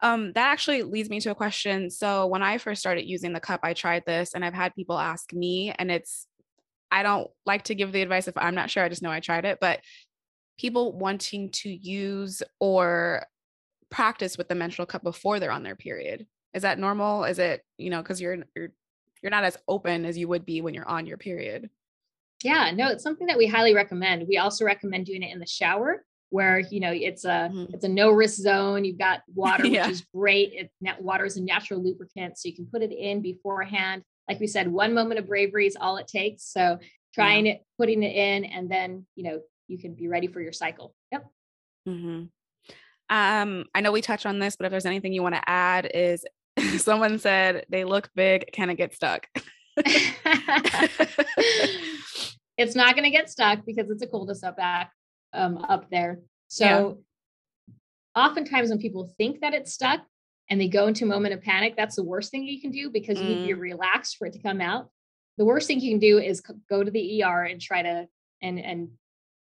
Um, 0.00 0.32
that 0.32 0.48
actually 0.50 0.82
leads 0.82 1.10
me 1.10 1.20
to 1.20 1.30
a 1.30 1.34
question. 1.34 1.90
So 1.90 2.26
when 2.26 2.42
I 2.42 2.56
first 2.56 2.80
started 2.80 3.04
using 3.04 3.34
the 3.34 3.38
cup, 3.38 3.60
I 3.62 3.74
tried 3.74 4.04
this 4.06 4.32
and 4.32 4.42
I've 4.42 4.54
had 4.54 4.74
people 4.74 4.98
ask 4.98 5.34
me, 5.34 5.74
and 5.78 5.90
it's 5.90 6.26
I 6.90 7.02
don't 7.02 7.28
like 7.44 7.64
to 7.64 7.74
give 7.74 7.92
the 7.92 8.00
advice 8.00 8.28
if 8.28 8.38
I'm 8.38 8.54
not 8.54 8.70
sure. 8.70 8.82
I 8.82 8.88
just 8.88 9.02
know 9.02 9.10
I 9.10 9.20
tried 9.20 9.44
it, 9.44 9.58
but 9.60 9.80
people 10.58 10.96
wanting 10.96 11.50
to 11.50 11.68
use 11.68 12.42
or 12.60 13.26
practice 13.90 14.38
with 14.38 14.48
the 14.48 14.54
menstrual 14.54 14.86
cup 14.86 15.02
before 15.02 15.38
they're 15.38 15.52
on 15.52 15.64
their 15.64 15.76
period 15.76 16.26
is 16.56 16.62
that 16.62 16.78
normal 16.78 17.24
is 17.24 17.38
it 17.38 17.62
you 17.76 17.90
know 17.90 18.02
because 18.02 18.20
you're 18.20 18.38
you're 18.56 18.70
you're 19.22 19.30
not 19.30 19.44
as 19.44 19.56
open 19.68 20.04
as 20.04 20.16
you 20.16 20.26
would 20.26 20.44
be 20.44 20.62
when 20.62 20.74
you're 20.74 20.88
on 20.88 21.06
your 21.06 21.18
period 21.18 21.68
yeah 22.42 22.72
no 22.74 22.88
it's 22.88 23.04
something 23.04 23.26
that 23.26 23.38
we 23.38 23.46
highly 23.46 23.74
recommend 23.74 24.26
we 24.26 24.38
also 24.38 24.64
recommend 24.64 25.06
doing 25.06 25.22
it 25.22 25.32
in 25.32 25.38
the 25.38 25.46
shower 25.46 26.04
where 26.30 26.58
you 26.58 26.80
know 26.80 26.90
it's 26.90 27.24
a 27.24 27.50
mm-hmm. 27.52 27.74
it's 27.74 27.84
a 27.84 27.88
no 27.88 28.10
risk 28.10 28.40
zone 28.40 28.84
you've 28.84 28.98
got 28.98 29.20
water 29.34 29.66
yeah. 29.66 29.86
which 29.86 29.92
is 29.92 30.06
great 30.14 30.52
it 30.54 30.70
water 31.00 31.26
is 31.26 31.36
a 31.36 31.42
natural 31.42 31.82
lubricant 31.82 32.36
so 32.36 32.48
you 32.48 32.56
can 32.56 32.66
put 32.66 32.82
it 32.82 32.90
in 32.90 33.20
beforehand 33.20 34.02
like 34.28 34.40
we 34.40 34.46
said 34.46 34.66
one 34.66 34.94
moment 34.94 35.20
of 35.20 35.28
bravery 35.28 35.66
is 35.66 35.76
all 35.78 35.98
it 35.98 36.08
takes 36.08 36.42
so 36.42 36.78
trying 37.14 37.46
yeah. 37.46 37.52
it 37.52 37.64
putting 37.78 38.02
it 38.02 38.16
in 38.16 38.44
and 38.44 38.70
then 38.70 39.06
you 39.14 39.24
know 39.24 39.40
you 39.68 39.78
can 39.78 39.94
be 39.94 40.08
ready 40.08 40.26
for 40.26 40.40
your 40.40 40.52
cycle 40.52 40.94
yep 41.12 41.26
mm-hmm. 41.86 42.24
um 43.14 43.64
i 43.74 43.80
know 43.80 43.92
we 43.92 44.00
touched 44.00 44.26
on 44.26 44.38
this 44.38 44.56
but 44.56 44.64
if 44.64 44.70
there's 44.70 44.86
anything 44.86 45.12
you 45.12 45.22
want 45.22 45.34
to 45.34 45.48
add 45.48 45.88
is 45.92 46.24
someone 46.78 47.18
said 47.18 47.66
they 47.68 47.84
look 47.84 48.08
big, 48.14 48.50
can 48.52 48.70
it 48.70 48.76
get 48.76 48.94
stuck? 48.94 49.26
it's 52.56 52.74
not 52.74 52.94
going 52.94 53.04
to 53.04 53.10
get 53.10 53.28
stuck 53.30 53.64
because 53.66 53.90
it's 53.90 54.02
a 54.02 54.06
cul-de-sac 54.06 54.56
back 54.56 54.92
um, 55.32 55.58
up 55.58 55.90
there. 55.90 56.20
So 56.48 56.64
yeah. 57.68 58.24
oftentimes 58.24 58.70
when 58.70 58.78
people 58.78 59.12
think 59.18 59.40
that 59.40 59.54
it's 59.54 59.72
stuck 59.72 60.00
and 60.48 60.60
they 60.60 60.68
go 60.68 60.86
into 60.86 61.04
a 61.04 61.08
moment 61.08 61.34
of 61.34 61.42
panic, 61.42 61.74
that's 61.76 61.96
the 61.96 62.04
worst 62.04 62.30
thing 62.30 62.44
you 62.44 62.60
can 62.60 62.70
do 62.70 62.90
because 62.90 63.18
you 63.18 63.24
mm. 63.24 63.28
need 63.28 63.48
to 63.48 63.54
be 63.54 63.60
mm. 63.60 63.62
relaxed 63.62 64.16
for 64.16 64.26
it 64.26 64.32
to 64.34 64.38
come 64.38 64.60
out. 64.60 64.88
The 65.38 65.44
worst 65.44 65.66
thing 65.66 65.80
you 65.80 65.90
can 65.90 65.98
do 65.98 66.18
is 66.18 66.40
go 66.70 66.82
to 66.82 66.90
the 66.90 67.22
ER 67.22 67.42
and 67.42 67.60
try 67.60 67.82
to 67.82 68.06
and 68.42 68.58
and 68.58 68.88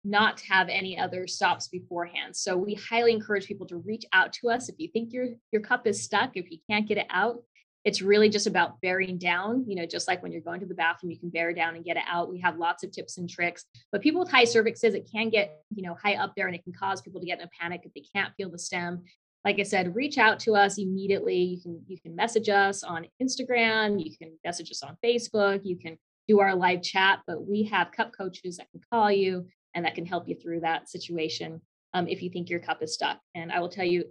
not 0.06 0.40
have 0.42 0.68
any 0.68 0.98
other 0.98 1.26
stops 1.26 1.68
beforehand. 1.68 2.34
So 2.34 2.56
we 2.56 2.74
highly 2.74 3.12
encourage 3.12 3.46
people 3.46 3.66
to 3.66 3.76
reach 3.76 4.04
out 4.12 4.32
to 4.34 4.50
us 4.50 4.68
if 4.68 4.76
you 4.78 4.88
think 4.88 5.12
your 5.12 5.28
your 5.52 5.62
cup 5.62 5.86
is 5.86 6.02
stuck, 6.02 6.36
if 6.36 6.50
you 6.50 6.58
can't 6.70 6.86
get 6.86 6.98
it 6.98 7.06
out. 7.10 7.42
It's 7.84 8.02
really 8.02 8.28
just 8.28 8.48
about 8.48 8.80
bearing 8.80 9.16
down, 9.16 9.64
you 9.68 9.76
know, 9.76 9.86
just 9.86 10.08
like 10.08 10.20
when 10.20 10.32
you're 10.32 10.40
going 10.40 10.58
to 10.58 10.66
the 10.66 10.74
bathroom, 10.74 11.12
you 11.12 11.20
can 11.20 11.30
bear 11.30 11.52
down 11.52 11.76
and 11.76 11.84
get 11.84 11.96
it 11.96 12.02
out. 12.08 12.28
We 12.28 12.40
have 12.40 12.58
lots 12.58 12.82
of 12.82 12.90
tips 12.90 13.16
and 13.18 13.30
tricks. 13.30 13.64
But 13.92 14.02
people 14.02 14.20
with 14.20 14.30
high 14.30 14.44
cervixes, 14.44 14.94
it 14.94 15.08
can 15.12 15.28
get, 15.28 15.60
you 15.72 15.84
know, 15.84 15.94
high 15.94 16.16
up 16.16 16.32
there 16.36 16.48
and 16.48 16.56
it 16.56 16.64
can 16.64 16.72
cause 16.72 17.00
people 17.00 17.20
to 17.20 17.26
get 17.26 17.38
in 17.38 17.44
a 17.44 17.50
panic 17.60 17.82
if 17.84 17.94
they 17.94 18.02
can't 18.12 18.34
feel 18.36 18.50
the 18.50 18.58
stem. 18.58 19.04
Like 19.44 19.60
I 19.60 19.62
said, 19.62 19.94
reach 19.94 20.18
out 20.18 20.40
to 20.40 20.56
us 20.56 20.78
immediately. 20.78 21.36
You 21.36 21.60
can 21.60 21.80
you 21.86 22.00
can 22.00 22.16
message 22.16 22.48
us 22.48 22.82
on 22.82 23.06
Instagram, 23.22 24.04
you 24.04 24.16
can 24.16 24.32
message 24.44 24.70
us 24.72 24.82
on 24.82 24.96
Facebook, 25.04 25.60
you 25.62 25.76
can 25.76 25.96
do 26.28 26.40
our 26.40 26.54
live 26.54 26.82
chat, 26.82 27.20
but 27.26 27.46
we 27.46 27.64
have 27.64 27.92
cup 27.92 28.12
coaches 28.16 28.56
that 28.56 28.70
can 28.72 28.80
call 28.90 29.10
you 29.10 29.46
and 29.76 29.84
that 29.84 29.94
can 29.94 30.06
help 30.06 30.26
you 30.26 30.34
through 30.34 30.60
that 30.60 30.88
situation 30.88 31.60
um, 31.94 32.08
if 32.08 32.22
you 32.22 32.30
think 32.30 32.50
your 32.50 32.58
cup 32.58 32.82
is 32.82 32.94
stuck. 32.94 33.20
And 33.34 33.52
I 33.52 33.60
will 33.60 33.68
tell 33.68 33.84
you, 33.84 34.04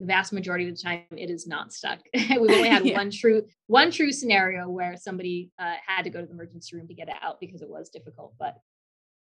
the 0.00 0.06
vast 0.06 0.32
majority 0.32 0.68
of 0.68 0.76
the 0.76 0.82
time, 0.82 1.04
it 1.16 1.30
is 1.30 1.46
not 1.46 1.72
stuck. 1.72 2.00
We've 2.14 2.50
only 2.50 2.68
had 2.68 2.84
yeah. 2.84 2.98
one 2.98 3.10
true 3.10 3.44
one 3.68 3.92
true 3.92 4.10
scenario 4.10 4.68
where 4.68 4.96
somebody 4.96 5.52
uh, 5.60 5.74
had 5.86 6.02
to 6.02 6.10
go 6.10 6.20
to 6.20 6.26
the 6.26 6.32
emergency 6.32 6.76
room 6.76 6.88
to 6.88 6.94
get 6.94 7.08
it 7.08 7.14
out 7.22 7.38
because 7.40 7.62
it 7.62 7.70
was 7.70 7.88
difficult, 7.88 8.34
but 8.38 8.56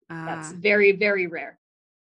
uh, 0.10 0.26
that's 0.26 0.52
ah. 0.52 0.56
very 0.58 0.92
very 0.94 1.28
rare. 1.28 1.60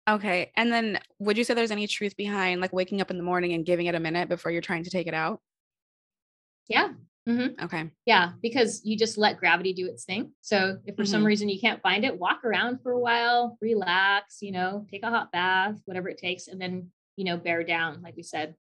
Okay, 0.08 0.52
and 0.56 0.70
then 0.70 0.98
would 1.20 1.38
you 1.38 1.44
say 1.44 1.54
there's 1.54 1.70
any 1.70 1.86
truth 1.86 2.16
behind 2.16 2.60
like 2.60 2.72
waking 2.72 3.00
up 3.00 3.10
in 3.10 3.16
the 3.16 3.22
morning 3.22 3.54
and 3.54 3.64
giving 3.64 3.86
it 3.86 3.94
a 3.94 4.00
minute 4.00 4.28
before 4.28 4.52
you're 4.52 4.60
trying 4.60 4.84
to 4.84 4.90
take 4.90 5.06
it 5.06 5.14
out? 5.14 5.40
Yeah, 6.68 6.90
Mm-hmm. 7.30 7.64
Okay. 7.64 7.90
Yeah, 8.06 8.32
because 8.42 8.80
you 8.84 8.96
just 8.96 9.16
let 9.16 9.38
gravity 9.38 9.72
do 9.72 9.86
its 9.86 10.04
thing. 10.04 10.32
So 10.40 10.78
if 10.84 10.96
for 10.96 11.02
mm-hmm. 11.02 11.10
some 11.10 11.24
reason 11.24 11.48
you 11.48 11.60
can't 11.60 11.80
find 11.82 12.04
it, 12.04 12.18
walk 12.18 12.44
around 12.44 12.80
for 12.82 12.92
a 12.92 12.98
while, 12.98 13.56
relax, 13.60 14.38
you 14.40 14.52
know, 14.52 14.86
take 14.90 15.02
a 15.02 15.10
hot 15.10 15.30
bath, 15.32 15.76
whatever 15.84 16.08
it 16.08 16.18
takes, 16.18 16.48
and 16.48 16.60
then, 16.60 16.90
you 17.16 17.24
know, 17.24 17.36
bear 17.36 17.62
down, 17.62 18.02
like 18.02 18.16
we 18.16 18.22
said, 18.22 18.54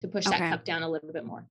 to 0.00 0.08
push 0.08 0.26
okay. 0.26 0.38
that 0.38 0.50
cup 0.50 0.64
down 0.64 0.82
a 0.82 0.88
little 0.88 1.12
bit 1.12 1.24
more. 1.24 1.46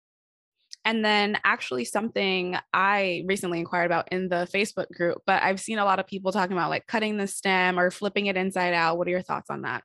And 0.84 1.04
then 1.04 1.38
actually 1.44 1.86
something 1.86 2.58
I 2.72 3.24
recently 3.26 3.60
inquired 3.60 3.88
about 3.88 4.12
in 4.12 4.30
the 4.30 4.48
Facebook 4.54 4.90
group, 4.92 5.22
but 5.26 5.42
I've 5.42 5.60
seen 5.60 5.80
a 5.80 5.86
lot 5.86 6.00
of 6.00 6.06
people 6.06 6.32
talking 6.32 6.56
about 6.56 6.70
like 6.70 6.86
cutting 6.86 7.18
the 7.18 7.28
stem 7.28 7.80
or 7.80 7.90
flipping 7.90 8.28
it 8.28 8.38
inside 8.38 8.74
out. 8.74 8.98
What 8.98 9.08
are 9.08 9.12
your 9.12 9.24
thoughts 9.24 9.50
on 9.50 9.64
that? 9.64 9.84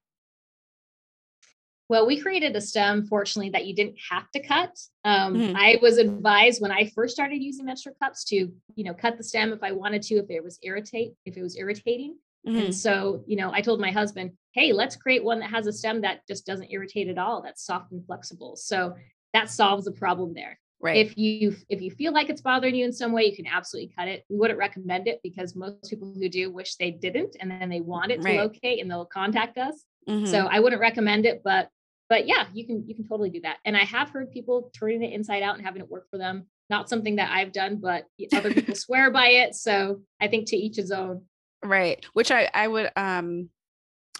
Well, 1.90 2.06
we 2.06 2.20
created 2.20 2.54
a 2.54 2.60
stem, 2.60 3.04
fortunately, 3.08 3.50
that 3.50 3.66
you 3.66 3.74
didn't 3.74 3.96
have 4.10 4.30
to 4.30 4.40
cut. 4.40 4.78
Um, 5.04 5.34
mm-hmm. 5.34 5.56
I 5.56 5.76
was 5.82 5.98
advised 5.98 6.62
when 6.62 6.70
I 6.70 6.88
first 6.94 7.12
started 7.12 7.42
using 7.42 7.66
menstrual 7.66 7.96
cups 8.00 8.22
to, 8.26 8.36
you 8.36 8.84
know, 8.84 8.94
cut 8.94 9.18
the 9.18 9.24
stem 9.24 9.52
if 9.52 9.60
I 9.64 9.72
wanted 9.72 10.02
to, 10.02 10.14
if 10.18 10.30
it 10.30 10.44
was 10.44 10.60
irritate, 10.62 11.14
if 11.26 11.36
it 11.36 11.42
was 11.42 11.56
irritating. 11.56 12.14
Mm-hmm. 12.46 12.58
And 12.58 12.74
so, 12.74 13.24
you 13.26 13.34
know, 13.34 13.50
I 13.52 13.60
told 13.60 13.80
my 13.80 13.90
husband, 13.90 14.30
hey, 14.52 14.72
let's 14.72 14.94
create 14.94 15.24
one 15.24 15.40
that 15.40 15.50
has 15.50 15.66
a 15.66 15.72
stem 15.72 16.02
that 16.02 16.20
just 16.28 16.46
doesn't 16.46 16.70
irritate 16.70 17.08
at 17.08 17.18
all, 17.18 17.42
that's 17.42 17.66
soft 17.66 17.90
and 17.90 18.06
flexible. 18.06 18.54
So 18.54 18.94
that 19.32 19.50
solves 19.50 19.84
the 19.84 19.90
problem 19.90 20.32
there. 20.32 20.60
Right. 20.80 21.04
If 21.04 21.18
you 21.18 21.56
if 21.68 21.82
you 21.82 21.90
feel 21.90 22.12
like 22.12 22.30
it's 22.30 22.40
bothering 22.40 22.76
you 22.76 22.84
in 22.84 22.92
some 22.92 23.10
way, 23.10 23.24
you 23.24 23.34
can 23.34 23.48
absolutely 23.48 23.92
cut 23.98 24.06
it. 24.06 24.24
We 24.30 24.38
wouldn't 24.38 24.60
recommend 24.60 25.08
it 25.08 25.18
because 25.24 25.56
most 25.56 25.90
people 25.90 26.14
who 26.16 26.28
do 26.28 26.52
wish 26.52 26.76
they 26.76 26.92
didn't, 26.92 27.36
and 27.40 27.50
then 27.50 27.68
they 27.68 27.80
want 27.80 28.12
it 28.12 28.18
to 28.18 28.28
right. 28.28 28.38
locate 28.38 28.80
and 28.80 28.88
they'll 28.88 29.04
contact 29.04 29.58
us. 29.58 29.84
Mm-hmm. 30.08 30.26
So 30.26 30.46
I 30.46 30.60
wouldn't 30.60 30.80
recommend 30.80 31.26
it, 31.26 31.42
but 31.44 31.68
but 32.10 32.26
yeah, 32.26 32.46
you 32.52 32.66
can 32.66 32.84
you 32.86 32.94
can 32.94 33.06
totally 33.06 33.30
do 33.30 33.40
that. 33.42 33.58
And 33.64 33.76
I 33.76 33.84
have 33.84 34.10
heard 34.10 34.32
people 34.32 34.70
turning 34.74 35.02
it 35.02 35.12
inside 35.12 35.44
out 35.44 35.56
and 35.56 35.64
having 35.64 35.80
it 35.80 35.88
work 35.88 36.10
for 36.10 36.18
them. 36.18 36.46
Not 36.68 36.88
something 36.88 37.16
that 37.16 37.30
I've 37.30 37.52
done, 37.52 37.76
but 37.76 38.04
other 38.34 38.52
people 38.52 38.74
swear 38.74 39.10
by 39.10 39.28
it. 39.28 39.54
So 39.54 40.02
I 40.20 40.26
think 40.26 40.48
to 40.48 40.56
each 40.56 40.76
his 40.76 40.90
own. 40.90 41.22
Right. 41.64 42.04
Which 42.12 42.32
I 42.32 42.50
I 42.52 42.66
would 42.66 42.90
um 42.96 43.48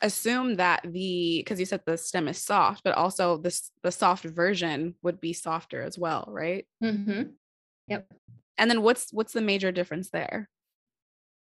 assume 0.02 0.54
that 0.54 0.82
the 0.84 1.40
because 1.40 1.58
you 1.58 1.66
said 1.66 1.82
the 1.84 1.98
stem 1.98 2.28
is 2.28 2.42
soft, 2.42 2.84
but 2.84 2.94
also 2.94 3.38
this 3.38 3.72
the 3.82 3.90
soft 3.90 4.24
version 4.24 4.94
would 5.02 5.20
be 5.20 5.32
softer 5.32 5.82
as 5.82 5.98
well, 5.98 6.26
right? 6.28 6.66
Mm-hmm. 6.82 7.22
Yep. 7.88 8.06
And 8.56 8.70
then 8.70 8.82
what's 8.82 9.12
what's 9.12 9.32
the 9.32 9.40
major 9.40 9.72
difference 9.72 10.10
there? 10.10 10.48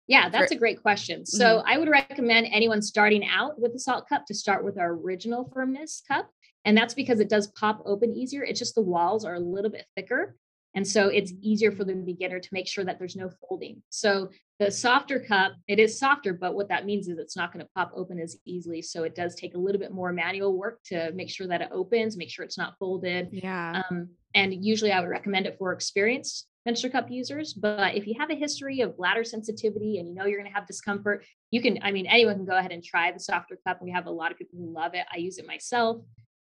Yeah, 0.07 0.27
that's 0.29 0.51
For, 0.51 0.57
a 0.57 0.59
great 0.59 0.81
question. 0.81 1.23
So 1.27 1.59
mm-hmm. 1.59 1.67
I 1.69 1.77
would 1.77 1.87
recommend 1.87 2.47
anyone 2.51 2.81
starting 2.81 3.27
out 3.27 3.61
with 3.61 3.73
the 3.73 3.77
Saalt 3.77 4.07
cup 4.09 4.25
to 4.25 4.33
start 4.33 4.65
with 4.65 4.79
our 4.79 4.93
original 4.93 5.51
firmness 5.53 6.01
cup. 6.07 6.31
And 6.65 6.77
that's 6.77 6.93
because 6.93 7.19
it 7.19 7.29
does 7.29 7.47
pop 7.47 7.81
open 7.85 8.13
easier. 8.13 8.43
It's 8.43 8.59
just 8.59 8.75
the 8.75 8.81
walls 8.81 9.25
are 9.25 9.35
a 9.35 9.39
little 9.39 9.71
bit 9.71 9.85
thicker. 9.95 10.35
And 10.75 10.87
so 10.87 11.07
it's 11.07 11.33
easier 11.41 11.71
for 11.71 11.83
the 11.83 11.95
beginner 11.95 12.39
to 12.39 12.49
make 12.51 12.67
sure 12.67 12.83
that 12.83 12.99
there's 12.99 13.15
no 13.15 13.31
folding. 13.41 13.81
So 13.89 14.29
the 14.59 14.69
softer 14.69 15.19
cup, 15.19 15.53
it 15.67 15.79
is 15.79 15.97
softer, 15.97 16.33
but 16.33 16.53
what 16.53 16.69
that 16.69 16.85
means 16.85 17.07
is 17.07 17.17
it's 17.17 17.35
not 17.35 17.51
going 17.51 17.65
to 17.65 17.71
pop 17.75 17.91
open 17.95 18.19
as 18.19 18.37
easily. 18.45 18.81
So 18.81 19.03
it 19.03 19.15
does 19.15 19.33
take 19.33 19.55
a 19.55 19.57
little 19.57 19.79
bit 19.79 19.91
more 19.91 20.13
manual 20.13 20.55
work 20.55 20.79
to 20.85 21.11
make 21.13 21.29
sure 21.29 21.47
that 21.47 21.61
it 21.61 21.69
opens, 21.71 22.17
make 22.17 22.29
sure 22.29 22.45
it's 22.45 22.57
not 22.57 22.77
folded. 22.77 23.29
Yeah. 23.31 23.81
Um, 23.89 24.09
and 24.35 24.63
usually 24.63 24.91
I 24.91 24.99
would 24.99 25.09
recommend 25.09 25.47
it 25.47 25.57
for 25.57 25.73
experienced 25.73 26.47
menstrual 26.65 26.91
cup 26.91 27.09
users. 27.09 27.53
But 27.53 27.95
if 27.95 28.05
you 28.05 28.15
have 28.19 28.29
a 28.29 28.35
history 28.35 28.81
of 28.81 28.95
bladder 28.95 29.23
sensitivity 29.23 29.97
and 29.97 30.07
you 30.07 30.13
know 30.13 30.25
you're 30.25 30.39
going 30.39 30.51
to 30.51 30.55
have 30.55 30.67
discomfort, 30.67 31.25
you 31.49 31.61
can, 31.61 31.79
I 31.81 31.91
mean, 31.91 32.05
anyone 32.05 32.35
can 32.35 32.45
go 32.45 32.57
ahead 32.57 32.71
and 32.71 32.83
try 32.83 33.11
the 33.11 33.19
softer 33.19 33.57
cup. 33.65 33.81
We 33.81 33.91
have 33.91 34.05
a 34.05 34.11
lot 34.11 34.31
of 34.31 34.37
people 34.37 34.59
who 34.59 34.71
love 34.71 34.93
it. 34.93 35.05
I 35.11 35.17
use 35.17 35.39
it 35.39 35.47
myself. 35.47 36.01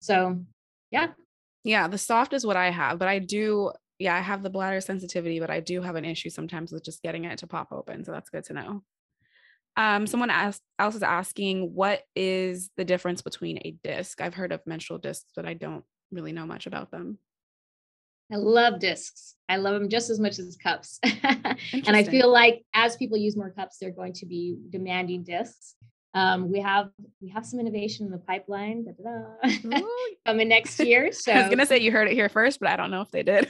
So 0.02 0.43
yeah. 0.91 1.08
Yeah, 1.64 1.88
the 1.88 1.97
soft 1.97 2.34
is 2.34 2.45
what 2.45 2.58
I 2.58 2.72
have, 2.72 2.99
but 2.99 3.08
I 3.08 3.20
do 3.20 3.72
yeah, 3.99 4.16
I 4.16 4.20
have 4.20 4.41
the 4.41 4.49
bladder 4.49 4.82
sensitivity, 4.82 5.39
but 5.39 5.52
I 5.52 5.60
do 5.60 5.82
have 5.84 5.95
an 5.95 6.06
issue 6.06 6.32
sometimes 6.32 6.72
with 6.72 6.84
just 6.84 7.04
getting 7.04 7.26
it 7.26 7.38
to 7.39 7.47
pop 7.47 7.72
open. 7.72 8.04
So 8.04 8.12
that's 8.12 8.32
good 8.32 8.43
to 8.45 8.54
know. 8.54 8.84
Um, 9.78 10.08
someone 10.08 10.32
asked, 10.32 10.64
else 10.80 10.95
is 10.95 11.04
asking, 11.04 11.74
what 11.76 12.02
is 12.16 12.72
the 12.78 12.84
difference 12.84 13.22
between 13.22 13.60
a 13.60 13.76
disc? 13.84 14.20
I've 14.20 14.34
heard 14.34 14.52
of 14.52 14.66
menstrual 14.66 14.97
discs, 14.97 15.32
but 15.36 15.45
I 15.45 15.54
don't 15.54 15.86
really 16.12 16.32
know 16.32 16.47
much 16.47 16.66
about 16.66 16.89
them. 16.89 17.20
I 18.32 18.38
love 18.38 18.80
discs. 18.80 19.36
I 19.47 19.58
love 19.58 19.76
them 19.76 19.89
just 19.89 20.10
as 20.10 20.20
much 20.20 20.39
as 20.39 20.58
cups. 20.58 20.99
and 21.04 21.95
I 21.95 22.04
feel 22.04 22.32
like 22.32 22.64
as 22.74 22.95
people 22.95 23.18
use 23.18 23.38
more 23.38 23.52
cups, 23.52 23.78
they're 23.80 23.91
going 23.91 24.14
to 24.14 24.26
be 24.26 24.58
demanding 24.70 25.24
discs. 25.24 25.76
Um, 26.14 26.51
we 26.51 26.59
have 26.59 26.89
we 27.22 27.30
have 27.30 27.45
some 27.45 27.59
innovation 27.59 28.05
in 28.05 28.12
the 28.12 28.18
pipeline 28.18 28.86
coming 30.26 30.49
next 30.49 30.78
year. 30.84 31.12
So 31.14 31.32
I 31.32 31.41
was 31.41 31.49
gonna 31.49 31.66
say 31.66 31.80
you 31.80 31.91
heard 31.91 32.09
it 32.09 32.14
here 32.14 32.28
first, 32.28 32.59
but 32.59 32.70
I 32.70 32.76
don't 32.76 32.91
know 32.91 33.01
if 33.01 33.12
they 33.12 33.24
did. 33.24 33.47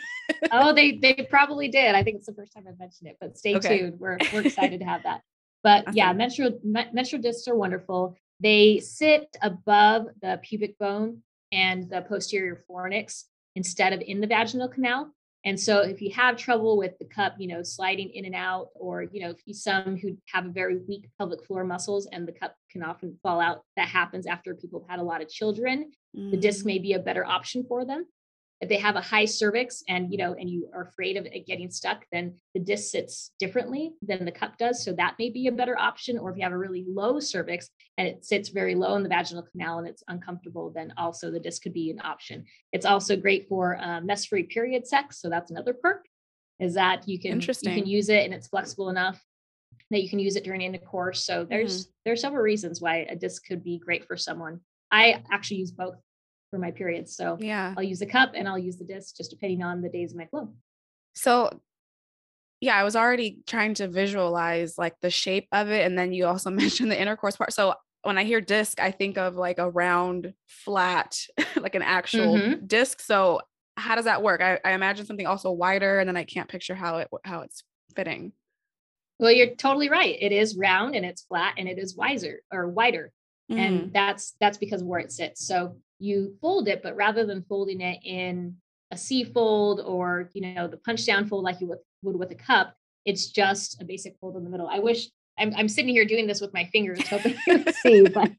oh, 0.51 0.73
they 0.75 0.97
they 0.97 1.27
probably 1.29 1.69
did. 1.69 1.95
I 1.95 2.03
think 2.03 2.17
it's 2.17 2.27
the 2.27 2.33
first 2.33 2.53
time 2.53 2.65
I've 2.67 2.77
mentioned 2.77 3.09
it, 3.09 3.17
but 3.19 3.37
stay 3.37 3.55
okay. 3.55 3.79
tuned. 3.79 3.99
We're 3.99 4.17
we're 4.31 4.41
excited 4.41 4.79
to 4.79 4.85
have 4.85 5.03
that. 5.03 5.21
But 5.63 5.87
awesome. 5.87 5.97
yeah, 5.97 6.13
menstrual 6.13 6.59
menstrual 6.63 7.21
discs 7.21 7.47
are 7.47 7.55
wonderful. 7.55 8.15
They 8.39 8.79
sit 8.79 9.35
above 9.41 10.07
the 10.21 10.39
pubic 10.43 10.77
bone 10.77 11.23
and 11.51 11.89
the 11.89 12.01
posterior 12.01 12.63
fornix 12.69 13.23
instead 13.55 13.93
of 13.93 14.01
in 14.01 14.21
the 14.21 14.27
vaginal 14.27 14.67
canal. 14.67 15.11
And 15.43 15.59
so 15.59 15.79
if 15.79 16.01
you 16.01 16.11
have 16.11 16.37
trouble 16.37 16.77
with 16.77 16.97
the 16.99 17.05
cup, 17.05 17.35
you 17.39 17.47
know, 17.47 17.63
sliding 17.63 18.09
in 18.11 18.25
and 18.25 18.35
out, 18.35 18.69
or, 18.75 19.03
you 19.11 19.21
know, 19.21 19.31
if 19.31 19.39
you 19.45 19.53
some 19.53 19.97
who 19.97 20.17
have 20.27 20.45
a 20.45 20.49
very 20.49 20.77
weak 20.87 21.09
pelvic 21.17 21.43
floor 21.45 21.63
muscles 21.63 22.07
and 22.11 22.27
the 22.27 22.31
cup 22.31 22.55
can 22.71 22.83
often 22.83 23.17
fall 23.23 23.39
out, 23.39 23.63
that 23.75 23.87
happens 23.87 24.27
after 24.27 24.53
people 24.53 24.81
have 24.81 24.89
had 24.89 24.99
a 24.99 25.03
lot 25.03 25.21
of 25.21 25.29
children. 25.29 25.91
Mm. 26.15 26.31
The 26.31 26.37
disc 26.37 26.65
may 26.65 26.77
be 26.77 26.93
a 26.93 26.99
better 26.99 27.25
option 27.25 27.65
for 27.67 27.85
them 27.85 28.05
if 28.61 28.69
they 28.69 28.77
have 28.77 28.95
a 28.95 29.01
high 29.01 29.25
cervix 29.25 29.83
and 29.89 30.11
you 30.11 30.17
know 30.17 30.33
and 30.33 30.49
you 30.49 30.69
are 30.73 30.83
afraid 30.83 31.17
of 31.17 31.25
it 31.25 31.47
getting 31.47 31.69
stuck 31.69 32.05
then 32.11 32.35
the 32.53 32.59
disc 32.59 32.91
sits 32.91 33.31
differently 33.39 33.93
than 34.01 34.23
the 34.23 34.31
cup 34.31 34.57
does. 34.57 34.83
So 34.83 34.93
that 34.93 35.15
may 35.17 35.29
be 35.29 35.47
a 35.47 35.51
better 35.51 35.77
option. 35.77 36.17
Or 36.17 36.29
if 36.29 36.37
you 36.37 36.43
have 36.43 36.51
a 36.51 36.57
really 36.57 36.85
low 36.87 37.19
cervix 37.19 37.69
and 37.97 38.07
it 38.07 38.23
sits 38.23 38.49
very 38.49 38.75
low 38.75 38.95
in 38.95 39.03
the 39.03 39.09
vaginal 39.09 39.43
canal 39.51 39.79
and 39.79 39.87
it's 39.87 40.03
uncomfortable 40.07 40.71
then 40.73 40.93
also 40.97 41.31
the 41.31 41.39
disc 41.39 41.63
could 41.63 41.73
be 41.73 41.89
an 41.89 41.99
option. 42.03 42.45
It's 42.71 42.85
also 42.85 43.17
great 43.17 43.47
for 43.49 43.77
um, 43.81 44.05
mess-free 44.05 44.43
period 44.43 44.87
sex. 44.87 45.19
So 45.21 45.29
that's 45.29 45.51
another 45.51 45.73
perk 45.73 46.05
is 46.59 46.75
that 46.75 47.07
you 47.07 47.19
can 47.19 47.41
you 47.41 47.53
can 47.63 47.87
use 47.87 48.09
it 48.09 48.23
and 48.23 48.33
it's 48.33 48.47
flexible 48.47 48.89
enough 48.89 49.21
that 49.89 50.03
you 50.03 50.09
can 50.09 50.19
use 50.19 50.35
it 50.35 50.43
during 50.43 50.61
intercourse 50.61 51.25
so 51.25 51.43
there's 51.43 51.85
mm-hmm. 51.85 51.91
there's 52.05 52.21
several 52.21 52.43
reasons 52.43 52.79
why 52.79 52.97
a 53.09 53.15
disc 53.15 53.43
could 53.47 53.63
be 53.63 53.79
great 53.79 54.05
for 54.05 54.15
someone. 54.15 54.59
I 54.91 55.23
actually 55.31 55.57
use 55.57 55.71
both 55.71 55.95
for 56.51 56.59
my 56.59 56.69
periods. 56.69 57.15
So 57.15 57.37
yeah, 57.39 57.73
I'll 57.75 57.83
use 57.83 57.99
the 57.99 58.05
cup 58.05 58.33
and 58.35 58.47
I'll 58.47 58.59
use 58.59 58.77
the 58.77 58.85
disc 58.85 59.15
just 59.15 59.31
depending 59.31 59.63
on 59.63 59.81
the 59.81 59.89
days 59.89 60.11
of 60.11 60.17
my 60.17 60.25
flow. 60.27 60.53
So 61.15 61.49
yeah, 62.59 62.75
I 62.75 62.83
was 62.83 62.95
already 62.95 63.39
trying 63.47 63.73
to 63.75 63.87
visualize 63.87 64.77
like 64.77 64.93
the 65.01 65.09
shape 65.09 65.47
of 65.51 65.69
it. 65.69 65.85
And 65.85 65.97
then 65.97 66.13
you 66.13 66.27
also 66.27 66.49
mentioned 66.51 66.91
the 66.91 67.01
intercourse 67.01 67.35
part. 67.35 67.53
So 67.53 67.73
when 68.03 68.17
I 68.17 68.23
hear 68.23 68.41
disc, 68.41 68.79
I 68.79 68.91
think 68.91 69.17
of 69.17 69.35
like 69.35 69.57
a 69.57 69.69
round, 69.69 70.33
flat, 70.47 71.19
like 71.55 71.75
an 71.75 71.81
actual 71.81 72.35
mm-hmm. 72.35 72.65
disc. 72.65 73.01
So 73.01 73.41
how 73.77 73.95
does 73.95 74.05
that 74.05 74.21
work? 74.21 74.41
I, 74.41 74.59
I 74.63 74.73
imagine 74.73 75.05
something 75.05 75.27
also 75.27 75.51
wider, 75.51 75.99
and 75.99 76.07
then 76.07 76.17
I 76.17 76.23
can't 76.23 76.49
picture 76.49 76.75
how 76.75 76.97
it 76.97 77.09
how 77.23 77.41
it's 77.41 77.63
fitting. 77.95 78.33
Well, 79.19 79.31
you're 79.31 79.55
totally 79.55 79.89
right. 79.89 80.17
It 80.19 80.31
is 80.31 80.57
round 80.57 80.95
and 80.95 81.05
it's 81.05 81.21
flat 81.21 81.53
and 81.57 81.67
it 81.67 81.77
is 81.77 81.95
wiser 81.95 82.41
or 82.51 82.67
wider. 82.67 83.11
Mm-hmm. 83.51 83.59
And 83.59 83.93
that's 83.93 84.35
that's 84.39 84.57
because 84.57 84.81
of 84.81 84.87
where 84.87 84.99
it 84.99 85.11
sits. 85.11 85.45
So 85.45 85.77
you 86.01 86.35
fold 86.41 86.67
it, 86.67 86.81
but 86.81 86.95
rather 86.95 87.25
than 87.25 87.43
folding 87.43 87.81
it 87.81 87.99
in 88.03 88.55
a 88.89 88.97
C 88.97 89.23
fold 89.23 89.79
or 89.79 90.29
you 90.33 90.53
know 90.53 90.67
the 90.67 90.77
punch 90.77 91.05
down 91.05 91.27
fold 91.27 91.43
like 91.43 91.61
you 91.61 91.67
would, 91.67 91.77
would 92.01 92.17
with 92.17 92.31
a 92.31 92.35
cup, 92.35 92.75
it's 93.05 93.29
just 93.29 93.81
a 93.81 93.85
basic 93.85 94.17
fold 94.19 94.35
in 94.35 94.43
the 94.43 94.49
middle. 94.49 94.67
I 94.67 94.79
wish 94.79 95.07
I'm, 95.37 95.53
I'm 95.55 95.69
sitting 95.69 95.93
here 95.93 96.05
doing 96.05 96.27
this 96.27 96.41
with 96.41 96.53
my 96.53 96.65
fingers, 96.65 97.07
hoping 97.07 97.35
you 97.47 97.63
see, 97.83 98.01
but 98.13 98.31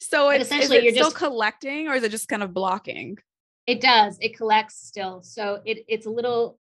so 0.00 0.30
it's 0.30 0.46
essentially 0.46 0.82
you're 0.82 0.92
still 0.92 1.04
just 1.06 1.16
collecting, 1.16 1.88
or 1.88 1.94
is 1.94 2.02
it 2.02 2.10
just 2.10 2.28
kind 2.28 2.42
of 2.42 2.54
blocking? 2.54 3.18
It 3.66 3.80
does. 3.82 4.18
It 4.20 4.36
collects 4.36 4.76
still, 4.86 5.22
so 5.22 5.60
it 5.66 5.84
it's 5.88 6.06
a 6.06 6.10
little 6.10 6.58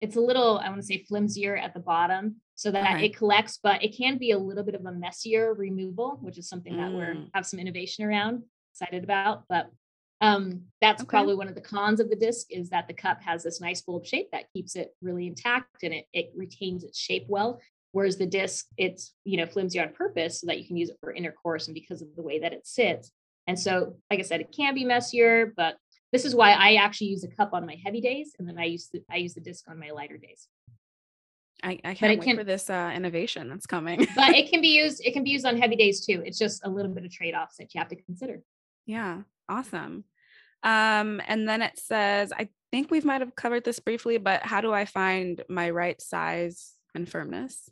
it's 0.00 0.16
a 0.16 0.20
little 0.20 0.58
I 0.58 0.68
want 0.68 0.80
to 0.80 0.86
say 0.86 1.04
flimsier 1.08 1.56
at 1.56 1.72
the 1.72 1.80
bottom, 1.80 2.36
so 2.56 2.72
that 2.72 2.96
okay. 2.96 3.06
it 3.06 3.16
collects, 3.16 3.60
but 3.62 3.82
it 3.84 3.96
can 3.96 4.18
be 4.18 4.32
a 4.32 4.38
little 4.38 4.64
bit 4.64 4.74
of 4.74 4.84
a 4.84 4.92
messier 4.92 5.54
removal, 5.54 6.18
which 6.20 6.36
is 6.36 6.48
something 6.48 6.76
that 6.76 6.90
mm. 6.90 7.14
we 7.14 7.30
have 7.32 7.46
some 7.46 7.60
innovation 7.60 8.04
around 8.04 8.42
excited 8.80 9.04
about. 9.04 9.44
But 9.48 9.70
um, 10.20 10.62
that's 10.80 11.02
okay. 11.02 11.08
probably 11.08 11.34
one 11.34 11.48
of 11.48 11.54
the 11.54 11.60
cons 11.60 12.00
of 12.00 12.10
the 12.10 12.16
disc 12.16 12.48
is 12.50 12.70
that 12.70 12.88
the 12.88 12.94
cup 12.94 13.22
has 13.22 13.42
this 13.42 13.60
nice 13.60 13.82
bulb 13.82 14.04
shape 14.04 14.28
that 14.32 14.52
keeps 14.52 14.74
it 14.76 14.94
really 15.00 15.26
intact 15.26 15.82
and 15.82 15.94
it, 15.94 16.06
it 16.12 16.32
retains 16.36 16.84
its 16.84 16.98
shape 16.98 17.26
well. 17.28 17.60
Whereas 17.92 18.18
the 18.18 18.26
disc, 18.26 18.66
it's 18.76 19.14
you 19.24 19.38
know 19.38 19.46
flimsy 19.46 19.80
on 19.80 19.92
purpose 19.92 20.40
so 20.40 20.46
that 20.48 20.58
you 20.58 20.66
can 20.66 20.76
use 20.76 20.90
it 20.90 20.98
for 21.00 21.12
intercourse 21.12 21.68
and 21.68 21.74
because 21.74 22.02
of 22.02 22.08
the 22.16 22.22
way 22.22 22.38
that 22.40 22.52
it 22.52 22.66
sits. 22.66 23.12
And 23.46 23.58
so, 23.58 23.96
like 24.10 24.18
I 24.18 24.22
said, 24.22 24.42
it 24.42 24.54
can 24.54 24.74
be 24.74 24.84
messier, 24.84 25.54
but 25.56 25.76
this 26.12 26.26
is 26.26 26.34
why 26.34 26.52
I 26.52 26.74
actually 26.74 27.08
use 27.08 27.24
a 27.24 27.28
cup 27.28 27.54
on 27.54 27.64
my 27.64 27.76
heavy 27.82 28.02
days, 28.02 28.34
and 28.38 28.46
then 28.46 28.58
I 28.58 28.64
use 28.64 28.88
the 28.92 29.02
I 29.10 29.16
use 29.16 29.34
the 29.34 29.40
disc 29.40 29.64
on 29.70 29.78
my 29.78 29.90
lighter 29.90 30.18
days. 30.18 30.48
I, 31.62 31.80
I 31.84 31.94
can't 31.94 32.18
wait 32.18 32.22
can, 32.22 32.36
for 32.36 32.44
this 32.44 32.70
uh, 32.70 32.92
innovation 32.94 33.48
that's 33.48 33.66
coming. 33.66 34.06
but 34.14 34.34
it 34.34 34.50
can 34.50 34.60
be 34.60 34.68
used. 34.82 35.04
It 35.04 35.12
can 35.12 35.24
be 35.24 35.30
used 35.30 35.46
on 35.46 35.56
heavy 35.56 35.76
days 35.76 36.04
too. 36.04 36.22
It's 36.24 36.38
just 36.38 36.64
a 36.64 36.68
little 36.68 36.92
bit 36.92 37.04
of 37.04 37.10
trade 37.10 37.34
offs 37.34 37.56
that 37.56 37.74
you 37.74 37.78
have 37.80 37.88
to 37.88 37.96
consider. 37.96 38.42
Yeah, 38.88 39.20
awesome. 39.50 40.04
Um, 40.62 41.20
and 41.28 41.46
then 41.46 41.60
it 41.60 41.78
says, 41.78 42.32
I 42.32 42.48
think 42.72 42.90
we 42.90 43.02
might 43.02 43.20
have 43.20 43.36
covered 43.36 43.62
this 43.62 43.78
briefly, 43.78 44.16
but 44.16 44.42
how 44.42 44.62
do 44.62 44.72
I 44.72 44.86
find 44.86 45.42
my 45.48 45.68
right 45.68 46.00
size 46.00 46.72
and 46.94 47.06
firmness? 47.06 47.68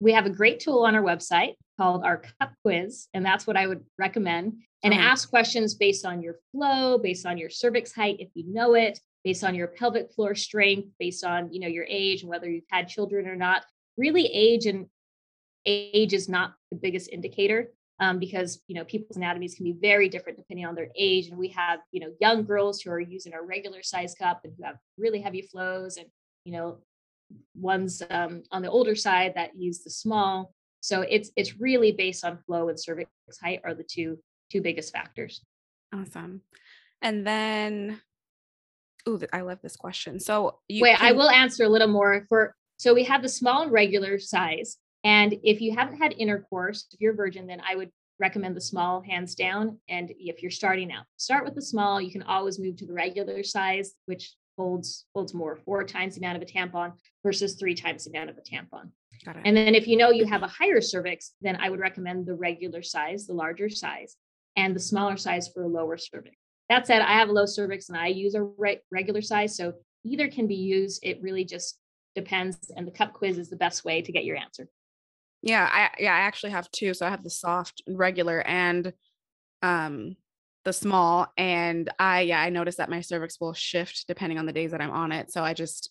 We 0.00 0.12
have 0.12 0.26
a 0.26 0.30
great 0.30 0.58
tool 0.58 0.84
on 0.84 0.96
our 0.96 1.02
website 1.02 1.54
called 1.78 2.04
our 2.04 2.18
cup 2.18 2.52
quiz, 2.62 3.06
and 3.14 3.24
that's 3.24 3.46
what 3.46 3.56
I 3.56 3.68
would 3.68 3.84
recommend. 3.96 4.54
And 4.82 4.92
uh-huh. 4.92 5.02
ask 5.02 5.30
questions 5.30 5.74
based 5.74 6.04
on 6.04 6.20
your 6.20 6.34
flow, 6.50 6.98
based 6.98 7.24
on 7.24 7.38
your 7.38 7.48
cervix 7.48 7.92
height, 7.92 8.16
if 8.18 8.28
you 8.34 8.52
know 8.52 8.74
it, 8.74 8.98
based 9.22 9.44
on 9.44 9.54
your 9.54 9.68
pelvic 9.68 10.12
floor 10.12 10.34
strength, 10.34 10.88
based 10.98 11.24
on 11.24 11.52
you 11.52 11.60
know 11.60 11.68
your 11.68 11.86
age 11.88 12.22
and 12.22 12.28
whether 12.28 12.50
you've 12.50 12.64
had 12.70 12.88
children 12.88 13.28
or 13.28 13.36
not. 13.36 13.62
Really, 13.96 14.26
age 14.26 14.66
and 14.66 14.86
age 15.64 16.12
is 16.12 16.28
not 16.28 16.54
the 16.70 16.76
biggest 16.76 17.08
indicator 17.10 17.70
um, 18.00 18.18
because 18.18 18.62
you 18.68 18.74
know 18.74 18.84
people's 18.84 19.16
anatomies 19.16 19.54
can 19.54 19.64
be 19.64 19.72
very 19.72 20.08
different 20.08 20.38
depending 20.38 20.66
on 20.66 20.74
their 20.74 20.88
age. 20.96 21.28
And 21.28 21.38
we 21.38 21.48
have 21.48 21.80
you 21.92 22.00
know 22.00 22.12
young 22.20 22.44
girls 22.44 22.80
who 22.80 22.90
are 22.90 23.00
using 23.00 23.32
a 23.34 23.42
regular 23.42 23.82
size 23.82 24.14
cup 24.14 24.40
and 24.44 24.52
who 24.56 24.64
have 24.64 24.76
really 24.98 25.20
heavy 25.20 25.42
flows 25.42 25.96
and 25.96 26.06
you 26.44 26.52
know 26.52 26.78
ones 27.54 28.02
um, 28.10 28.42
on 28.52 28.62
the 28.62 28.70
older 28.70 28.94
side 28.94 29.32
that 29.34 29.56
use 29.56 29.82
the 29.82 29.90
small. 29.90 30.52
So 30.80 31.02
it's 31.02 31.30
it's 31.36 31.58
really 31.58 31.92
based 31.92 32.24
on 32.24 32.38
flow 32.46 32.68
and 32.68 32.78
cervix 32.78 33.10
height 33.42 33.60
are 33.64 33.74
the 33.74 33.84
two 33.84 34.18
two 34.50 34.60
biggest 34.60 34.92
factors. 34.92 35.42
Awesome. 35.94 36.42
And 37.02 37.26
then 37.26 38.00
oh 39.06 39.20
i 39.32 39.40
love 39.40 39.60
this 39.62 39.76
question. 39.76 40.20
So 40.20 40.58
wait 40.68 40.96
can- 40.96 41.06
i 41.06 41.12
will 41.12 41.30
answer 41.30 41.64
a 41.64 41.68
little 41.68 41.88
more 41.88 42.26
for 42.28 42.54
so 42.78 42.92
we 42.92 43.04
have 43.04 43.22
the 43.22 43.28
small 43.28 43.62
and 43.62 43.72
regular 43.72 44.18
size 44.18 44.76
and 45.06 45.36
if 45.44 45.60
you 45.60 45.72
haven't 45.72 45.98
had 45.98 46.16
intercourse, 46.18 46.88
if 46.92 47.00
you're 47.00 47.12
a 47.12 47.16
virgin, 47.16 47.46
then 47.46 47.62
I 47.64 47.76
would 47.76 47.92
recommend 48.18 48.56
the 48.56 48.60
small 48.60 49.00
hands 49.02 49.36
down. 49.36 49.78
And 49.88 50.12
if 50.18 50.42
you're 50.42 50.50
starting 50.50 50.90
out, 50.90 51.04
start 51.16 51.44
with 51.44 51.54
the 51.54 51.62
small. 51.62 52.00
You 52.00 52.10
can 52.10 52.24
always 52.24 52.58
move 52.58 52.76
to 52.78 52.86
the 52.86 52.92
regular 52.92 53.44
size, 53.44 53.94
which 54.06 54.34
holds 54.58 55.04
holds 55.14 55.32
more, 55.32 55.54
four 55.54 55.84
times 55.84 56.16
the 56.16 56.22
amount 56.22 56.42
of 56.42 56.42
a 56.42 56.52
tampon 56.52 56.92
versus 57.22 57.54
three 57.54 57.74
times 57.74 58.04
the 58.04 58.10
amount 58.10 58.30
of 58.30 58.36
a 58.36 58.40
tampon. 58.40 58.90
And 59.44 59.56
then 59.56 59.76
if 59.76 59.86
you 59.86 59.96
know 59.96 60.10
you 60.10 60.26
have 60.26 60.42
a 60.42 60.48
higher 60.48 60.80
cervix, 60.80 61.34
then 61.40 61.56
I 61.60 61.70
would 61.70 61.78
recommend 61.78 62.26
the 62.26 62.34
regular 62.34 62.82
size, 62.82 63.28
the 63.28 63.32
larger 63.32 63.68
size, 63.68 64.16
and 64.56 64.74
the 64.74 64.80
smaller 64.80 65.16
size 65.16 65.48
for 65.54 65.62
a 65.62 65.68
lower 65.68 65.98
cervix. 65.98 66.36
That 66.68 66.84
said, 66.84 67.00
I 67.02 67.12
have 67.12 67.28
a 67.28 67.32
low 67.32 67.46
cervix 67.46 67.90
and 67.90 67.96
I 67.96 68.08
use 68.08 68.34
a 68.34 68.42
re- 68.42 68.80
regular 68.90 69.22
size, 69.22 69.56
so 69.56 69.74
either 70.04 70.26
can 70.26 70.48
be 70.48 70.56
used. 70.56 70.98
It 71.04 71.22
really 71.22 71.44
just 71.44 71.78
depends, 72.16 72.72
and 72.76 72.88
the 72.88 72.90
cup 72.90 73.12
quiz 73.12 73.38
is 73.38 73.50
the 73.50 73.56
best 73.56 73.84
way 73.84 74.02
to 74.02 74.10
get 74.10 74.24
your 74.24 74.36
answer. 74.36 74.68
Yeah, 75.42 75.68
I 75.70 75.90
yeah, 76.02 76.14
I 76.14 76.20
actually 76.20 76.52
have 76.52 76.70
two. 76.70 76.94
So 76.94 77.06
I 77.06 77.10
have 77.10 77.22
the 77.22 77.30
soft 77.30 77.82
regular 77.86 78.40
and 78.40 78.92
um 79.62 80.16
the 80.64 80.72
small 80.72 81.32
and 81.36 81.88
I 81.98 82.22
yeah, 82.22 82.40
I 82.40 82.50
noticed 82.50 82.78
that 82.78 82.90
my 82.90 83.00
cervix 83.00 83.40
will 83.40 83.54
shift 83.54 84.06
depending 84.08 84.38
on 84.38 84.46
the 84.46 84.52
days 84.52 84.72
that 84.72 84.80
I'm 84.80 84.90
on 84.90 85.12
it. 85.12 85.30
So 85.30 85.44
I 85.44 85.54
just 85.54 85.90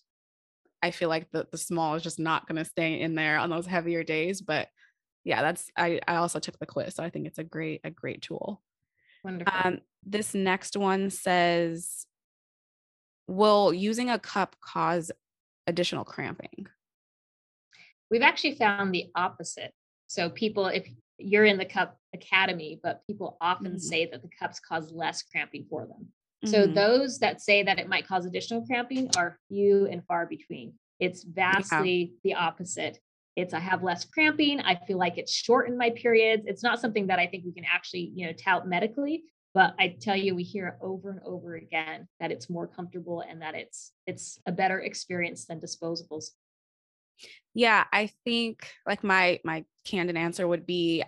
I 0.82 0.90
feel 0.90 1.08
like 1.08 1.30
the 1.30 1.46
the 1.50 1.58
small 1.58 1.94
is 1.94 2.02
just 2.02 2.18
not 2.18 2.46
going 2.46 2.56
to 2.56 2.64
stay 2.64 3.00
in 3.00 3.14
there 3.14 3.38
on 3.38 3.50
those 3.50 3.66
heavier 3.66 4.04
days, 4.04 4.40
but 4.40 4.68
yeah, 5.24 5.42
that's 5.42 5.70
I 5.76 6.00
I 6.06 6.16
also 6.16 6.38
took 6.38 6.58
the 6.58 6.66
quiz, 6.66 6.94
so 6.94 7.02
I 7.02 7.10
think 7.10 7.26
it's 7.26 7.38
a 7.38 7.44
great 7.44 7.80
a 7.84 7.90
great 7.90 8.22
tool. 8.22 8.62
Wonderful. 9.24 9.52
Um 9.64 9.78
this 10.04 10.34
next 10.34 10.76
one 10.76 11.10
says 11.10 12.06
will 13.26 13.72
using 13.74 14.10
a 14.10 14.18
cup 14.18 14.56
cause 14.60 15.10
additional 15.66 16.04
cramping? 16.04 16.66
We've 18.10 18.22
actually 18.22 18.54
found 18.54 18.94
the 18.94 19.06
opposite. 19.14 19.72
So 20.06 20.30
people, 20.30 20.66
if 20.66 20.88
you're 21.18 21.44
in 21.44 21.58
the 21.58 21.64
cup 21.64 21.96
academy, 22.14 22.80
but 22.82 23.02
people 23.06 23.36
often 23.40 23.72
mm-hmm. 23.72 23.78
say 23.78 24.06
that 24.06 24.22
the 24.22 24.30
cups 24.38 24.60
cause 24.60 24.92
less 24.92 25.22
cramping 25.22 25.66
for 25.68 25.86
them. 25.86 26.08
Mm-hmm. 26.44 26.50
So 26.50 26.66
those 26.66 27.18
that 27.18 27.40
say 27.40 27.62
that 27.62 27.78
it 27.78 27.88
might 27.88 28.06
cause 28.06 28.26
additional 28.26 28.66
cramping 28.66 29.10
are 29.16 29.38
few 29.48 29.86
and 29.86 30.04
far 30.06 30.26
between. 30.26 30.74
It's 31.00 31.24
vastly 31.24 32.12
yeah. 32.22 32.34
the 32.34 32.40
opposite. 32.40 32.98
It's 33.34 33.52
I 33.52 33.58
have 33.58 33.82
less 33.82 34.04
cramping. 34.04 34.60
I 34.60 34.76
feel 34.86 34.98
like 34.98 35.18
it's 35.18 35.32
shortened 35.32 35.76
my 35.76 35.90
periods. 35.90 36.44
It's 36.46 36.62
not 36.62 36.80
something 36.80 37.08
that 37.08 37.18
I 37.18 37.26
think 37.26 37.44
we 37.44 37.52
can 37.52 37.66
actually, 37.70 38.12
you 38.14 38.26
know, 38.26 38.32
tout 38.32 38.66
medically, 38.66 39.24
but 39.56 39.74
I 39.78 39.96
tell 40.00 40.16
you, 40.16 40.34
we 40.34 40.42
hear 40.42 40.76
over 40.82 41.10
and 41.10 41.20
over 41.24 41.54
again 41.54 42.08
that 42.20 42.30
it's 42.30 42.50
more 42.50 42.66
comfortable 42.66 43.22
and 43.26 43.40
that 43.40 43.54
it's 43.54 43.92
it's 44.06 44.38
a 44.46 44.52
better 44.52 44.80
experience 44.80 45.46
than 45.46 45.60
disposables. 45.60 46.26
Yeah, 47.54 47.84
I 47.92 48.10
think 48.24 48.68
like 48.86 49.02
my 49.02 49.40
my 49.44 49.64
candid 49.84 50.16
answer 50.16 50.46
would 50.46 50.66
be 50.66 51.04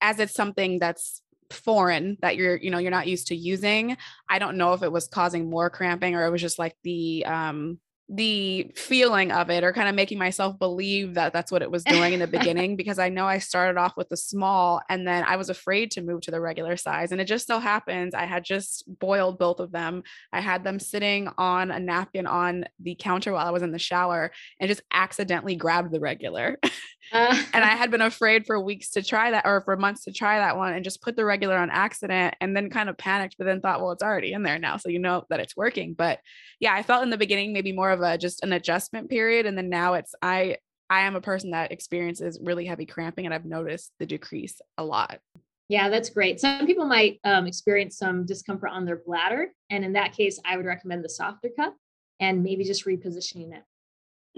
as 0.00 0.18
it's 0.20 0.34
something 0.34 0.78
that's 0.78 1.22
foreign 1.50 2.16
that 2.20 2.36
you're 2.36 2.56
you 2.56 2.70
know 2.70 2.78
you're 2.78 2.90
not 2.90 3.06
used 3.06 3.28
to 3.28 3.36
using 3.36 3.96
i 4.28 4.38
don't 4.38 4.56
know 4.56 4.72
if 4.72 4.82
it 4.82 4.90
was 4.90 5.06
causing 5.06 5.48
more 5.48 5.70
cramping 5.70 6.14
or 6.14 6.24
it 6.26 6.30
was 6.30 6.40
just 6.40 6.58
like 6.58 6.74
the 6.82 7.24
um 7.26 7.78
the 8.08 8.70
feeling 8.76 9.32
of 9.32 9.48
it 9.48 9.64
or 9.64 9.72
kind 9.72 9.88
of 9.88 9.94
making 9.94 10.18
myself 10.18 10.58
believe 10.58 11.14
that 11.14 11.32
that's 11.32 11.50
what 11.50 11.62
it 11.62 11.70
was 11.70 11.84
doing 11.84 12.12
in 12.12 12.20
the 12.20 12.26
beginning 12.38 12.76
because 12.76 12.98
I 12.98 13.08
know 13.08 13.26
I 13.26 13.38
started 13.38 13.78
off 13.78 13.96
with 13.96 14.10
the 14.10 14.16
small 14.16 14.82
and 14.90 15.06
then 15.06 15.24
I 15.26 15.36
was 15.36 15.48
afraid 15.48 15.90
to 15.92 16.02
move 16.02 16.20
to 16.22 16.30
the 16.30 16.40
regular 16.40 16.76
size. 16.76 17.12
And 17.12 17.20
it 17.20 17.24
just 17.24 17.46
so 17.46 17.58
happens 17.58 18.14
I 18.14 18.26
had 18.26 18.44
just 18.44 18.84
boiled 19.00 19.38
both 19.38 19.58
of 19.58 19.72
them. 19.72 20.02
I 20.32 20.40
had 20.40 20.64
them 20.64 20.78
sitting 20.78 21.30
on 21.38 21.70
a 21.70 21.80
napkin 21.80 22.26
on 22.26 22.66
the 22.78 22.94
counter 22.98 23.32
while 23.32 23.46
I 23.46 23.50
was 23.50 23.62
in 23.62 23.72
the 23.72 23.78
shower 23.78 24.32
and 24.60 24.68
just 24.68 24.82
accidentally 24.92 25.56
grabbed 25.56 25.92
the 25.92 26.00
regular. 26.00 26.58
Uh. 27.12 27.38
and 27.52 27.62
I 27.64 27.68
had 27.76 27.90
been 27.90 28.00
afraid 28.00 28.46
for 28.46 28.58
weeks 28.58 28.90
to 28.92 29.02
try 29.02 29.30
that 29.30 29.44
or 29.44 29.60
for 29.60 29.76
months 29.76 30.04
to 30.04 30.12
try 30.12 30.38
that 30.38 30.56
one 30.56 30.72
and 30.72 30.84
just 30.84 31.02
put 31.02 31.16
the 31.16 31.24
regular 31.24 31.56
on 31.56 31.70
accident 31.70 32.34
and 32.40 32.56
then 32.56 32.70
kind 32.70 32.88
of 32.88 32.96
panicked, 32.96 33.36
but 33.36 33.44
then 33.44 33.60
thought, 33.60 33.80
well, 33.80 33.92
it's 33.92 34.02
already 34.02 34.32
in 34.32 34.42
there 34.42 34.58
now. 34.58 34.76
So 34.76 34.88
you 34.88 34.98
know 34.98 35.24
that 35.28 35.40
it's 35.40 35.56
working. 35.56 35.94
But 35.94 36.20
yeah, 36.60 36.74
I 36.74 36.82
felt 36.82 37.02
in 37.02 37.10
the 37.10 37.18
beginning 37.18 37.52
maybe 37.52 37.72
more 37.72 37.90
of 37.94 38.02
a 38.02 38.18
just 38.18 38.42
an 38.42 38.52
adjustment 38.52 39.08
period. 39.08 39.46
And 39.46 39.56
then 39.56 39.70
now 39.70 39.94
it's 39.94 40.14
I 40.20 40.58
I 40.90 41.00
am 41.00 41.16
a 41.16 41.20
person 41.20 41.52
that 41.52 41.72
experiences 41.72 42.38
really 42.42 42.66
heavy 42.66 42.86
cramping 42.86 43.24
and 43.24 43.34
I've 43.34 43.46
noticed 43.46 43.92
the 43.98 44.06
decrease 44.06 44.60
a 44.76 44.84
lot. 44.84 45.20
Yeah, 45.68 45.88
that's 45.88 46.10
great. 46.10 46.40
Some 46.40 46.66
people 46.66 46.84
might 46.84 47.20
um, 47.24 47.46
experience 47.46 47.96
some 47.96 48.26
discomfort 48.26 48.70
on 48.70 48.84
their 48.84 49.00
bladder. 49.04 49.48
And 49.70 49.82
in 49.82 49.94
that 49.94 50.12
case, 50.12 50.38
I 50.44 50.58
would 50.58 50.66
recommend 50.66 51.02
the 51.02 51.08
softer 51.08 51.48
cup 51.56 51.74
and 52.20 52.42
maybe 52.42 52.64
just 52.64 52.84
repositioning 52.84 53.54
it. 53.54 53.62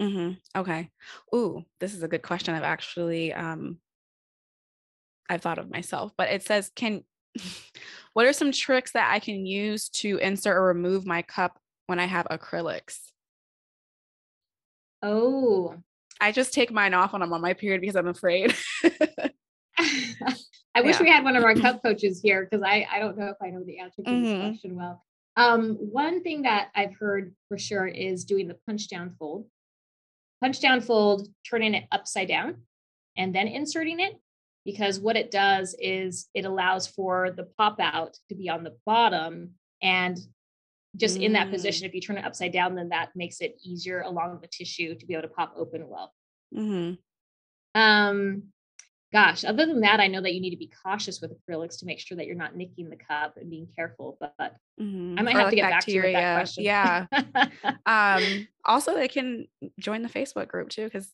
Mm-hmm. 0.01 0.59
Okay. 0.59 0.89
Ooh, 1.35 1.63
this 1.79 1.93
is 1.93 2.03
a 2.03 2.07
good 2.07 2.21
question. 2.21 2.55
I've 2.55 2.63
actually 2.63 3.33
um 3.33 3.79
I've 5.29 5.41
thought 5.41 5.57
of 5.57 5.69
myself, 5.69 6.13
but 6.17 6.29
it 6.29 6.43
says, 6.43 6.71
can 6.75 7.03
what 8.13 8.25
are 8.25 8.33
some 8.33 8.51
tricks 8.51 8.93
that 8.93 9.11
I 9.11 9.19
can 9.19 9.45
use 9.45 9.89
to 9.89 10.17
insert 10.17 10.55
or 10.55 10.63
remove 10.63 11.05
my 11.05 11.21
cup 11.21 11.59
when 11.87 11.99
I 11.99 12.05
have 12.05 12.27
acrylics? 12.27 12.99
Oh. 15.01 15.75
I 16.19 16.31
just 16.31 16.53
take 16.53 16.71
mine 16.71 16.93
off 16.93 17.13
when 17.13 17.21
I'm 17.21 17.33
on 17.33 17.41
my 17.41 17.53
period 17.53 17.81
because 17.81 17.95
I'm 17.95 18.07
afraid. 18.07 18.55
I 19.79 20.81
wish 20.81 20.95
yeah. 20.95 21.03
we 21.03 21.09
had 21.09 21.23
one 21.23 21.35
of 21.35 21.43
our 21.43 21.55
cup 21.55 21.81
coaches 21.83 22.19
here 22.21 22.47
because 22.49 22.63
I, 22.63 22.87
I 22.91 22.99
don't 22.99 23.17
know 23.17 23.27
if 23.27 23.37
I 23.41 23.49
know 23.49 23.63
the 23.63 23.79
answer 23.79 24.03
to 24.03 24.09
mm-hmm. 24.09 24.23
this 24.23 24.39
question 24.39 24.75
well. 24.75 25.03
Um, 25.35 25.75
one 25.75 26.23
thing 26.23 26.43
that 26.43 26.69
I've 26.75 26.95
heard 26.99 27.35
for 27.47 27.57
sure 27.57 27.85
is 27.87 28.25
doing 28.25 28.47
the 28.47 28.57
punch 28.65 28.89
down 28.89 29.15
fold 29.19 29.45
punch 30.41 30.61
down 30.61 30.81
fold, 30.81 31.27
turning 31.49 31.73
it 31.73 31.85
upside 31.91 32.27
down, 32.27 32.61
and 33.17 33.33
then 33.33 33.47
inserting 33.47 33.99
it. 33.99 34.13
Because 34.65 34.99
what 34.99 35.15
it 35.15 35.31
does 35.31 35.75
is 35.79 36.27
it 36.33 36.43
allows 36.43 36.87
for 36.87 37.31
the 37.31 37.47
pop 37.57 37.79
out 37.79 38.17
to 38.27 38.35
be 38.35 38.49
on 38.49 38.63
the 38.65 38.75
bottom. 38.85 39.51
And 39.81 40.17
just 40.97 41.17
mm. 41.17 41.23
in 41.23 41.33
that 41.33 41.51
position, 41.51 41.85
mm. 41.85 41.89
if 41.89 41.95
you 41.95 42.01
turn 42.01 42.17
it 42.17 42.25
upside 42.25 42.51
down, 42.51 42.75
then 42.75 42.89
that 42.89 43.09
makes 43.15 43.39
it 43.39 43.55
easier 43.63 44.01
along 44.01 44.39
the 44.41 44.47
tissue 44.47 44.95
to 44.95 45.05
be 45.05 45.13
able 45.13 45.27
to 45.27 45.33
pop 45.33 45.53
open 45.55 45.87
well. 45.87 46.13
Mm-hmm. 46.55 47.79
Um, 47.79 48.43
gosh, 49.13 49.45
other 49.45 49.65
than 49.65 49.81
that, 49.81 49.99
I 49.99 50.07
know 50.07 50.21
that 50.21 50.33
you 50.33 50.41
need 50.41 50.51
to 50.51 50.57
be 50.57 50.71
cautious 50.83 51.21
with 51.21 51.31
acrylics 51.31 51.79
to 51.79 51.85
make 51.85 51.99
sure 51.99 52.17
that 52.17 52.25
you're 52.25 52.35
not 52.35 52.55
nicking 52.55 52.89
the 52.89 52.97
cup 52.97 53.37
and 53.37 53.49
being 53.49 53.67
careful. 53.75 54.17
But 54.19 54.55
mm-hmm. 54.79 55.15
I 55.17 55.21
might 55.21 55.35
or 55.35 55.39
have 55.39 55.45
like 55.45 55.49
to 55.51 55.55
get 55.55 55.69
bacteria. 55.69 56.13
back 56.13 56.45
to 56.45 56.61
you 56.61 56.73
with 56.73 57.11
that 57.13 57.35
question. 57.35 57.43
Yeah. 57.53 57.75
um, 57.85 58.47
also, 58.65 58.95
they 58.95 59.07
can 59.07 59.47
join 59.79 60.01
the 60.01 60.09
Facebook 60.09 60.47
group 60.47 60.69
too 60.69 60.85
because 60.85 61.11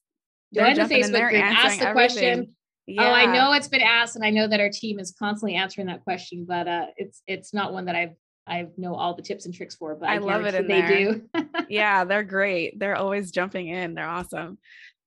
join 0.53 0.75
the 0.75 0.81
Facebook 0.81 1.29
group. 1.29 1.43
Ask 1.43 1.79
the 1.79 1.89
everything. 1.89 1.93
question. 1.93 2.55
Yeah. 2.85 3.09
Oh, 3.09 3.13
I 3.13 3.25
know 3.25 3.53
it's 3.53 3.69
been 3.69 3.81
asked, 3.81 4.17
and 4.17 4.25
I 4.25 4.29
know 4.29 4.45
that 4.45 4.59
our 4.59 4.69
team 4.69 4.99
is 4.99 5.15
constantly 5.17 5.55
answering 5.55 5.87
that 5.87 6.03
question, 6.03 6.45
but 6.45 6.67
uh, 6.67 6.87
it's 6.97 7.21
it's 7.27 7.53
not 7.53 7.71
one 7.71 7.85
that 7.85 7.95
I've 7.95 8.15
I 8.45 8.67
know 8.77 8.95
all 8.95 9.15
the 9.15 9.21
tips 9.21 9.45
and 9.45 9.53
tricks 9.53 9.75
for, 9.75 9.95
but 9.95 10.09
I, 10.09 10.15
I 10.15 10.17
love 10.17 10.45
it. 10.45 10.67
they 10.67 10.81
there. 10.81 11.13
do. 11.13 11.29
yeah, 11.69 12.03
they're 12.03 12.23
great. 12.23 12.77
They're 12.77 12.95
always 12.95 13.31
jumping 13.31 13.69
in. 13.69 13.95
They're 13.95 14.07
awesome. 14.07 14.57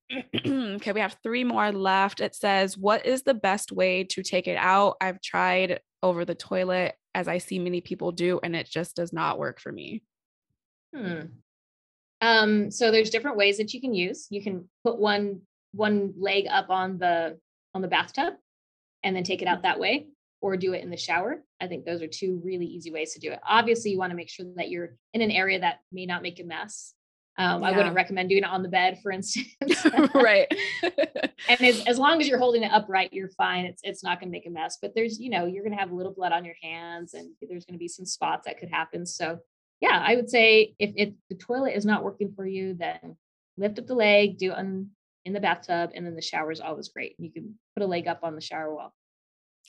okay, 0.36 0.92
we 0.92 1.00
have 1.00 1.16
three 1.22 1.44
more 1.44 1.72
left. 1.72 2.20
It 2.20 2.34
says, 2.34 2.78
What 2.78 3.04
is 3.04 3.22
the 3.22 3.34
best 3.34 3.72
way 3.72 4.04
to 4.04 4.22
take 4.22 4.48
it 4.48 4.56
out? 4.56 4.96
I've 5.00 5.20
tried 5.20 5.80
over 6.02 6.24
the 6.24 6.34
toilet 6.34 6.94
as 7.14 7.28
I 7.28 7.38
see 7.38 7.58
many 7.58 7.80
people 7.80 8.12
do, 8.12 8.40
and 8.42 8.54
it 8.54 8.68
just 8.70 8.96
does 8.96 9.12
not 9.12 9.38
work 9.38 9.60
for 9.60 9.72
me. 9.72 10.02
Hmm. 10.94 11.20
Um, 12.20 12.70
so 12.70 12.90
there's 12.90 13.10
different 13.10 13.36
ways 13.36 13.58
that 13.58 13.74
you 13.74 13.80
can 13.80 13.94
use. 13.94 14.26
You 14.30 14.42
can 14.42 14.68
put 14.84 14.98
one 14.98 15.42
one 15.72 16.14
leg 16.18 16.46
up 16.50 16.70
on 16.70 16.98
the 16.98 17.38
on 17.74 17.82
the 17.82 17.88
bathtub 17.88 18.34
and 19.02 19.14
then 19.14 19.22
take 19.22 19.42
it 19.42 19.48
out 19.48 19.62
that 19.62 19.78
way, 19.78 20.06
or 20.40 20.56
do 20.56 20.72
it 20.74 20.82
in 20.82 20.90
the 20.90 20.96
shower. 20.96 21.42
I 21.60 21.66
think 21.66 21.84
those 21.84 22.02
are 22.02 22.06
two 22.06 22.40
really 22.44 22.66
easy 22.66 22.90
ways 22.90 23.14
to 23.14 23.20
do 23.20 23.32
it. 23.32 23.40
Obviously, 23.46 23.90
you 23.90 23.98
want 23.98 24.10
to 24.10 24.16
make 24.16 24.28
sure 24.28 24.46
that 24.56 24.68
you're 24.68 24.96
in 25.14 25.22
an 25.22 25.30
area 25.30 25.60
that 25.60 25.80
may 25.92 26.06
not 26.06 26.22
make 26.22 26.40
a 26.40 26.44
mess. 26.44 26.94
Um, 27.38 27.62
yeah. 27.62 27.68
I 27.68 27.76
wouldn't 27.76 27.94
recommend 27.94 28.30
doing 28.30 28.44
it 28.44 28.48
on 28.48 28.62
the 28.62 28.68
bed, 28.68 28.98
for 29.02 29.12
instance. 29.12 29.48
right. 30.14 30.46
and 31.48 31.60
as, 31.60 31.84
as 31.86 31.98
long 31.98 32.20
as 32.20 32.28
you're 32.28 32.38
holding 32.38 32.62
it 32.62 32.72
upright, 32.72 33.12
you're 33.12 33.28
fine. 33.30 33.66
It's 33.66 33.82
it's 33.84 34.02
not 34.02 34.20
going 34.20 34.30
to 34.30 34.32
make 34.32 34.46
a 34.46 34.50
mess. 34.50 34.78
But 34.80 34.94
there's, 34.94 35.20
you 35.20 35.28
know, 35.28 35.44
you're 35.44 35.62
going 35.62 35.74
to 35.74 35.78
have 35.78 35.90
a 35.90 35.94
little 35.94 36.12
blood 36.12 36.32
on 36.32 36.44
your 36.44 36.54
hands, 36.62 37.12
and 37.12 37.30
there's 37.42 37.66
going 37.66 37.74
to 37.74 37.78
be 37.78 37.88
some 37.88 38.06
spots 38.06 38.46
that 38.46 38.58
could 38.58 38.70
happen. 38.70 39.04
So 39.04 39.40
yeah, 39.80 40.02
I 40.04 40.16
would 40.16 40.30
say 40.30 40.74
if, 40.78 40.92
if 40.96 41.10
the 41.28 41.36
toilet 41.36 41.76
is 41.76 41.84
not 41.84 42.04
working 42.04 42.32
for 42.34 42.46
you, 42.46 42.74
then 42.74 43.16
lift 43.58 43.78
up 43.78 43.86
the 43.86 43.94
leg, 43.94 44.38
do 44.38 44.52
it 44.52 44.58
on, 44.58 44.90
in 45.24 45.32
the 45.32 45.40
bathtub, 45.40 45.90
and 45.94 46.06
then 46.06 46.14
the 46.14 46.22
shower 46.22 46.50
is 46.50 46.60
always 46.60 46.88
great. 46.88 47.16
You 47.18 47.30
can 47.30 47.58
put 47.74 47.82
a 47.82 47.86
leg 47.86 48.06
up 48.06 48.20
on 48.22 48.34
the 48.34 48.40
shower 48.40 48.74
wall. 48.74 48.94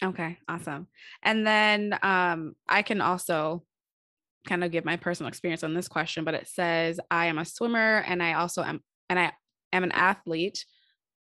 Okay, 0.03 0.37
awesome. 0.47 0.87
And 1.23 1.45
then 1.45 1.97
um, 2.03 2.55
I 2.67 2.83
can 2.83 3.01
also 3.01 3.63
kind 4.47 4.63
of 4.63 4.71
give 4.71 4.85
my 4.85 4.95
personal 4.95 5.27
experience 5.27 5.63
on 5.63 5.73
this 5.73 5.87
question, 5.87 6.23
but 6.23 6.33
it 6.33 6.47
says 6.47 6.99
I 7.09 7.25
am 7.27 7.37
a 7.37 7.45
swimmer 7.45 8.03
and 8.07 8.21
I 8.21 8.33
also 8.33 8.63
am 8.63 8.81
and 9.09 9.19
I 9.19 9.31
am 9.73 9.83
an 9.83 9.91
athlete. 9.91 10.65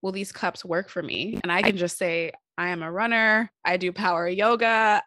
Will 0.02 0.12
these 0.12 0.32
cups 0.32 0.64
work 0.64 0.88
for 0.88 1.02
me? 1.02 1.38
And 1.42 1.52
I 1.52 1.62
can 1.62 1.76
just 1.76 1.98
say 1.98 2.32
I 2.56 2.68
am 2.68 2.82
a 2.82 2.90
runner. 2.90 3.50
I 3.64 3.76
do 3.76 3.92
power 3.92 4.28
yoga. 4.28 5.02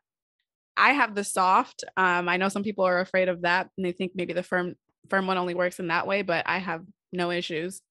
I 0.75 0.93
have 0.93 1.15
the 1.15 1.23
soft. 1.23 1.83
Um, 1.97 2.27
I 2.27 2.37
know 2.37 2.49
some 2.49 2.63
people 2.63 2.85
are 2.85 2.99
afraid 2.99 3.29
of 3.29 3.41
that 3.41 3.69
and 3.77 3.85
they 3.85 3.91
think 3.91 4.11
maybe 4.15 4.33
the 4.33 4.43
firm 4.43 4.75
firm 5.09 5.27
one 5.27 5.37
only 5.37 5.53
works 5.53 5.79
in 5.79 5.87
that 5.87 6.07
way, 6.07 6.21
but 6.21 6.47
I 6.47 6.59
have 6.59 6.83
no 7.11 7.31
issues. 7.31 7.81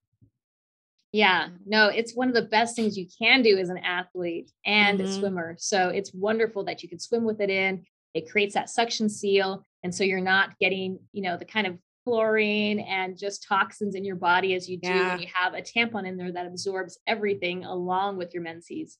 Yeah, 1.12 1.48
no, 1.66 1.88
it's 1.88 2.14
one 2.14 2.28
of 2.28 2.34
the 2.34 2.42
best 2.42 2.74
things 2.74 2.96
you 2.96 3.06
can 3.18 3.42
do 3.42 3.58
as 3.58 3.68
an 3.68 3.78
athlete 3.78 4.50
and 4.64 4.98
mm-hmm. 4.98 5.08
a 5.08 5.12
swimmer. 5.12 5.56
So 5.58 5.88
it's 5.88 6.12
wonderful 6.14 6.64
that 6.64 6.82
you 6.82 6.88
can 6.88 6.98
swim 6.98 7.24
with 7.24 7.40
it 7.40 7.50
in. 7.50 7.84
It 8.14 8.30
creates 8.30 8.54
that 8.54 8.70
suction 8.70 9.10
seal. 9.10 9.66
And 9.82 9.94
so 9.94 10.04
you're 10.04 10.20
not 10.20 10.58
getting, 10.58 10.98
you 11.12 11.22
know, 11.22 11.36
the 11.36 11.44
kind 11.44 11.66
of 11.66 11.76
chlorine 12.04 12.80
and 12.80 13.18
just 13.18 13.46
toxins 13.46 13.94
in 13.94 14.04
your 14.04 14.16
body 14.16 14.54
as 14.54 14.68
you 14.68 14.78
do 14.78 14.88
yeah. 14.88 15.10
when 15.10 15.20
you 15.20 15.28
have 15.32 15.54
a 15.54 15.60
tampon 15.60 16.06
in 16.06 16.16
there 16.16 16.32
that 16.32 16.46
absorbs 16.46 16.98
everything 17.06 17.64
along 17.64 18.16
with 18.16 18.32
your 18.32 18.42
menses. 18.42 18.96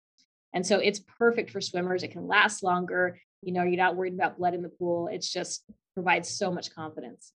And 0.54 0.66
so 0.66 0.78
it's 0.78 1.00
perfect 1.18 1.50
for 1.50 1.60
swimmers. 1.60 2.02
It 2.02 2.12
can 2.12 2.26
last 2.26 2.62
longer. 2.62 3.18
You 3.40 3.52
know, 3.52 3.62
you're 3.62 3.76
not 3.76 3.96
worried 3.96 4.14
about 4.14 4.36
blood 4.36 4.54
in 4.54 4.62
the 4.62 4.68
pool. 4.68 5.08
It's 5.10 5.32
just 5.32 5.64
provides 5.94 6.28
so 6.28 6.52
much 6.52 6.74
confidence. 6.74 7.32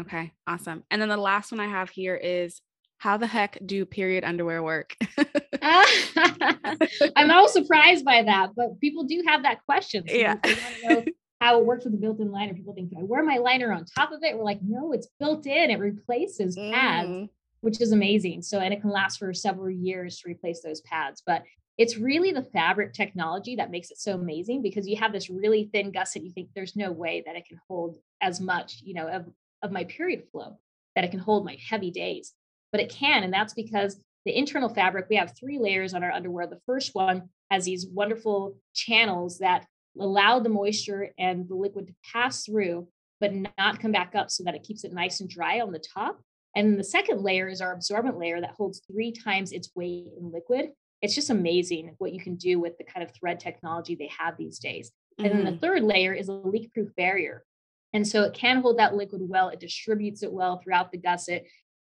Okay, 0.00 0.32
awesome. 0.46 0.84
And 0.90 1.00
then 1.02 1.08
the 1.08 1.16
last 1.16 1.52
one 1.52 1.60
I 1.60 1.66
have 1.66 1.90
here 1.90 2.14
is 2.14 2.60
how 2.98 3.16
the 3.16 3.26
heck 3.26 3.58
do 3.64 3.86
period 3.86 4.24
underwear 4.24 4.62
work? 4.62 4.96
I'm 5.62 7.30
all 7.30 7.48
surprised 7.48 8.04
by 8.04 8.22
that, 8.24 8.50
but 8.56 8.80
people 8.80 9.04
do 9.04 9.22
have 9.26 9.44
that 9.44 9.64
question. 9.64 10.06
So 10.06 10.14
yeah. 10.14 10.36
They 10.42 10.54
want 10.54 10.76
to 10.76 10.94
know 10.94 11.04
how 11.40 11.60
it 11.60 11.64
works 11.64 11.84
with 11.84 11.92
the 11.92 11.98
built-in 11.98 12.32
liner. 12.32 12.54
People 12.54 12.74
think, 12.74 12.92
I 12.98 13.04
wear 13.04 13.22
my 13.22 13.36
liner 13.36 13.72
on 13.72 13.84
top 13.84 14.10
of 14.10 14.22
it? 14.22 14.36
We're 14.36 14.44
like, 14.44 14.60
no, 14.62 14.92
it's 14.92 15.08
built 15.20 15.46
in. 15.46 15.70
It 15.70 15.78
replaces 15.78 16.56
pads, 16.56 17.08
mm. 17.08 17.28
which 17.60 17.80
is 17.80 17.92
amazing. 17.92 18.42
So, 18.42 18.58
and 18.58 18.74
it 18.74 18.80
can 18.80 18.90
last 18.90 19.18
for 19.18 19.32
several 19.32 19.70
years 19.70 20.18
to 20.18 20.28
replace 20.28 20.60
those 20.62 20.80
pads. 20.80 21.22
But 21.24 21.44
it's 21.76 21.96
really 21.96 22.32
the 22.32 22.42
fabric 22.42 22.92
technology 22.92 23.54
that 23.54 23.70
makes 23.70 23.92
it 23.92 23.98
so 23.98 24.14
amazing 24.14 24.62
because 24.62 24.88
you 24.88 24.96
have 24.96 25.12
this 25.12 25.30
really 25.30 25.70
thin 25.72 25.92
gusset. 25.92 26.24
You 26.24 26.32
think 26.32 26.48
there's 26.52 26.74
no 26.74 26.90
way 26.90 27.22
that 27.24 27.36
it 27.36 27.46
can 27.46 27.60
hold 27.68 27.98
as 28.20 28.40
much, 28.40 28.80
you 28.84 28.94
know, 28.94 29.06
of, 29.06 29.26
of 29.62 29.70
my 29.70 29.84
period 29.84 30.24
flow, 30.32 30.58
that 30.96 31.04
it 31.04 31.12
can 31.12 31.20
hold 31.20 31.44
my 31.44 31.56
heavy 31.68 31.92
days. 31.92 32.34
But 32.72 32.80
it 32.80 32.90
can. 32.90 33.22
And 33.22 33.32
that's 33.32 33.54
because 33.54 34.00
the 34.24 34.36
internal 34.36 34.68
fabric, 34.68 35.06
we 35.08 35.16
have 35.16 35.34
three 35.38 35.58
layers 35.58 35.94
on 35.94 36.04
our 36.04 36.12
underwear. 36.12 36.46
The 36.46 36.60
first 36.66 36.94
one 36.94 37.30
has 37.50 37.64
these 37.64 37.86
wonderful 37.86 38.56
channels 38.74 39.38
that 39.38 39.66
allow 39.98 40.38
the 40.38 40.48
moisture 40.48 41.10
and 41.18 41.48
the 41.48 41.54
liquid 41.54 41.86
to 41.88 41.94
pass 42.12 42.44
through, 42.44 42.88
but 43.20 43.32
not 43.56 43.80
come 43.80 43.92
back 43.92 44.14
up 44.14 44.30
so 44.30 44.44
that 44.44 44.54
it 44.54 44.62
keeps 44.62 44.84
it 44.84 44.92
nice 44.92 45.20
and 45.20 45.30
dry 45.30 45.60
on 45.60 45.72
the 45.72 45.82
top. 45.94 46.20
And 46.54 46.78
the 46.78 46.84
second 46.84 47.22
layer 47.22 47.48
is 47.48 47.60
our 47.60 47.72
absorbent 47.72 48.18
layer 48.18 48.40
that 48.40 48.54
holds 48.56 48.80
three 48.90 49.12
times 49.12 49.52
its 49.52 49.70
weight 49.74 50.12
in 50.18 50.32
liquid. 50.32 50.70
It's 51.00 51.14
just 51.14 51.30
amazing 51.30 51.94
what 51.98 52.12
you 52.12 52.20
can 52.20 52.36
do 52.36 52.58
with 52.58 52.76
the 52.78 52.84
kind 52.84 53.04
of 53.04 53.14
thread 53.14 53.38
technology 53.38 53.94
they 53.94 54.10
have 54.18 54.36
these 54.36 54.58
days. 54.58 54.90
Mm-hmm. 54.90 55.24
And 55.24 55.34
then 55.34 55.44
the 55.44 55.50
mm-hmm. 55.52 55.60
third 55.60 55.82
layer 55.82 56.12
is 56.12 56.28
a 56.28 56.32
leak 56.32 56.72
proof 56.72 56.94
barrier. 56.96 57.44
And 57.92 58.06
so 58.06 58.24
it 58.24 58.34
can 58.34 58.60
hold 58.60 58.78
that 58.78 58.94
liquid 58.94 59.22
well, 59.24 59.48
it 59.48 59.60
distributes 59.60 60.22
it 60.22 60.32
well 60.32 60.58
throughout 60.58 60.92
the 60.92 60.98
gusset. 60.98 61.44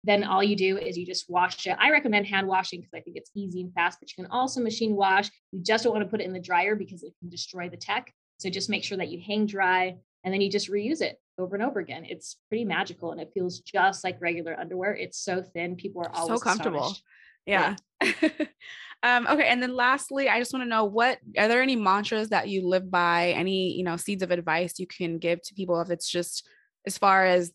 Then 0.08 0.24
all 0.24 0.42
you 0.42 0.56
do 0.56 0.78
is 0.78 0.96
you 0.96 1.04
just 1.04 1.28
wash 1.28 1.66
it. 1.66 1.76
I 1.78 1.90
recommend 1.90 2.26
hand 2.26 2.48
washing 2.48 2.80
because 2.80 2.94
I 2.94 3.00
think 3.00 3.18
it's 3.18 3.30
easy 3.36 3.60
and 3.60 3.74
fast, 3.74 3.98
but 4.00 4.10
you 4.10 4.24
can 4.24 4.32
also 4.32 4.58
machine 4.62 4.96
wash. 4.96 5.28
You 5.52 5.62
just 5.62 5.84
don't 5.84 5.92
want 5.92 6.02
to 6.02 6.08
put 6.08 6.22
it 6.22 6.24
in 6.24 6.32
the 6.32 6.40
dryer 6.40 6.74
because 6.74 7.02
it 7.02 7.12
can 7.20 7.28
destroy 7.28 7.68
the 7.68 7.76
tech. 7.76 8.10
So 8.38 8.48
just 8.48 8.70
make 8.70 8.84
sure 8.84 8.96
that 8.96 9.10
you 9.10 9.20
hang 9.20 9.44
dry 9.44 9.96
and 10.24 10.32
then 10.32 10.40
you 10.40 10.50
just 10.50 10.70
reuse 10.70 11.02
it 11.02 11.20
over 11.36 11.54
and 11.56 11.62
over 11.62 11.78
again. 11.78 12.06
It's 12.08 12.36
pretty 12.48 12.64
magical 12.64 13.12
and 13.12 13.20
it 13.20 13.32
feels 13.34 13.60
just 13.60 14.02
like 14.02 14.18
regular 14.18 14.58
underwear. 14.58 14.96
It's 14.96 15.18
so 15.18 15.42
thin. 15.42 15.76
People 15.76 16.00
are 16.00 16.16
always 16.16 16.40
so 16.40 16.42
comfortable. 16.42 16.96
Yeah. 17.44 17.76
yeah. 18.02 18.28
um, 19.02 19.26
okay. 19.26 19.46
And 19.46 19.62
then 19.62 19.76
lastly, 19.76 20.30
I 20.30 20.38
just 20.38 20.54
want 20.54 20.64
to 20.64 20.70
know 20.70 20.86
what 20.86 21.18
are 21.36 21.48
there 21.48 21.60
any 21.60 21.76
mantras 21.76 22.30
that 22.30 22.48
you 22.48 22.66
live 22.66 22.90
by? 22.90 23.32
Any, 23.32 23.76
you 23.76 23.84
know, 23.84 23.98
seeds 23.98 24.22
of 24.22 24.30
advice 24.30 24.78
you 24.78 24.86
can 24.86 25.18
give 25.18 25.42
to 25.42 25.54
people 25.54 25.78
if 25.82 25.90
it's 25.90 26.08
just 26.08 26.48
as 26.86 26.96
far 26.96 27.26
as 27.26 27.52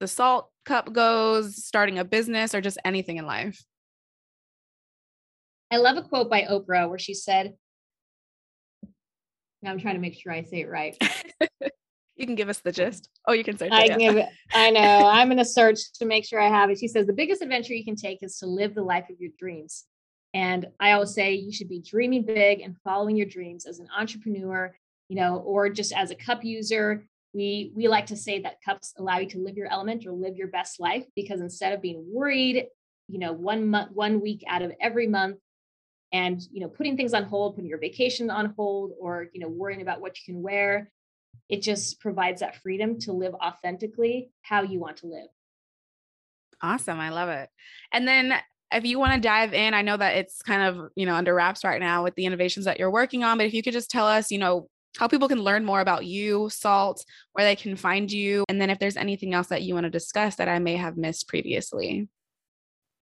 the 0.00 0.06
Saalt 0.06 0.46
cup 0.64 0.92
goes, 0.92 1.64
starting 1.64 1.98
a 1.98 2.04
business, 2.04 2.54
or 2.54 2.60
just 2.60 2.78
anything 2.84 3.16
in 3.16 3.26
life? 3.26 3.62
I 5.70 5.78
love 5.78 5.96
a 5.96 6.02
quote 6.02 6.28
by 6.28 6.42
Oprah 6.42 6.88
where 6.88 6.98
she 6.98 7.14
said, 7.14 7.54
now 9.62 9.70
I'm 9.70 9.78
trying 9.78 9.94
to 9.94 10.00
make 10.00 10.20
sure 10.20 10.32
I 10.32 10.42
say 10.42 10.60
it 10.60 10.68
right. 10.68 10.96
you 12.16 12.26
can 12.26 12.34
give 12.34 12.48
us 12.48 12.58
the 12.58 12.72
gist. 12.72 13.08
Oh, 13.26 13.32
you 13.32 13.44
can 13.44 13.56
search 13.56 13.70
I. 13.72 13.88
Give 13.88 14.16
it. 14.16 14.28
I 14.52 14.70
know. 14.70 14.80
I'm 15.06 15.28
going 15.28 15.38
to 15.38 15.44
search 15.44 15.92
to 15.94 16.04
make 16.04 16.24
sure 16.24 16.40
I 16.40 16.48
have 16.48 16.68
it. 16.70 16.78
She 16.78 16.88
says 16.88 17.06
the 17.06 17.12
biggest 17.12 17.42
adventure 17.42 17.74
you 17.74 17.84
can 17.84 17.96
take 17.96 18.22
is 18.22 18.38
to 18.38 18.46
live 18.46 18.74
the 18.74 18.82
life 18.82 19.06
of 19.08 19.20
your 19.20 19.30
dreams. 19.38 19.84
And 20.34 20.66
I 20.80 20.92
always 20.92 21.14
say 21.14 21.34
you 21.34 21.52
should 21.52 21.68
be 21.68 21.80
dreaming 21.80 22.24
big 22.24 22.60
and 22.60 22.76
following 22.84 23.16
your 23.16 23.26
dreams 23.26 23.66
as 23.66 23.78
an 23.78 23.88
entrepreneur, 23.96 24.74
you 25.08 25.16
know, 25.16 25.38
or 25.38 25.68
just 25.68 25.92
as 25.92 26.10
a 26.10 26.14
cup 26.14 26.42
user 26.44 27.06
we 27.34 27.72
we 27.74 27.88
like 27.88 28.06
to 28.06 28.16
say 28.16 28.40
that 28.40 28.62
cups 28.64 28.94
allow 28.98 29.18
you 29.18 29.28
to 29.28 29.38
live 29.38 29.56
your 29.56 29.70
element 29.70 30.06
or 30.06 30.12
live 30.12 30.36
your 30.36 30.48
best 30.48 30.80
life 30.80 31.04
because 31.16 31.40
instead 31.40 31.72
of 31.72 31.80
being 31.82 32.04
worried 32.06 32.66
you 33.08 33.18
know 33.18 33.32
one 33.32 33.66
month 33.66 33.90
one 33.92 34.20
week 34.20 34.44
out 34.48 34.62
of 34.62 34.72
every 34.80 35.06
month 35.06 35.38
and 36.12 36.42
you 36.52 36.60
know 36.60 36.68
putting 36.68 36.96
things 36.96 37.14
on 37.14 37.24
hold 37.24 37.54
putting 37.54 37.70
your 37.70 37.78
vacation 37.78 38.30
on 38.30 38.52
hold 38.56 38.92
or 39.00 39.28
you 39.32 39.40
know 39.40 39.48
worrying 39.48 39.82
about 39.82 40.00
what 40.00 40.16
you 40.18 40.34
can 40.34 40.42
wear 40.42 40.90
it 41.48 41.62
just 41.62 42.00
provides 42.00 42.40
that 42.40 42.56
freedom 42.56 42.98
to 43.00 43.12
live 43.12 43.34
authentically 43.34 44.30
how 44.42 44.62
you 44.62 44.78
want 44.78 44.98
to 44.98 45.06
live. 45.06 45.28
Awesome 46.60 47.00
i 47.00 47.10
love 47.10 47.28
it. 47.28 47.48
And 47.92 48.06
then 48.06 48.34
if 48.72 48.84
you 48.84 48.98
want 48.98 49.14
to 49.14 49.20
dive 49.20 49.52
in 49.52 49.74
i 49.74 49.82
know 49.82 49.96
that 49.96 50.16
it's 50.16 50.42
kind 50.42 50.62
of 50.62 50.90
you 50.94 51.06
know 51.06 51.14
under 51.14 51.34
wraps 51.34 51.64
right 51.64 51.80
now 51.80 52.02
with 52.04 52.14
the 52.14 52.24
innovations 52.24 52.64
that 52.64 52.78
you're 52.78 52.90
working 52.90 53.22
on 53.22 53.36
but 53.36 53.46
if 53.46 53.52
you 53.52 53.62
could 53.62 53.74
just 53.74 53.90
tell 53.90 54.06
us 54.06 54.30
you 54.30 54.38
know 54.38 54.68
how 54.98 55.08
people 55.08 55.28
can 55.28 55.40
learn 55.40 55.64
more 55.64 55.80
about 55.80 56.04
you, 56.04 56.48
Saalt, 56.50 57.04
where 57.32 57.46
they 57.46 57.56
can 57.56 57.76
find 57.76 58.10
you, 58.10 58.44
and 58.48 58.60
then 58.60 58.70
if 58.70 58.78
there's 58.78 58.96
anything 58.96 59.34
else 59.34 59.48
that 59.48 59.62
you 59.62 59.74
want 59.74 59.84
to 59.84 59.90
discuss 59.90 60.36
that 60.36 60.48
I 60.48 60.58
may 60.58 60.76
have 60.76 60.96
missed 60.96 61.28
previously. 61.28 62.08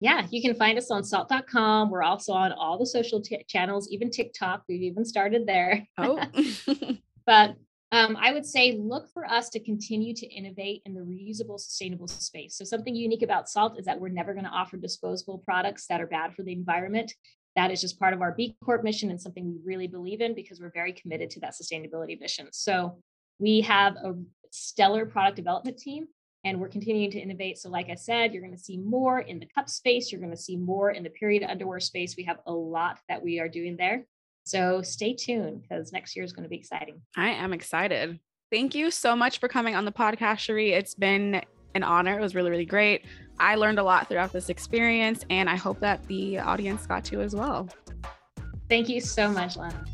Yeah, 0.00 0.26
you 0.30 0.42
can 0.42 0.54
find 0.54 0.76
us 0.76 0.90
on 0.90 1.02
saalt.com. 1.02 1.90
We're 1.90 2.02
also 2.02 2.32
on 2.32 2.52
all 2.52 2.78
the 2.78 2.86
social 2.86 3.20
t- 3.20 3.44
channels, 3.48 3.88
even 3.90 4.10
TikTok. 4.10 4.64
We've 4.68 4.82
even 4.82 5.04
started 5.04 5.46
there. 5.46 5.86
Oh. 5.96 6.20
but 7.26 7.56
um, 7.92 8.16
I 8.20 8.32
would 8.32 8.44
say 8.44 8.76
look 8.78 9.08
for 9.12 9.24
us 9.24 9.48
to 9.50 9.60
continue 9.60 10.12
to 10.14 10.26
innovate 10.26 10.82
in 10.84 10.92
the 10.92 11.00
reusable, 11.00 11.58
sustainable 11.58 12.08
space. 12.08 12.56
So, 12.56 12.64
something 12.64 12.94
unique 12.94 13.22
about 13.22 13.46
Saalt 13.46 13.78
is 13.78 13.86
that 13.86 13.98
we're 13.98 14.08
never 14.08 14.34
going 14.34 14.44
to 14.44 14.50
offer 14.50 14.76
disposable 14.76 15.38
products 15.38 15.86
that 15.86 16.00
are 16.00 16.06
bad 16.06 16.34
for 16.34 16.42
the 16.42 16.52
environment 16.52 17.14
that 17.56 17.70
is 17.70 17.80
just 17.80 17.98
part 17.98 18.14
of 18.14 18.20
our 18.20 18.32
B 18.32 18.56
Corp 18.64 18.84
mission 18.84 19.10
and 19.10 19.20
something 19.20 19.46
we 19.46 19.58
really 19.64 19.86
believe 19.86 20.20
in 20.20 20.34
because 20.34 20.60
we're 20.60 20.70
very 20.70 20.92
committed 20.92 21.30
to 21.30 21.40
that 21.40 21.54
sustainability 21.54 22.20
mission. 22.20 22.48
So 22.52 22.98
we 23.38 23.62
have 23.62 23.96
a 23.96 24.14
stellar 24.50 25.06
product 25.06 25.36
development 25.36 25.78
team 25.78 26.06
and 26.44 26.60
we're 26.60 26.68
continuing 26.68 27.10
to 27.10 27.18
innovate. 27.18 27.58
So, 27.58 27.68
like 27.68 27.90
I 27.90 27.96
said, 27.96 28.32
you're 28.32 28.42
going 28.42 28.56
to 28.56 28.62
see 28.62 28.78
more 28.78 29.20
in 29.20 29.40
the 29.40 29.46
cup 29.46 29.68
space, 29.68 30.12
you're 30.12 30.20
going 30.20 30.30
to 30.30 30.36
see 30.36 30.56
more 30.56 30.90
in 30.92 31.02
the 31.02 31.10
period 31.10 31.42
underwear 31.42 31.80
space. 31.80 32.14
We 32.16 32.24
have 32.24 32.38
a 32.46 32.52
lot 32.52 33.00
that 33.08 33.22
we 33.22 33.40
are 33.40 33.48
doing 33.48 33.76
there. 33.76 34.04
So, 34.44 34.80
stay 34.82 35.14
tuned 35.14 35.62
because 35.62 35.92
next 35.92 36.14
year 36.14 36.24
is 36.24 36.32
going 36.32 36.44
to 36.44 36.48
be 36.48 36.56
exciting. 36.56 37.02
I 37.16 37.30
am 37.30 37.52
excited. 37.52 38.20
Thank 38.52 38.76
you 38.76 38.92
so 38.92 39.16
much 39.16 39.40
for 39.40 39.48
coming 39.48 39.74
on 39.74 39.84
the 39.84 39.92
podcast, 39.92 40.38
Cherie. 40.38 40.72
It's 40.72 40.94
been 40.94 41.42
an 41.74 41.82
honor. 41.82 42.16
It 42.16 42.22
was 42.22 42.36
really, 42.36 42.50
really 42.50 42.64
great. 42.64 43.04
I 43.38 43.54
learned 43.54 43.78
a 43.78 43.82
lot 43.82 44.08
throughout 44.08 44.32
this 44.32 44.48
experience, 44.48 45.24
and 45.30 45.48
I 45.48 45.56
hope 45.56 45.80
that 45.80 46.06
the 46.06 46.38
audience 46.38 46.86
got 46.86 47.04
to 47.06 47.20
as 47.20 47.34
well. 47.34 47.68
Thank 48.68 48.88
you 48.88 49.00
so 49.00 49.30
much, 49.30 49.56
Lana. 49.56 49.84